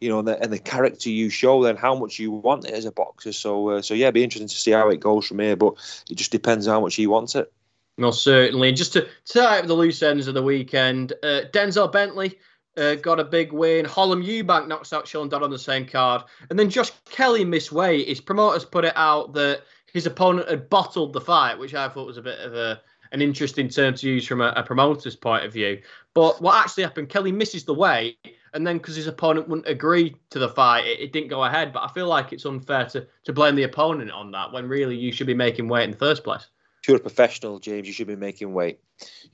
you 0.00 0.08
know, 0.08 0.20
and 0.20 0.28
the, 0.28 0.40
and 0.40 0.52
the 0.52 0.58
character 0.58 1.10
you 1.10 1.30
show, 1.30 1.62
then 1.62 1.76
how 1.76 1.94
much 1.94 2.18
you 2.18 2.30
want 2.30 2.64
it 2.64 2.72
as 2.72 2.84
a 2.84 2.92
boxer. 2.92 3.32
So, 3.32 3.70
uh, 3.70 3.82
so 3.82 3.94
yeah, 3.94 4.06
it'd 4.06 4.14
be 4.14 4.24
interesting 4.24 4.48
to 4.48 4.54
see 4.54 4.70
how 4.70 4.88
it 4.90 5.00
goes 5.00 5.26
from 5.26 5.40
here. 5.40 5.56
But 5.56 5.74
it 6.10 6.16
just 6.16 6.32
depends 6.32 6.66
how 6.66 6.80
much 6.80 6.94
he 6.94 7.06
wants 7.06 7.34
it. 7.34 7.52
No, 7.96 8.10
certainly. 8.10 8.68
And 8.68 8.76
just 8.76 8.92
to 8.94 9.06
tie 9.24 9.60
up 9.60 9.66
the 9.66 9.74
loose 9.74 10.02
ends 10.02 10.26
of 10.26 10.34
the 10.34 10.42
weekend, 10.42 11.12
uh, 11.22 11.42
Denzel 11.52 11.90
Bentley 11.90 12.38
uh, 12.76 12.94
got 12.96 13.20
a 13.20 13.24
big 13.24 13.52
win. 13.52 13.84
Harlem 13.84 14.22
Eubank 14.22 14.68
knocks 14.68 14.92
out 14.92 15.06
Sean 15.06 15.28
Dodd 15.28 15.42
on 15.42 15.50
the 15.50 15.58
same 15.58 15.86
card. 15.86 16.22
And 16.50 16.58
then 16.58 16.70
Josh 16.70 16.90
Kelly 17.10 17.44
missed 17.44 17.72
weight. 17.72 18.08
His 18.08 18.20
promoters 18.20 18.64
put 18.64 18.84
it 18.84 18.94
out 18.96 19.32
that 19.34 19.62
his 19.92 20.06
opponent 20.06 20.48
had 20.48 20.68
bottled 20.68 21.12
the 21.12 21.20
fight, 21.20 21.58
which 21.58 21.74
I 21.74 21.88
thought 21.88 22.06
was 22.06 22.18
a 22.18 22.22
bit 22.22 22.38
of 22.40 22.54
a 22.54 22.80
an 23.12 23.22
interesting 23.22 23.68
term 23.68 23.94
to 23.94 24.08
use 24.08 24.26
from 24.26 24.40
a, 24.40 24.52
a 24.56 24.62
promoter's 24.64 25.14
point 25.14 25.44
of 25.44 25.52
view. 25.52 25.80
But 26.14 26.42
what 26.42 26.56
actually 26.56 26.82
happened, 26.82 27.08
Kelly 27.10 27.30
misses 27.30 27.62
the 27.62 27.72
weight, 27.72 28.18
and 28.54 28.66
then 28.66 28.78
because 28.78 28.96
his 28.96 29.06
opponent 29.06 29.48
wouldn't 29.48 29.68
agree 29.68 30.16
to 30.30 30.40
the 30.40 30.48
fight, 30.48 30.84
it, 30.84 30.98
it, 30.98 31.12
didn't 31.12 31.28
go 31.28 31.44
ahead. 31.44 31.72
But 31.72 31.84
I 31.84 31.92
feel 31.92 32.08
like 32.08 32.32
it's 32.32 32.44
unfair 32.44 32.86
to, 32.86 33.06
to 33.22 33.32
blame 33.32 33.54
the 33.54 33.62
opponent 33.62 34.10
on 34.10 34.32
that 34.32 34.52
when 34.52 34.66
really 34.66 34.96
you 34.96 35.12
should 35.12 35.28
be 35.28 35.34
making 35.34 35.68
weight 35.68 35.84
in 35.84 35.92
the 35.92 35.96
first 35.96 36.24
place 36.24 36.48
you're 36.88 36.96
a 36.98 37.00
professional, 37.00 37.58
James, 37.58 37.86
you 37.86 37.92
should 37.92 38.06
be 38.06 38.16
making 38.16 38.52
weight. 38.52 38.80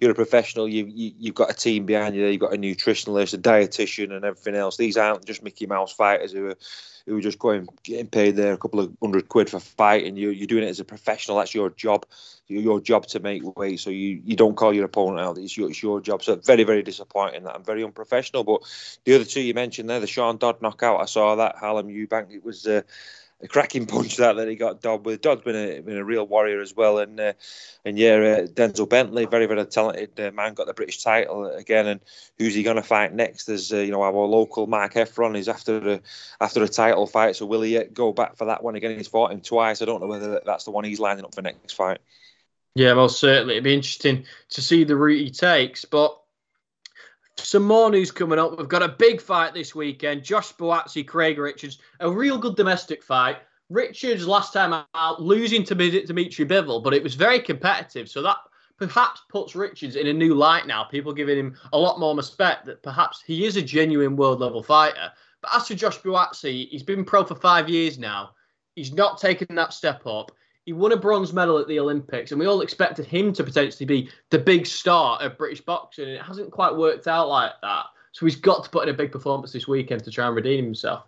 You're 0.01 0.13
a 0.13 0.15
professional. 0.15 0.69
You, 0.69 0.87
you 0.87 1.13
you've 1.19 1.35
got 1.35 1.51
a 1.51 1.55
team 1.55 1.85
behind 1.87 2.15
you. 2.15 2.27
You've 2.27 2.41
got 2.41 2.55
a 2.55 2.59
nutritionalist, 2.59 3.35
a 3.35 3.39
dietitian, 3.39 4.13
and 4.13 4.25
everything 4.25 4.55
else. 4.55 4.77
These 4.77 4.97
aren't 4.97 5.25
just 5.25 5.43
Mickey 5.43 5.67
Mouse 5.67 5.93
fighters 5.93 6.33
who 6.33 6.49
are 6.49 6.57
who 7.07 7.19
are 7.19 7.21
just 7.21 7.39
going 7.39 7.69
getting 7.83 8.07
paid 8.07 8.37
there 8.37 8.53
a 8.53 8.59
couple 8.59 8.81
of 8.81 8.93
hundred 9.03 9.29
quid 9.29 9.51
for 9.51 9.61
fighting. 9.61 10.17
You 10.17 10.31
you're 10.31 10.47
doing 10.47 10.65
it 10.65 10.69
as 10.69 10.81
a 10.81 10.85
professional. 10.85 11.39
That's 11.39 11.55
your 11.55 11.71
job. 11.71 12.07
Your 12.47 12.81
job 12.81 13.07
to 13.09 13.21
make 13.21 13.43
weight. 13.57 13.79
So 13.79 13.91
you, 13.91 14.21
you 14.25 14.35
don't 14.35 14.57
call 14.57 14.73
your 14.75 14.87
opponent 14.87 15.21
out. 15.21 15.39
It's 15.39 15.57
your 15.57 15.71
it's 15.71 15.83
your 15.83 16.01
job. 16.01 16.23
So 16.23 16.37
very 16.37 16.65
very 16.65 16.83
disappointing. 16.83 17.45
That 17.45 17.55
I'm 17.55 17.65
very 17.65 17.85
unprofessional. 17.85 18.45
But 18.45 18.63
the 19.05 19.15
other 19.15 19.25
two 19.25 19.43
you 19.43 19.55
mentioned 19.55 19.89
there, 19.91 20.01
the 20.01 20.07
Sean 20.07 20.39
Dodd 20.39 20.63
knockout. 20.63 21.01
I 21.01 21.05
saw 21.05 21.37
that. 21.37 21.57
Harlem 21.57 21.89
Eubank. 21.89 22.33
It 22.33 22.45
was. 22.45 22.67
Uh, 22.67 22.83
a 23.43 23.49
cracking 23.49 23.87
punch 23.87 24.17
that 24.17 24.37
that 24.37 24.49
he 24.49 24.57
got 24.57 24.81
Dodd 24.81 25.05
with. 25.05 25.21
Dodd's 25.21 25.43
been 25.43 25.57
a 25.57 25.81
been 25.81 25.97
a 25.97 26.05
real 26.05 26.27
warrior 26.27 26.61
as 26.61 26.75
well, 26.75 26.99
and 26.99 27.19
uh, 27.19 27.33
and 27.85 27.99
yeah, 27.99 28.15
uh, 28.15 28.47
Denzel 28.47 28.89
Bentley, 28.89 29.27
very 29.27 29.47
very 29.47 29.65
talented 29.67 30.19
uh, 30.21 30.31
man, 30.33 30.55
got 30.55 30.67
the 30.67 30.75
British 30.75 31.03
title 31.03 31.47
again. 31.47 31.87
And 31.87 32.01
who's 32.39 32.55
he 32.55 32.63
going 32.63 32.77
to 32.77 32.83
fight 32.83 33.15
next? 33.15 33.47
There's 33.47 33.73
uh, 33.73 33.79
you 33.79 33.91
know 33.91 34.03
our 34.03 34.13
local 34.13 34.67
Mark 34.67 34.95
Heffron 34.95 35.37
is 35.37 35.49
after 35.49 35.95
a 35.95 36.01
after 36.41 36.63
a 36.63 36.69
title 36.69 37.07
fight, 37.07 37.37
so 37.37 37.47
will 37.47 37.63
he 37.63 37.83
go 37.85 38.13
back 38.13 38.37
for 38.37 38.47
that 38.47 38.63
one 38.63 38.75
again? 38.75 38.97
He's 38.97 39.09
fought 39.09 39.33
him 39.33 39.41
twice. 39.41 39.83
I 39.83 39.85
don't 39.85 40.01
know 40.01 40.09
whether 40.09 40.41
that's 40.45 40.65
the 40.65 40.71
one 40.71 40.85
he's 40.85 41.01
lining 41.01 41.25
up 41.25 41.35
for 41.35 41.43
next 41.43 41.75
fight. 41.75 41.99
Yeah, 42.75 42.93
well, 42.93 43.09
certainly. 43.09 43.55
It'd 43.55 43.65
be 43.65 43.75
interesting 43.75 44.25
to 44.51 44.63
see 44.63 44.85
the 44.85 44.97
route 44.97 45.21
he 45.21 45.31
takes, 45.31 45.85
but 45.85 46.20
some 47.45 47.65
more 47.65 47.91
news 47.91 48.11
coming 48.11 48.39
up. 48.39 48.59
We've 48.59 48.69
got 48.69 48.83
a 48.83 48.89
big 48.89 49.21
fight 49.21 49.55
this 49.55 49.75
weekend. 49.75 50.23
Josh 50.23 50.53
Buatsi, 50.55 51.07
Craig 51.07 51.39
Richards, 51.39 51.79
a 52.01 52.11
real 52.11 52.39
good 52.39 52.57
domestic 52.57 53.03
fight. 53.03 53.39
Richards 53.69 54.27
last 54.27 54.53
time 54.53 54.85
out 54.95 55.23
losing 55.23 55.65
to 55.65 55.75
Dimitri 55.75 56.45
Bivol, 56.45 56.83
but 56.83 56.95
it 56.95 57.03
was 57.03 57.15
very 57.15 57.41
competitive. 57.41 58.09
So 58.09 58.23
that 58.23 58.37
perhaps 58.79 59.23
puts 59.29 59.55
Richards 59.55 59.97
in 59.97 60.07
a 60.07 60.13
new 60.13 60.35
light 60.35 60.67
now. 60.67 60.85
People 60.85 61.13
giving 61.13 61.39
him 61.39 61.57
a 61.73 61.79
lot 61.79 62.01
more 62.01 62.17
respect 62.17 62.67
that 62.67 62.83
perhaps 62.83 63.23
he 63.25 63.45
is 63.45 63.57
a 63.57 63.63
genuine 63.63 64.17
world 64.17 64.41
level 64.41 64.63
fighter. 64.63 65.13
But 65.43 65.55
as 65.55 65.69
for 65.69 65.75
Josh 65.75 65.99
Buatsi, 66.01 66.69
he's 66.69 66.83
been 66.83 67.05
pro 67.05 67.25
for 67.25 67.35
five 67.35 67.69
years 67.69 67.99
now. 67.99 68.31
He's 68.75 68.93
not 68.93 69.21
taken 69.21 69.55
that 69.57 69.73
step 69.73 70.07
up. 70.07 70.33
He 70.71 70.75
won 70.75 70.93
a 70.93 70.97
bronze 70.97 71.33
medal 71.33 71.59
at 71.59 71.67
the 71.67 71.81
Olympics, 71.81 72.31
and 72.31 72.39
we 72.39 72.47
all 72.47 72.61
expected 72.61 73.05
him 73.05 73.33
to 73.33 73.43
potentially 73.43 73.87
be 73.87 74.09
the 74.31 74.39
big 74.39 74.67
star 74.67 75.21
of 75.21 75.37
British 75.37 75.61
boxing, 75.61 76.05
and 76.05 76.13
it 76.13 76.23
hasn't 76.23 76.53
quite 76.53 76.77
worked 76.77 77.09
out 77.09 77.29
like 77.29 77.51
that. 77.61 77.87
So 78.13 78.25
he's 78.25 78.37
got 78.37 78.63
to 78.63 78.71
put 78.71 78.85
in 78.85 78.95
a 78.95 78.97
big 78.97 79.11
performance 79.11 79.51
this 79.51 79.67
weekend 79.67 80.05
to 80.05 80.13
try 80.13 80.29
and 80.29 80.37
redeem 80.37 80.65
himself. 80.65 81.03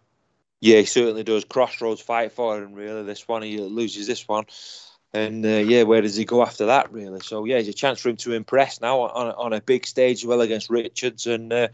Yeah, 0.61 0.79
he 0.79 0.85
certainly 0.85 1.23
does. 1.23 1.45
Crossroads 1.45 2.01
fight 2.01 2.33
for 2.33 2.61
him, 2.61 2.75
really. 2.75 3.05
This 3.05 3.29
one, 3.29 3.43
he 3.43 3.59
loses 3.59 4.09
this 4.09 4.27
one. 4.27 4.47
And 5.15 5.45
uh, 5.45 5.49
yeah, 5.49 5.83
where 5.83 6.01
does 6.01 6.17
he 6.17 6.25
go 6.25 6.43
after 6.43 6.65
that, 6.67 6.91
really? 6.91 7.21
So 7.21 7.45
yeah, 7.45 7.57
it's 7.57 7.69
a 7.69 7.75
chance 7.75 8.01
for 8.01 8.09
him 8.09 8.17
to 8.19 8.33
impress 8.33 8.81
now 8.81 9.01
on, 9.01 9.35
on 9.35 9.53
a 9.53 9.61
big 9.61 9.87
stage, 9.87 10.25
well 10.25 10.41
against 10.41 10.71
Richards. 10.71 11.27
And 11.27 11.53
uh, 11.53 11.69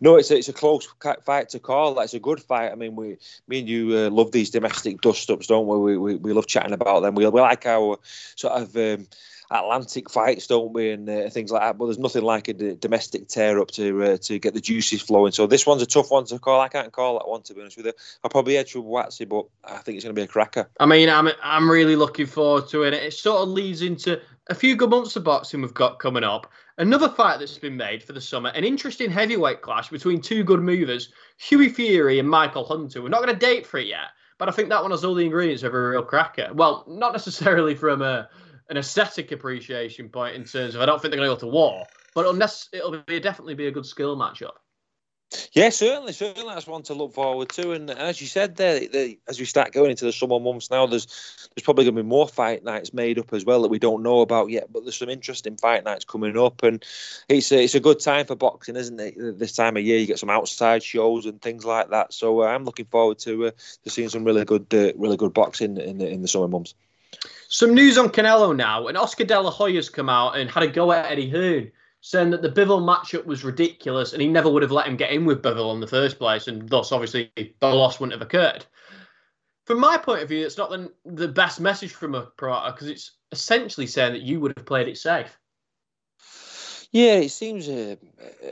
no, 0.00 0.16
it's 0.16 0.30
a, 0.30 0.36
it's 0.38 0.48
a 0.48 0.52
close 0.52 0.86
fight 1.24 1.48
to 1.48 1.58
call. 1.58 1.94
That's 1.94 2.14
a 2.14 2.20
good 2.20 2.40
fight. 2.40 2.70
I 2.70 2.76
mean, 2.76 2.94
we, 2.94 3.16
me 3.48 3.60
and 3.60 3.68
you 3.68 3.96
uh, 3.96 4.10
love 4.10 4.30
these 4.30 4.50
domestic 4.50 5.00
dust 5.00 5.28
ups, 5.28 5.48
don't 5.48 5.66
we? 5.66 5.78
We, 5.78 5.98
we? 5.98 6.14
we 6.16 6.32
love 6.32 6.46
chatting 6.46 6.72
about 6.72 7.00
them. 7.00 7.16
We, 7.16 7.26
we 7.26 7.40
like 7.40 7.66
our 7.66 7.98
sort 8.36 8.54
of. 8.54 8.76
Um, 8.76 9.08
Atlantic 9.50 10.10
fights, 10.10 10.46
don't 10.46 10.72
we, 10.72 10.90
and 10.90 11.08
uh, 11.08 11.28
things 11.30 11.50
like 11.50 11.62
that. 11.62 11.78
But 11.78 11.86
there's 11.86 11.98
nothing 11.98 12.22
like 12.22 12.48
a 12.48 12.52
d- 12.52 12.76
domestic 12.78 13.28
tear 13.28 13.60
up 13.60 13.70
to 13.72 14.02
uh, 14.02 14.16
to 14.22 14.38
get 14.38 14.54
the 14.54 14.60
juices 14.60 15.02
flowing. 15.02 15.32
So 15.32 15.46
this 15.46 15.66
one's 15.66 15.82
a 15.82 15.86
tough 15.86 16.10
one 16.10 16.24
to 16.26 16.38
call. 16.38 16.60
I 16.60 16.68
can't 16.68 16.92
call 16.92 17.18
that 17.18 17.28
one 17.28 17.42
to 17.42 17.54
be 17.54 17.60
honest 17.60 17.76
with 17.76 17.86
you. 17.86 17.92
I'll 18.22 18.30
probably 18.30 18.56
edge 18.56 18.74
with 18.74 18.84
Buatsi, 18.84 19.28
but 19.28 19.46
I 19.64 19.78
think 19.78 19.96
it's 19.96 20.04
going 20.04 20.14
to 20.14 20.20
be 20.20 20.24
a 20.24 20.28
cracker. 20.28 20.68
I 20.80 20.86
mean, 20.86 21.08
I'm 21.08 21.28
I'm 21.42 21.70
really 21.70 21.96
looking 21.96 22.26
forward 22.26 22.68
to 22.68 22.82
it. 22.82 22.94
It 22.94 23.12
sort 23.12 23.42
of 23.42 23.48
leads 23.48 23.82
into 23.82 24.20
a 24.48 24.54
few 24.54 24.76
good 24.76 24.90
months 24.90 25.16
of 25.16 25.24
boxing 25.24 25.62
we've 25.62 25.74
got 25.74 25.98
coming 25.98 26.24
up. 26.24 26.50
Another 26.76 27.08
fight 27.08 27.38
that's 27.38 27.56
been 27.56 27.76
made 27.76 28.02
for 28.02 28.12
the 28.12 28.20
summer, 28.20 28.50
an 28.50 28.64
interesting 28.64 29.10
heavyweight 29.10 29.62
clash 29.62 29.90
between 29.90 30.20
two 30.20 30.42
good 30.42 30.60
movers, 30.60 31.12
Hughie 31.38 31.68
Fury 31.68 32.18
and 32.18 32.28
Michael 32.28 32.64
Hunter. 32.64 33.00
We're 33.00 33.10
not 33.10 33.22
going 33.22 33.38
to 33.38 33.46
date 33.46 33.64
for 33.64 33.78
it 33.78 33.86
yet, 33.86 34.08
but 34.38 34.48
I 34.48 34.52
think 34.52 34.70
that 34.70 34.82
one 34.82 34.90
has 34.90 35.04
all 35.04 35.14
the 35.14 35.24
ingredients 35.24 35.62
of 35.62 35.72
a 35.72 35.88
real 35.90 36.02
cracker. 36.02 36.50
Well, 36.52 36.84
not 36.88 37.12
necessarily 37.12 37.76
from 37.76 38.02
a, 38.02 38.28
an 38.70 38.76
aesthetic 38.76 39.32
appreciation 39.32 40.08
point 40.08 40.36
in 40.36 40.44
terms 40.44 40.74
of 40.74 40.80
I 40.80 40.86
don't 40.86 41.00
think 41.00 41.12
they're 41.12 41.20
going 41.20 41.30
to 41.30 41.36
go 41.36 41.48
to 41.48 41.52
war, 41.52 41.86
but 42.14 42.26
unless 42.26 42.68
it'll 42.72 42.98
be 43.02 43.20
definitely 43.20 43.54
be 43.54 43.66
a 43.66 43.72
good 43.72 43.86
skill 43.86 44.16
matchup. 44.16 44.54
Yeah, 45.52 45.70
certainly, 45.70 46.12
certainly 46.12 46.54
that's 46.54 46.66
one 46.66 46.82
to 46.84 46.94
look 46.94 47.12
forward 47.12 47.48
to. 47.50 47.72
And 47.72 47.90
as 47.90 48.20
you 48.20 48.26
said 48.26 48.56
there, 48.56 48.80
the, 48.80 49.18
as 49.28 49.38
we 49.38 49.46
start 49.46 49.72
going 49.72 49.90
into 49.90 50.04
the 50.04 50.12
summer 50.12 50.38
months 50.38 50.70
now, 50.70 50.86
there's 50.86 51.06
there's 51.54 51.64
probably 51.64 51.84
going 51.84 51.96
to 51.96 52.02
be 52.02 52.08
more 52.08 52.28
fight 52.28 52.64
nights 52.64 52.92
made 52.92 53.18
up 53.18 53.32
as 53.32 53.44
well 53.44 53.62
that 53.62 53.68
we 53.68 53.78
don't 53.78 54.02
know 54.02 54.20
about 54.20 54.50
yet. 54.50 54.72
But 54.72 54.84
there's 54.84 54.96
some 54.96 55.08
interesting 55.08 55.56
fight 55.56 55.84
nights 55.84 56.04
coming 56.04 56.38
up, 56.38 56.62
and 56.62 56.84
it's 57.28 57.50
a, 57.52 57.64
it's 57.64 57.74
a 57.74 57.80
good 57.80 58.00
time 58.00 58.26
for 58.26 58.36
boxing, 58.36 58.76
isn't 58.76 59.00
it? 59.00 59.38
This 59.38 59.56
time 59.56 59.76
of 59.76 59.82
year, 59.82 59.98
you 59.98 60.06
get 60.06 60.18
some 60.18 60.30
outside 60.30 60.82
shows 60.82 61.26
and 61.26 61.40
things 61.40 61.64
like 61.64 61.90
that. 61.90 62.12
So 62.12 62.42
uh, 62.42 62.46
I'm 62.46 62.64
looking 62.64 62.86
forward 62.86 63.18
to 63.20 63.46
uh, 63.46 63.50
to 63.84 63.90
seeing 63.90 64.08
some 64.08 64.24
really 64.24 64.44
good 64.44 64.72
uh, 64.72 64.92
really 64.96 65.16
good 65.16 65.34
boxing 65.34 65.78
in 65.78 65.98
the 65.98 66.08
in 66.08 66.22
the 66.22 66.28
summer 66.28 66.48
months. 66.48 66.74
Some 67.54 67.72
news 67.72 67.96
on 67.98 68.08
Canelo 68.08 68.56
now, 68.56 68.88
and 68.88 68.98
Oscar 68.98 69.22
De 69.22 69.40
La 69.40 69.48
Hoya's 69.48 69.88
come 69.88 70.08
out 70.08 70.36
and 70.36 70.50
had 70.50 70.64
a 70.64 70.66
go 70.66 70.90
at 70.90 71.12
Eddie 71.12 71.30
Hearn 71.30 71.70
saying 72.00 72.30
that 72.30 72.42
the 72.42 72.50
Bivol 72.50 72.82
matchup 72.82 73.26
was 73.26 73.44
ridiculous 73.44 74.12
and 74.12 74.20
he 74.20 74.26
never 74.26 74.50
would 74.50 74.62
have 74.62 74.72
let 74.72 74.88
him 74.88 74.96
get 74.96 75.12
in 75.12 75.24
with 75.24 75.40
Bivol 75.40 75.72
in 75.72 75.78
the 75.78 75.86
first 75.86 76.18
place, 76.18 76.48
and 76.48 76.68
thus 76.68 76.90
obviously 76.90 77.30
the 77.36 77.68
loss 77.68 78.00
wouldn't 78.00 78.20
have 78.20 78.26
occurred. 78.26 78.66
From 79.66 79.78
my 79.78 79.96
point 79.96 80.20
of 80.20 80.28
view, 80.28 80.44
it's 80.44 80.58
not 80.58 80.70
the, 80.70 80.92
the 81.04 81.28
best 81.28 81.60
message 81.60 81.92
from 81.92 82.16
a 82.16 82.22
promoter 82.22 82.72
because 82.72 82.88
it's 82.88 83.12
essentially 83.30 83.86
saying 83.86 84.14
that 84.14 84.22
you 84.22 84.40
would 84.40 84.52
have 84.56 84.66
played 84.66 84.88
it 84.88 84.98
safe. 84.98 85.38
Yeah, 86.94 87.14
it 87.14 87.30
seems 87.30 87.68
a, 87.68 87.98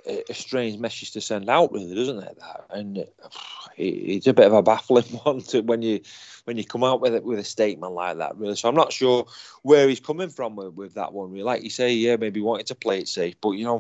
a, 0.05 0.25
a, 0.29 0.35
strange 0.35 0.77
message 0.77 1.13
to 1.13 1.21
send 1.21 1.49
out, 1.49 1.73
really, 1.73 1.95
doesn't 1.95 2.19
it? 2.19 2.37
That 2.41 2.65
and 2.71 2.99
it, 3.77 3.85
it's 3.85 4.27
a 4.27 4.35
bit 4.35 4.49
of 4.49 4.53
a 4.53 4.65
baffling 4.65 5.05
one 5.23 5.43
to 5.43 5.61
when 5.61 5.81
you 5.81 6.01
when 6.43 6.57
you 6.57 6.65
come 6.65 6.83
out 6.83 7.01
with 7.01 7.15
it 7.15 7.23
with 7.23 7.39
a 7.39 7.45
statement 7.45 7.93
like 7.93 8.17
that, 8.17 8.37
really. 8.37 8.57
So 8.57 8.69
I'm 8.69 8.75
not 8.75 8.93
sure 8.93 9.29
where 9.63 9.89
he's 9.89 10.01
coming 10.01 10.29
from 10.29 10.57
with, 10.57 10.75
with 10.75 10.95
that 10.95 11.13
one. 11.13 11.31
Really, 11.31 11.45
like 11.45 11.63
you 11.63 11.71
say, 11.71 11.93
yeah, 11.93 12.17
maybe 12.17 12.41
wanting 12.41 12.67
to 12.67 12.75
play 12.75 12.99
it 12.99 13.07
safe, 13.07 13.37
but 13.41 13.53
you 13.53 13.65
know, 13.65 13.79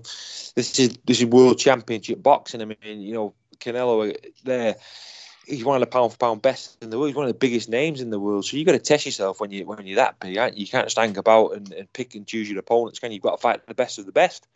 this 0.55 0.79
is 0.79 0.97
this 1.07 1.19
is 1.19 1.27
World 1.27 1.59
Championship 1.59 2.23
boxing. 2.23 2.63
I 2.63 2.67
mean, 2.67 2.77
you 3.01 3.15
know, 3.15 3.35
Canelo 3.59 4.15
uh, 4.15 4.17
there 4.45 4.77
he's 5.47 5.64
one 5.64 5.76
of 5.76 5.80
the 5.80 5.86
pound 5.86 6.12
for 6.12 6.18
pound 6.18 6.43
best 6.43 6.82
in 6.82 6.90
the 6.90 6.99
world. 6.99 7.09
He's 7.09 7.16
one 7.16 7.26
of 7.26 7.32
the 7.32 7.38
biggest 7.38 7.68
names 7.68 8.01
in 8.01 8.11
the 8.11 8.20
world. 8.20 8.45
So 8.45 8.57
you've 8.57 8.66
got 8.66 8.72
to 8.72 8.78
test 8.78 9.07
yourself 9.07 9.40
when 9.40 9.51
you 9.51 9.66
when 9.66 9.84
you're 9.86 9.97
that 9.97 10.18
big. 10.20 10.34
You? 10.34 10.51
you? 10.55 10.66
can't 10.66 10.86
just 10.86 10.99
hang 10.99 11.16
about 11.16 11.51
and, 11.51 11.72
and, 11.72 11.93
pick 11.93 12.14
and 12.14 12.26
choose 12.26 12.49
your 12.49 12.59
opponents. 12.59 12.99
Can 12.99 13.11
you? 13.11 13.16
You've 13.16 13.22
got 13.22 13.36
to 13.36 13.43
fight 13.43 13.66
the 13.66 13.74
best 13.74 13.99
of 13.99 14.07
the 14.07 14.12
best. 14.12 14.47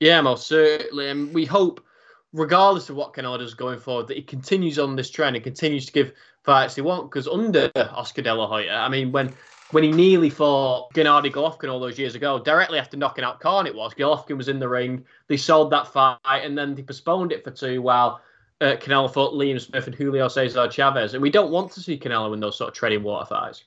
Yeah, 0.00 0.20
most 0.20 0.46
certainly, 0.46 1.08
and 1.08 1.34
we 1.34 1.44
hope, 1.44 1.84
regardless 2.32 2.88
of 2.88 2.96
what 2.96 3.14
Canelo 3.14 3.38
does 3.38 3.54
going 3.54 3.80
forward, 3.80 4.08
that 4.08 4.16
he 4.16 4.22
continues 4.22 4.78
on 4.78 4.94
this 4.94 5.10
trend 5.10 5.34
and 5.34 5.42
continues 5.42 5.86
to 5.86 5.92
give 5.92 6.12
fights 6.44 6.76
he 6.76 6.82
wants. 6.82 7.08
Because 7.08 7.26
under 7.26 7.70
Oscar 7.74 8.22
De 8.22 8.32
La 8.32 8.46
Hoya, 8.46 8.74
I 8.74 8.88
mean, 8.88 9.12
when 9.12 9.34
when 9.70 9.84
he 9.84 9.92
nearly 9.92 10.30
fought 10.30 10.92
Gennady 10.94 11.30
Golovkin 11.30 11.70
all 11.70 11.80
those 11.80 11.98
years 11.98 12.14
ago, 12.14 12.38
directly 12.38 12.78
after 12.78 12.96
knocking 12.96 13.24
out 13.24 13.40
Khan, 13.40 13.66
it 13.66 13.74
was 13.74 13.92
Golovkin 13.94 14.36
was 14.36 14.48
in 14.48 14.58
the 14.58 14.68
ring. 14.68 15.04
They 15.26 15.36
sold 15.36 15.70
that 15.72 15.88
fight, 15.88 16.18
and 16.26 16.56
then 16.56 16.74
they 16.74 16.82
postponed 16.82 17.32
it 17.32 17.44
for 17.44 17.50
two 17.50 17.82
while 17.82 18.20
uh, 18.60 18.76
Canelo 18.76 19.12
fought 19.12 19.34
Liam 19.34 19.60
Smith 19.60 19.86
and 19.86 19.94
Julio 19.94 20.28
Cesar 20.28 20.70
Chavez, 20.70 21.14
and 21.14 21.22
we 21.22 21.30
don't 21.30 21.50
want 21.50 21.72
to 21.72 21.80
see 21.80 21.98
Canelo 21.98 22.32
in 22.34 22.40
those 22.40 22.56
sort 22.56 22.68
of 22.68 22.74
treading 22.74 23.02
water 23.02 23.26
fights. 23.26 23.64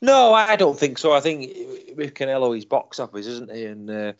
No, 0.00 0.34
I 0.34 0.56
don't 0.56 0.78
think 0.78 0.98
so. 0.98 1.12
I 1.12 1.20
think 1.20 1.50
with 1.96 2.14
Canelo, 2.14 2.54
he's 2.54 2.64
box 2.64 3.00
office, 3.00 3.26
isn't 3.26 3.52
he? 3.52 3.64
And 3.64 3.90
uh, 3.90 4.12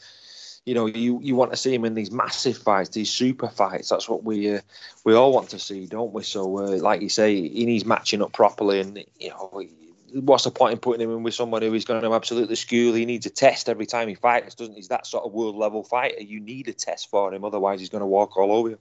you 0.65 0.75
know, 0.75 0.87
you, 0.87 1.21
you 1.23 1.37
want 1.37 1.51
to 1.51 1.57
see 1.57 1.75
him 1.75 1.85
in 1.85 1.95
these 1.95 2.11
massive 2.11 2.57
fights, 2.57 2.91
these 2.91 3.11
super 3.11 3.49
fights. 3.49 3.91
That's 3.91 4.09
what 4.09 4.25
we 4.25 4.57
uh, 4.57 4.61
we 5.05 5.15
all 5.15 5.33
want 5.33 5.51
to 5.51 5.59
see, 5.59 5.87
don't 5.87 6.13
we? 6.13 6.23
So, 6.23 6.59
uh, 6.59 6.79
like 6.79 7.03
you 7.03 7.09
say, 7.09 7.49
he 7.49 7.67
needs 7.67 7.85
matching 7.85 8.23
up 8.23 8.33
properly, 8.33 8.81
and 8.81 9.05
you 9.21 9.31
know, 9.31 9.63
what's 10.15 10.45
the 10.45 10.51
point 10.51 10.73
in 10.73 10.79
putting 10.79 11.03
him 11.03 11.15
in 11.15 11.23
with 11.23 11.35
someone 11.35 11.63
who 11.63 11.75
is 11.75 11.85
going 11.85 12.03
to 12.03 12.15
absolutely 12.15 12.57
school? 12.57 12.95
He 12.95 13.05
needs 13.05 13.27
a 13.27 13.31
test 13.31 13.69
every 13.69 13.87
time 13.87 14.09
he 14.09 14.15
fights, 14.15 14.55
doesn't 14.55 14.75
he? 14.75 14.79
He's 14.79 14.89
that 14.89 15.07
sort 15.07 15.25
of 15.25 15.33
world 15.33 15.57
level 15.57 15.83
fighter. 15.83 16.23
You 16.23 16.41
need 16.41 16.69
a 16.69 16.73
test 16.73 17.11
for 17.11 17.33
him, 17.35 17.45
otherwise 17.45 17.81
he's 17.81 17.91
going 17.91 18.01
to 18.01 18.07
walk 18.07 18.37
all 18.37 18.53
over 18.53 18.71
you. 18.71 18.79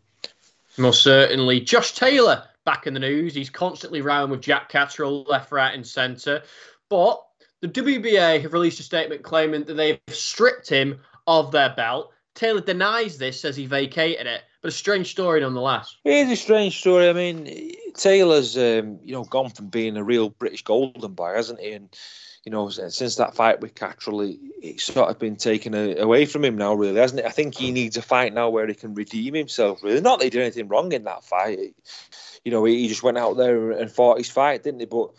Most 0.78 1.04
certainly. 1.04 1.60
Josh 1.60 1.94
Taylor 1.94 2.44
back 2.66 2.88
in 2.88 2.94
the 2.94 3.00
news. 3.00 3.36
He's 3.36 3.50
constantly 3.50 4.02
round 4.02 4.32
with 4.32 4.42
Jack 4.42 4.70
Catterall 4.70 5.24
left, 5.24 5.52
right, 5.52 5.74
and 5.74 5.86
centre. 5.86 6.44
But 6.90 7.24
the 7.62 7.68
WBA 7.68 8.42
have 8.42 8.54
released 8.54 8.80
a 8.80 8.84
statement 8.84 9.24
claiming 9.24 9.64
that 9.66 9.76
they've 9.76 10.00
stripped 10.10 10.70
him 10.70 11.00
of 11.28 11.52
their 11.52 11.74
belt. 11.76 12.12
Taylor 12.36 12.62
denies 12.62 13.18
this, 13.18 13.40
says 13.40 13.56
he 13.56 13.68
vacated 13.68 14.26
it, 14.26 14.42
but 14.62 14.70
a 14.70 14.72
strange 14.72 15.12
story 15.12 15.42
nonetheless. 15.42 15.96
It 16.04 16.28
is 16.28 16.32
a 16.32 16.36
strange 16.36 16.80
story. 16.80 17.08
I 17.08 17.14
mean, 17.14 17.74
Taylor's 17.96 18.58
um, 18.58 19.00
you 19.04 19.14
know 19.14 19.24
gone 19.24 19.52
from 19.52 19.68
being 19.68 19.98
a 19.98 20.04
real 20.04 20.30
British 20.30 20.64
golden 20.64 21.14
boy, 21.14 21.34
hasn't 21.36 21.60
he? 21.60 21.74
And 21.74 21.96
you 22.46 22.52
know, 22.52 22.70
since 22.70 23.16
that 23.16 23.36
fight 23.36 23.62
with 23.62 23.74
Catterall, 23.74 24.36
it's 24.62 24.84
sort 24.84 25.10
of 25.10 25.18
been 25.18 25.38
taken 25.38 25.74
away 25.98 26.26
from 26.26 26.44
him 26.44 26.58
now, 26.58 26.74
really, 26.74 27.00
hasn't 27.00 27.22
it? 27.22 27.26
I 27.26 27.30
think 27.30 27.56
he 27.56 27.72
needs 27.72 27.96
a 27.96 28.02
fight 28.02 28.34
now 28.34 28.50
where 28.50 28.68
he 28.68 28.74
can 28.74 28.94
redeem 28.94 29.34
himself, 29.34 29.82
really. 29.82 30.02
Not 30.02 30.20
that 30.20 30.26
he 30.26 30.30
did 30.30 30.42
anything 30.42 30.68
wrong 30.68 30.92
in 30.92 31.06
that 31.06 31.24
fight. 31.24 31.74
You 32.44 32.52
know, 32.52 32.66
he 32.66 32.90
just 32.90 33.04
went 33.04 33.18
out 33.18 33.38
there 33.38 33.72
and 33.72 33.90
fought 33.90 34.18
his 34.18 34.30
fight, 34.30 34.64
didn't 34.64 34.82
he? 34.82 34.86
But 34.88 35.12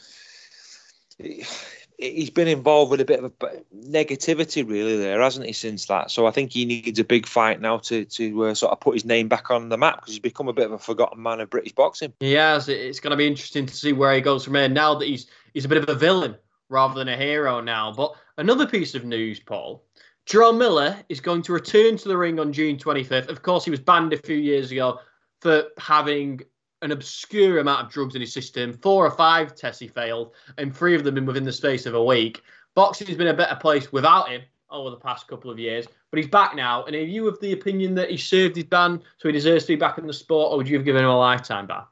he's 1.98 2.28
been 2.28 2.48
involved 2.48 2.90
with 2.90 3.00
a 3.00 3.06
bit 3.06 3.24
of 3.24 3.32
a 3.40 3.62
negativity, 3.74 4.68
really, 4.68 4.98
there, 4.98 5.22
hasn't 5.22 5.46
he, 5.46 5.54
since 5.54 5.86
that? 5.86 6.10
So 6.10 6.26
I 6.26 6.30
think 6.30 6.52
he 6.52 6.66
needs 6.66 6.98
a 6.98 7.04
big 7.04 7.26
fight 7.26 7.58
now 7.58 7.78
to 7.78 8.04
to 8.04 8.44
uh, 8.44 8.54
sort 8.54 8.72
of 8.72 8.80
put 8.80 8.96
his 8.96 9.06
name 9.06 9.28
back 9.28 9.50
on 9.50 9.70
the 9.70 9.78
map 9.78 10.00
because 10.00 10.12
he's 10.12 10.20
become 10.20 10.48
a 10.48 10.52
bit 10.52 10.66
of 10.66 10.72
a 10.72 10.78
forgotten 10.78 11.22
man 11.22 11.40
of 11.40 11.48
British 11.48 11.72
boxing. 11.72 12.12
He 12.20 12.32
has. 12.32 12.68
It's 12.68 13.00
going 13.00 13.12
to 13.12 13.16
be 13.16 13.26
interesting 13.26 13.64
to 13.64 13.74
see 13.74 13.94
where 13.94 14.12
he 14.14 14.20
goes 14.20 14.44
from 14.44 14.56
here 14.56 14.68
now 14.68 14.96
that 14.96 15.06
he's 15.06 15.26
he's 15.54 15.64
a 15.64 15.68
bit 15.68 15.78
of 15.78 15.88
a 15.88 15.94
villain 15.94 16.36
rather 16.68 16.94
than 16.94 17.08
a 17.08 17.16
hero 17.16 17.60
now. 17.60 17.92
But 17.92 18.14
another 18.38 18.66
piece 18.66 18.94
of 18.94 19.04
news, 19.04 19.40
Paul. 19.40 19.84
Jarrell 20.26 20.56
Miller 20.56 20.96
is 21.08 21.20
going 21.20 21.42
to 21.42 21.52
return 21.52 21.98
to 21.98 22.08
the 22.08 22.16
ring 22.16 22.40
on 22.40 22.52
June 22.52 22.76
25th. 22.76 23.28
Of 23.28 23.42
course, 23.42 23.64
he 23.64 23.70
was 23.70 23.80
banned 23.80 24.12
a 24.12 24.18
few 24.18 24.36
years 24.36 24.70
ago 24.70 25.00
for 25.40 25.64
having 25.78 26.40
an 26.80 26.92
obscure 26.92 27.58
amount 27.58 27.86
of 27.86 27.92
drugs 27.92 28.14
in 28.14 28.20
his 28.20 28.32
system. 28.32 28.72
Four 28.72 29.06
or 29.06 29.10
five 29.10 29.54
tests 29.54 29.80
he 29.80 29.88
failed, 29.88 30.32
and 30.58 30.74
three 30.74 30.94
of 30.94 31.04
them 31.04 31.18
in 31.18 31.26
within 31.26 31.44
the 31.44 31.52
space 31.52 31.86
of 31.86 31.94
a 31.94 32.02
week. 32.02 32.42
Boxing 32.74 33.06
has 33.06 33.16
been 33.16 33.28
a 33.28 33.34
better 33.34 33.56
place 33.56 33.92
without 33.92 34.28
him 34.28 34.42
over 34.70 34.90
the 34.90 34.96
past 34.96 35.28
couple 35.28 35.50
of 35.50 35.58
years, 35.58 35.86
but 36.10 36.18
he's 36.18 36.28
back 36.28 36.56
now. 36.56 36.84
And 36.84 36.96
are 36.96 37.02
you 37.02 37.28
of 37.28 37.38
the 37.40 37.52
opinion 37.52 37.94
that 37.94 38.10
he 38.10 38.16
served 38.16 38.56
his 38.56 38.64
ban, 38.64 39.00
so 39.18 39.28
he 39.28 39.32
deserves 39.32 39.64
to 39.64 39.72
be 39.72 39.76
back 39.76 39.98
in 39.98 40.06
the 40.06 40.12
sport, 40.12 40.52
or 40.52 40.56
would 40.56 40.68
you 40.68 40.76
have 40.76 40.84
given 40.84 41.04
him 41.04 41.10
a 41.10 41.18
lifetime 41.18 41.66
ban? 41.66 41.82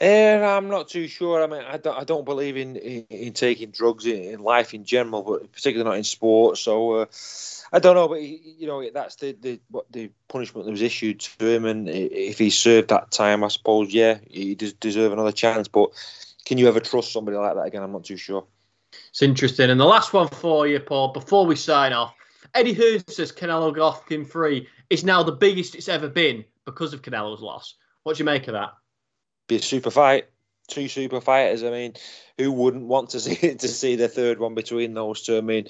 Uh, 0.00 0.04
I'm 0.56 0.68
not 0.68 0.88
too 0.88 1.08
sure. 1.08 1.42
I 1.42 1.46
mean, 1.46 1.62
I 1.66 1.78
don't, 1.78 1.98
I 1.98 2.04
don't 2.04 2.24
believe 2.24 2.56
in, 2.56 2.76
in, 2.76 3.04
in 3.08 3.32
taking 3.32 3.70
drugs 3.70 4.04
in, 4.04 4.22
in, 4.22 4.40
life 4.40 4.74
in 4.74 4.84
general, 4.84 5.22
but 5.22 5.50
particularly 5.52 5.88
not 5.88 5.96
in 5.96 6.04
sport. 6.04 6.58
So 6.58 6.92
uh, 6.92 7.06
I 7.72 7.78
don't 7.78 7.94
know, 7.94 8.08
but 8.08 8.20
you 8.20 8.66
know, 8.66 8.88
that's 8.90 9.16
the, 9.16 9.32
the 9.32 9.60
what 9.70 9.90
the 9.90 10.10
punishment 10.28 10.66
that 10.66 10.70
was 10.70 10.82
issued 10.82 11.20
to 11.20 11.48
him, 11.48 11.64
and 11.64 11.88
if 11.88 12.38
he 12.38 12.50
served 12.50 12.88
that 12.88 13.10
time, 13.10 13.42
I 13.42 13.48
suppose, 13.48 13.92
yeah, 13.92 14.18
he 14.28 14.54
does 14.54 14.74
deserve 14.74 15.12
another 15.12 15.32
chance. 15.32 15.66
But 15.68 15.90
can 16.44 16.58
you 16.58 16.68
ever 16.68 16.80
trust 16.80 17.12
somebody 17.12 17.36
like 17.38 17.54
that 17.54 17.62
again? 17.62 17.82
I'm 17.82 17.92
not 17.92 18.04
too 18.04 18.18
sure. 18.18 18.46
It's 19.10 19.22
interesting. 19.22 19.70
And 19.70 19.80
the 19.80 19.86
last 19.86 20.12
one 20.12 20.28
for 20.28 20.66
you, 20.66 20.78
Paul, 20.78 21.12
before 21.12 21.46
we 21.46 21.56
sign 21.56 21.92
off, 21.92 22.14
Eddie 22.54 22.74
Hearn 22.74 23.02
says 23.08 23.32
Canelo 23.32 23.74
Golovkin 23.74 24.28
three 24.30 24.68
is 24.90 25.04
now 25.04 25.22
the 25.22 25.32
biggest 25.32 25.74
it's 25.74 25.88
ever 25.88 26.08
been 26.08 26.44
because 26.64 26.92
of 26.92 27.02
Canelo's 27.02 27.40
loss. 27.40 27.74
What 28.02 28.16
do 28.16 28.20
you 28.20 28.24
make 28.26 28.46
of 28.46 28.54
that? 28.54 28.70
Be 29.46 29.56
a 29.56 29.62
super 29.62 29.90
fight. 29.90 30.26
Two 30.68 30.88
super 30.88 31.20
fighters. 31.20 31.62
I 31.62 31.70
mean, 31.70 31.94
who 32.38 32.52
wouldn't 32.52 32.84
want 32.84 33.10
to 33.10 33.20
see 33.20 33.54
to 33.54 33.68
see 33.68 33.96
the 33.96 34.08
third 34.08 34.38
one 34.38 34.54
between 34.54 34.94
those 34.94 35.22
two? 35.22 35.38
I 35.38 35.40
mean, 35.40 35.68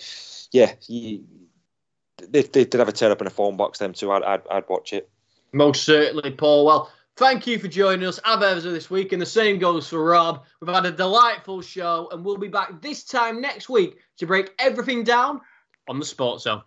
yeah, 0.53 0.73
you, 0.87 1.25
they, 2.29 2.43
they 2.43 2.65
did 2.65 2.79
have 2.79 2.89
a 2.89 2.93
turn 2.93 3.13
up 3.13 3.21
in 3.21 3.27
a 3.27 3.31
phone 3.31 3.57
box. 3.57 3.79
Them 3.79 3.93
two, 3.93 4.13
I'd, 4.13 4.23
I'd, 4.23 4.43
I'd 4.51 4.69
watch 4.69 4.93
it. 4.93 5.09
Most 5.53 5.85
certainly, 5.85 6.31
Paul. 6.31 6.67
Well, 6.67 6.91
thank 7.17 7.47
you 7.47 7.59
for 7.59 7.69
joining 7.69 8.07
us 8.07 8.21
ever 8.27 8.61
this 8.61 8.91
week, 8.91 9.13
and 9.13 9.21
the 9.21 9.27
same 9.27 9.59
goes 9.59 9.89
for 9.89 10.03
Rob. 10.03 10.45
We've 10.61 10.75
had 10.75 10.87
a 10.87 10.93
delightful 10.93 11.63
show, 11.63 12.09
and 12.13 12.25
we'll 12.25 12.37
be 12.37 12.49
back 12.49 12.81
this 12.83 13.05
time 13.05 13.41
next 13.41 13.69
week 13.69 13.99
to 14.19 14.27
break 14.27 14.53
everything 14.59 15.05
down 15.05 15.41
on 15.89 15.99
the 15.99 16.05
Sports 16.05 16.45
Zone. 16.45 16.63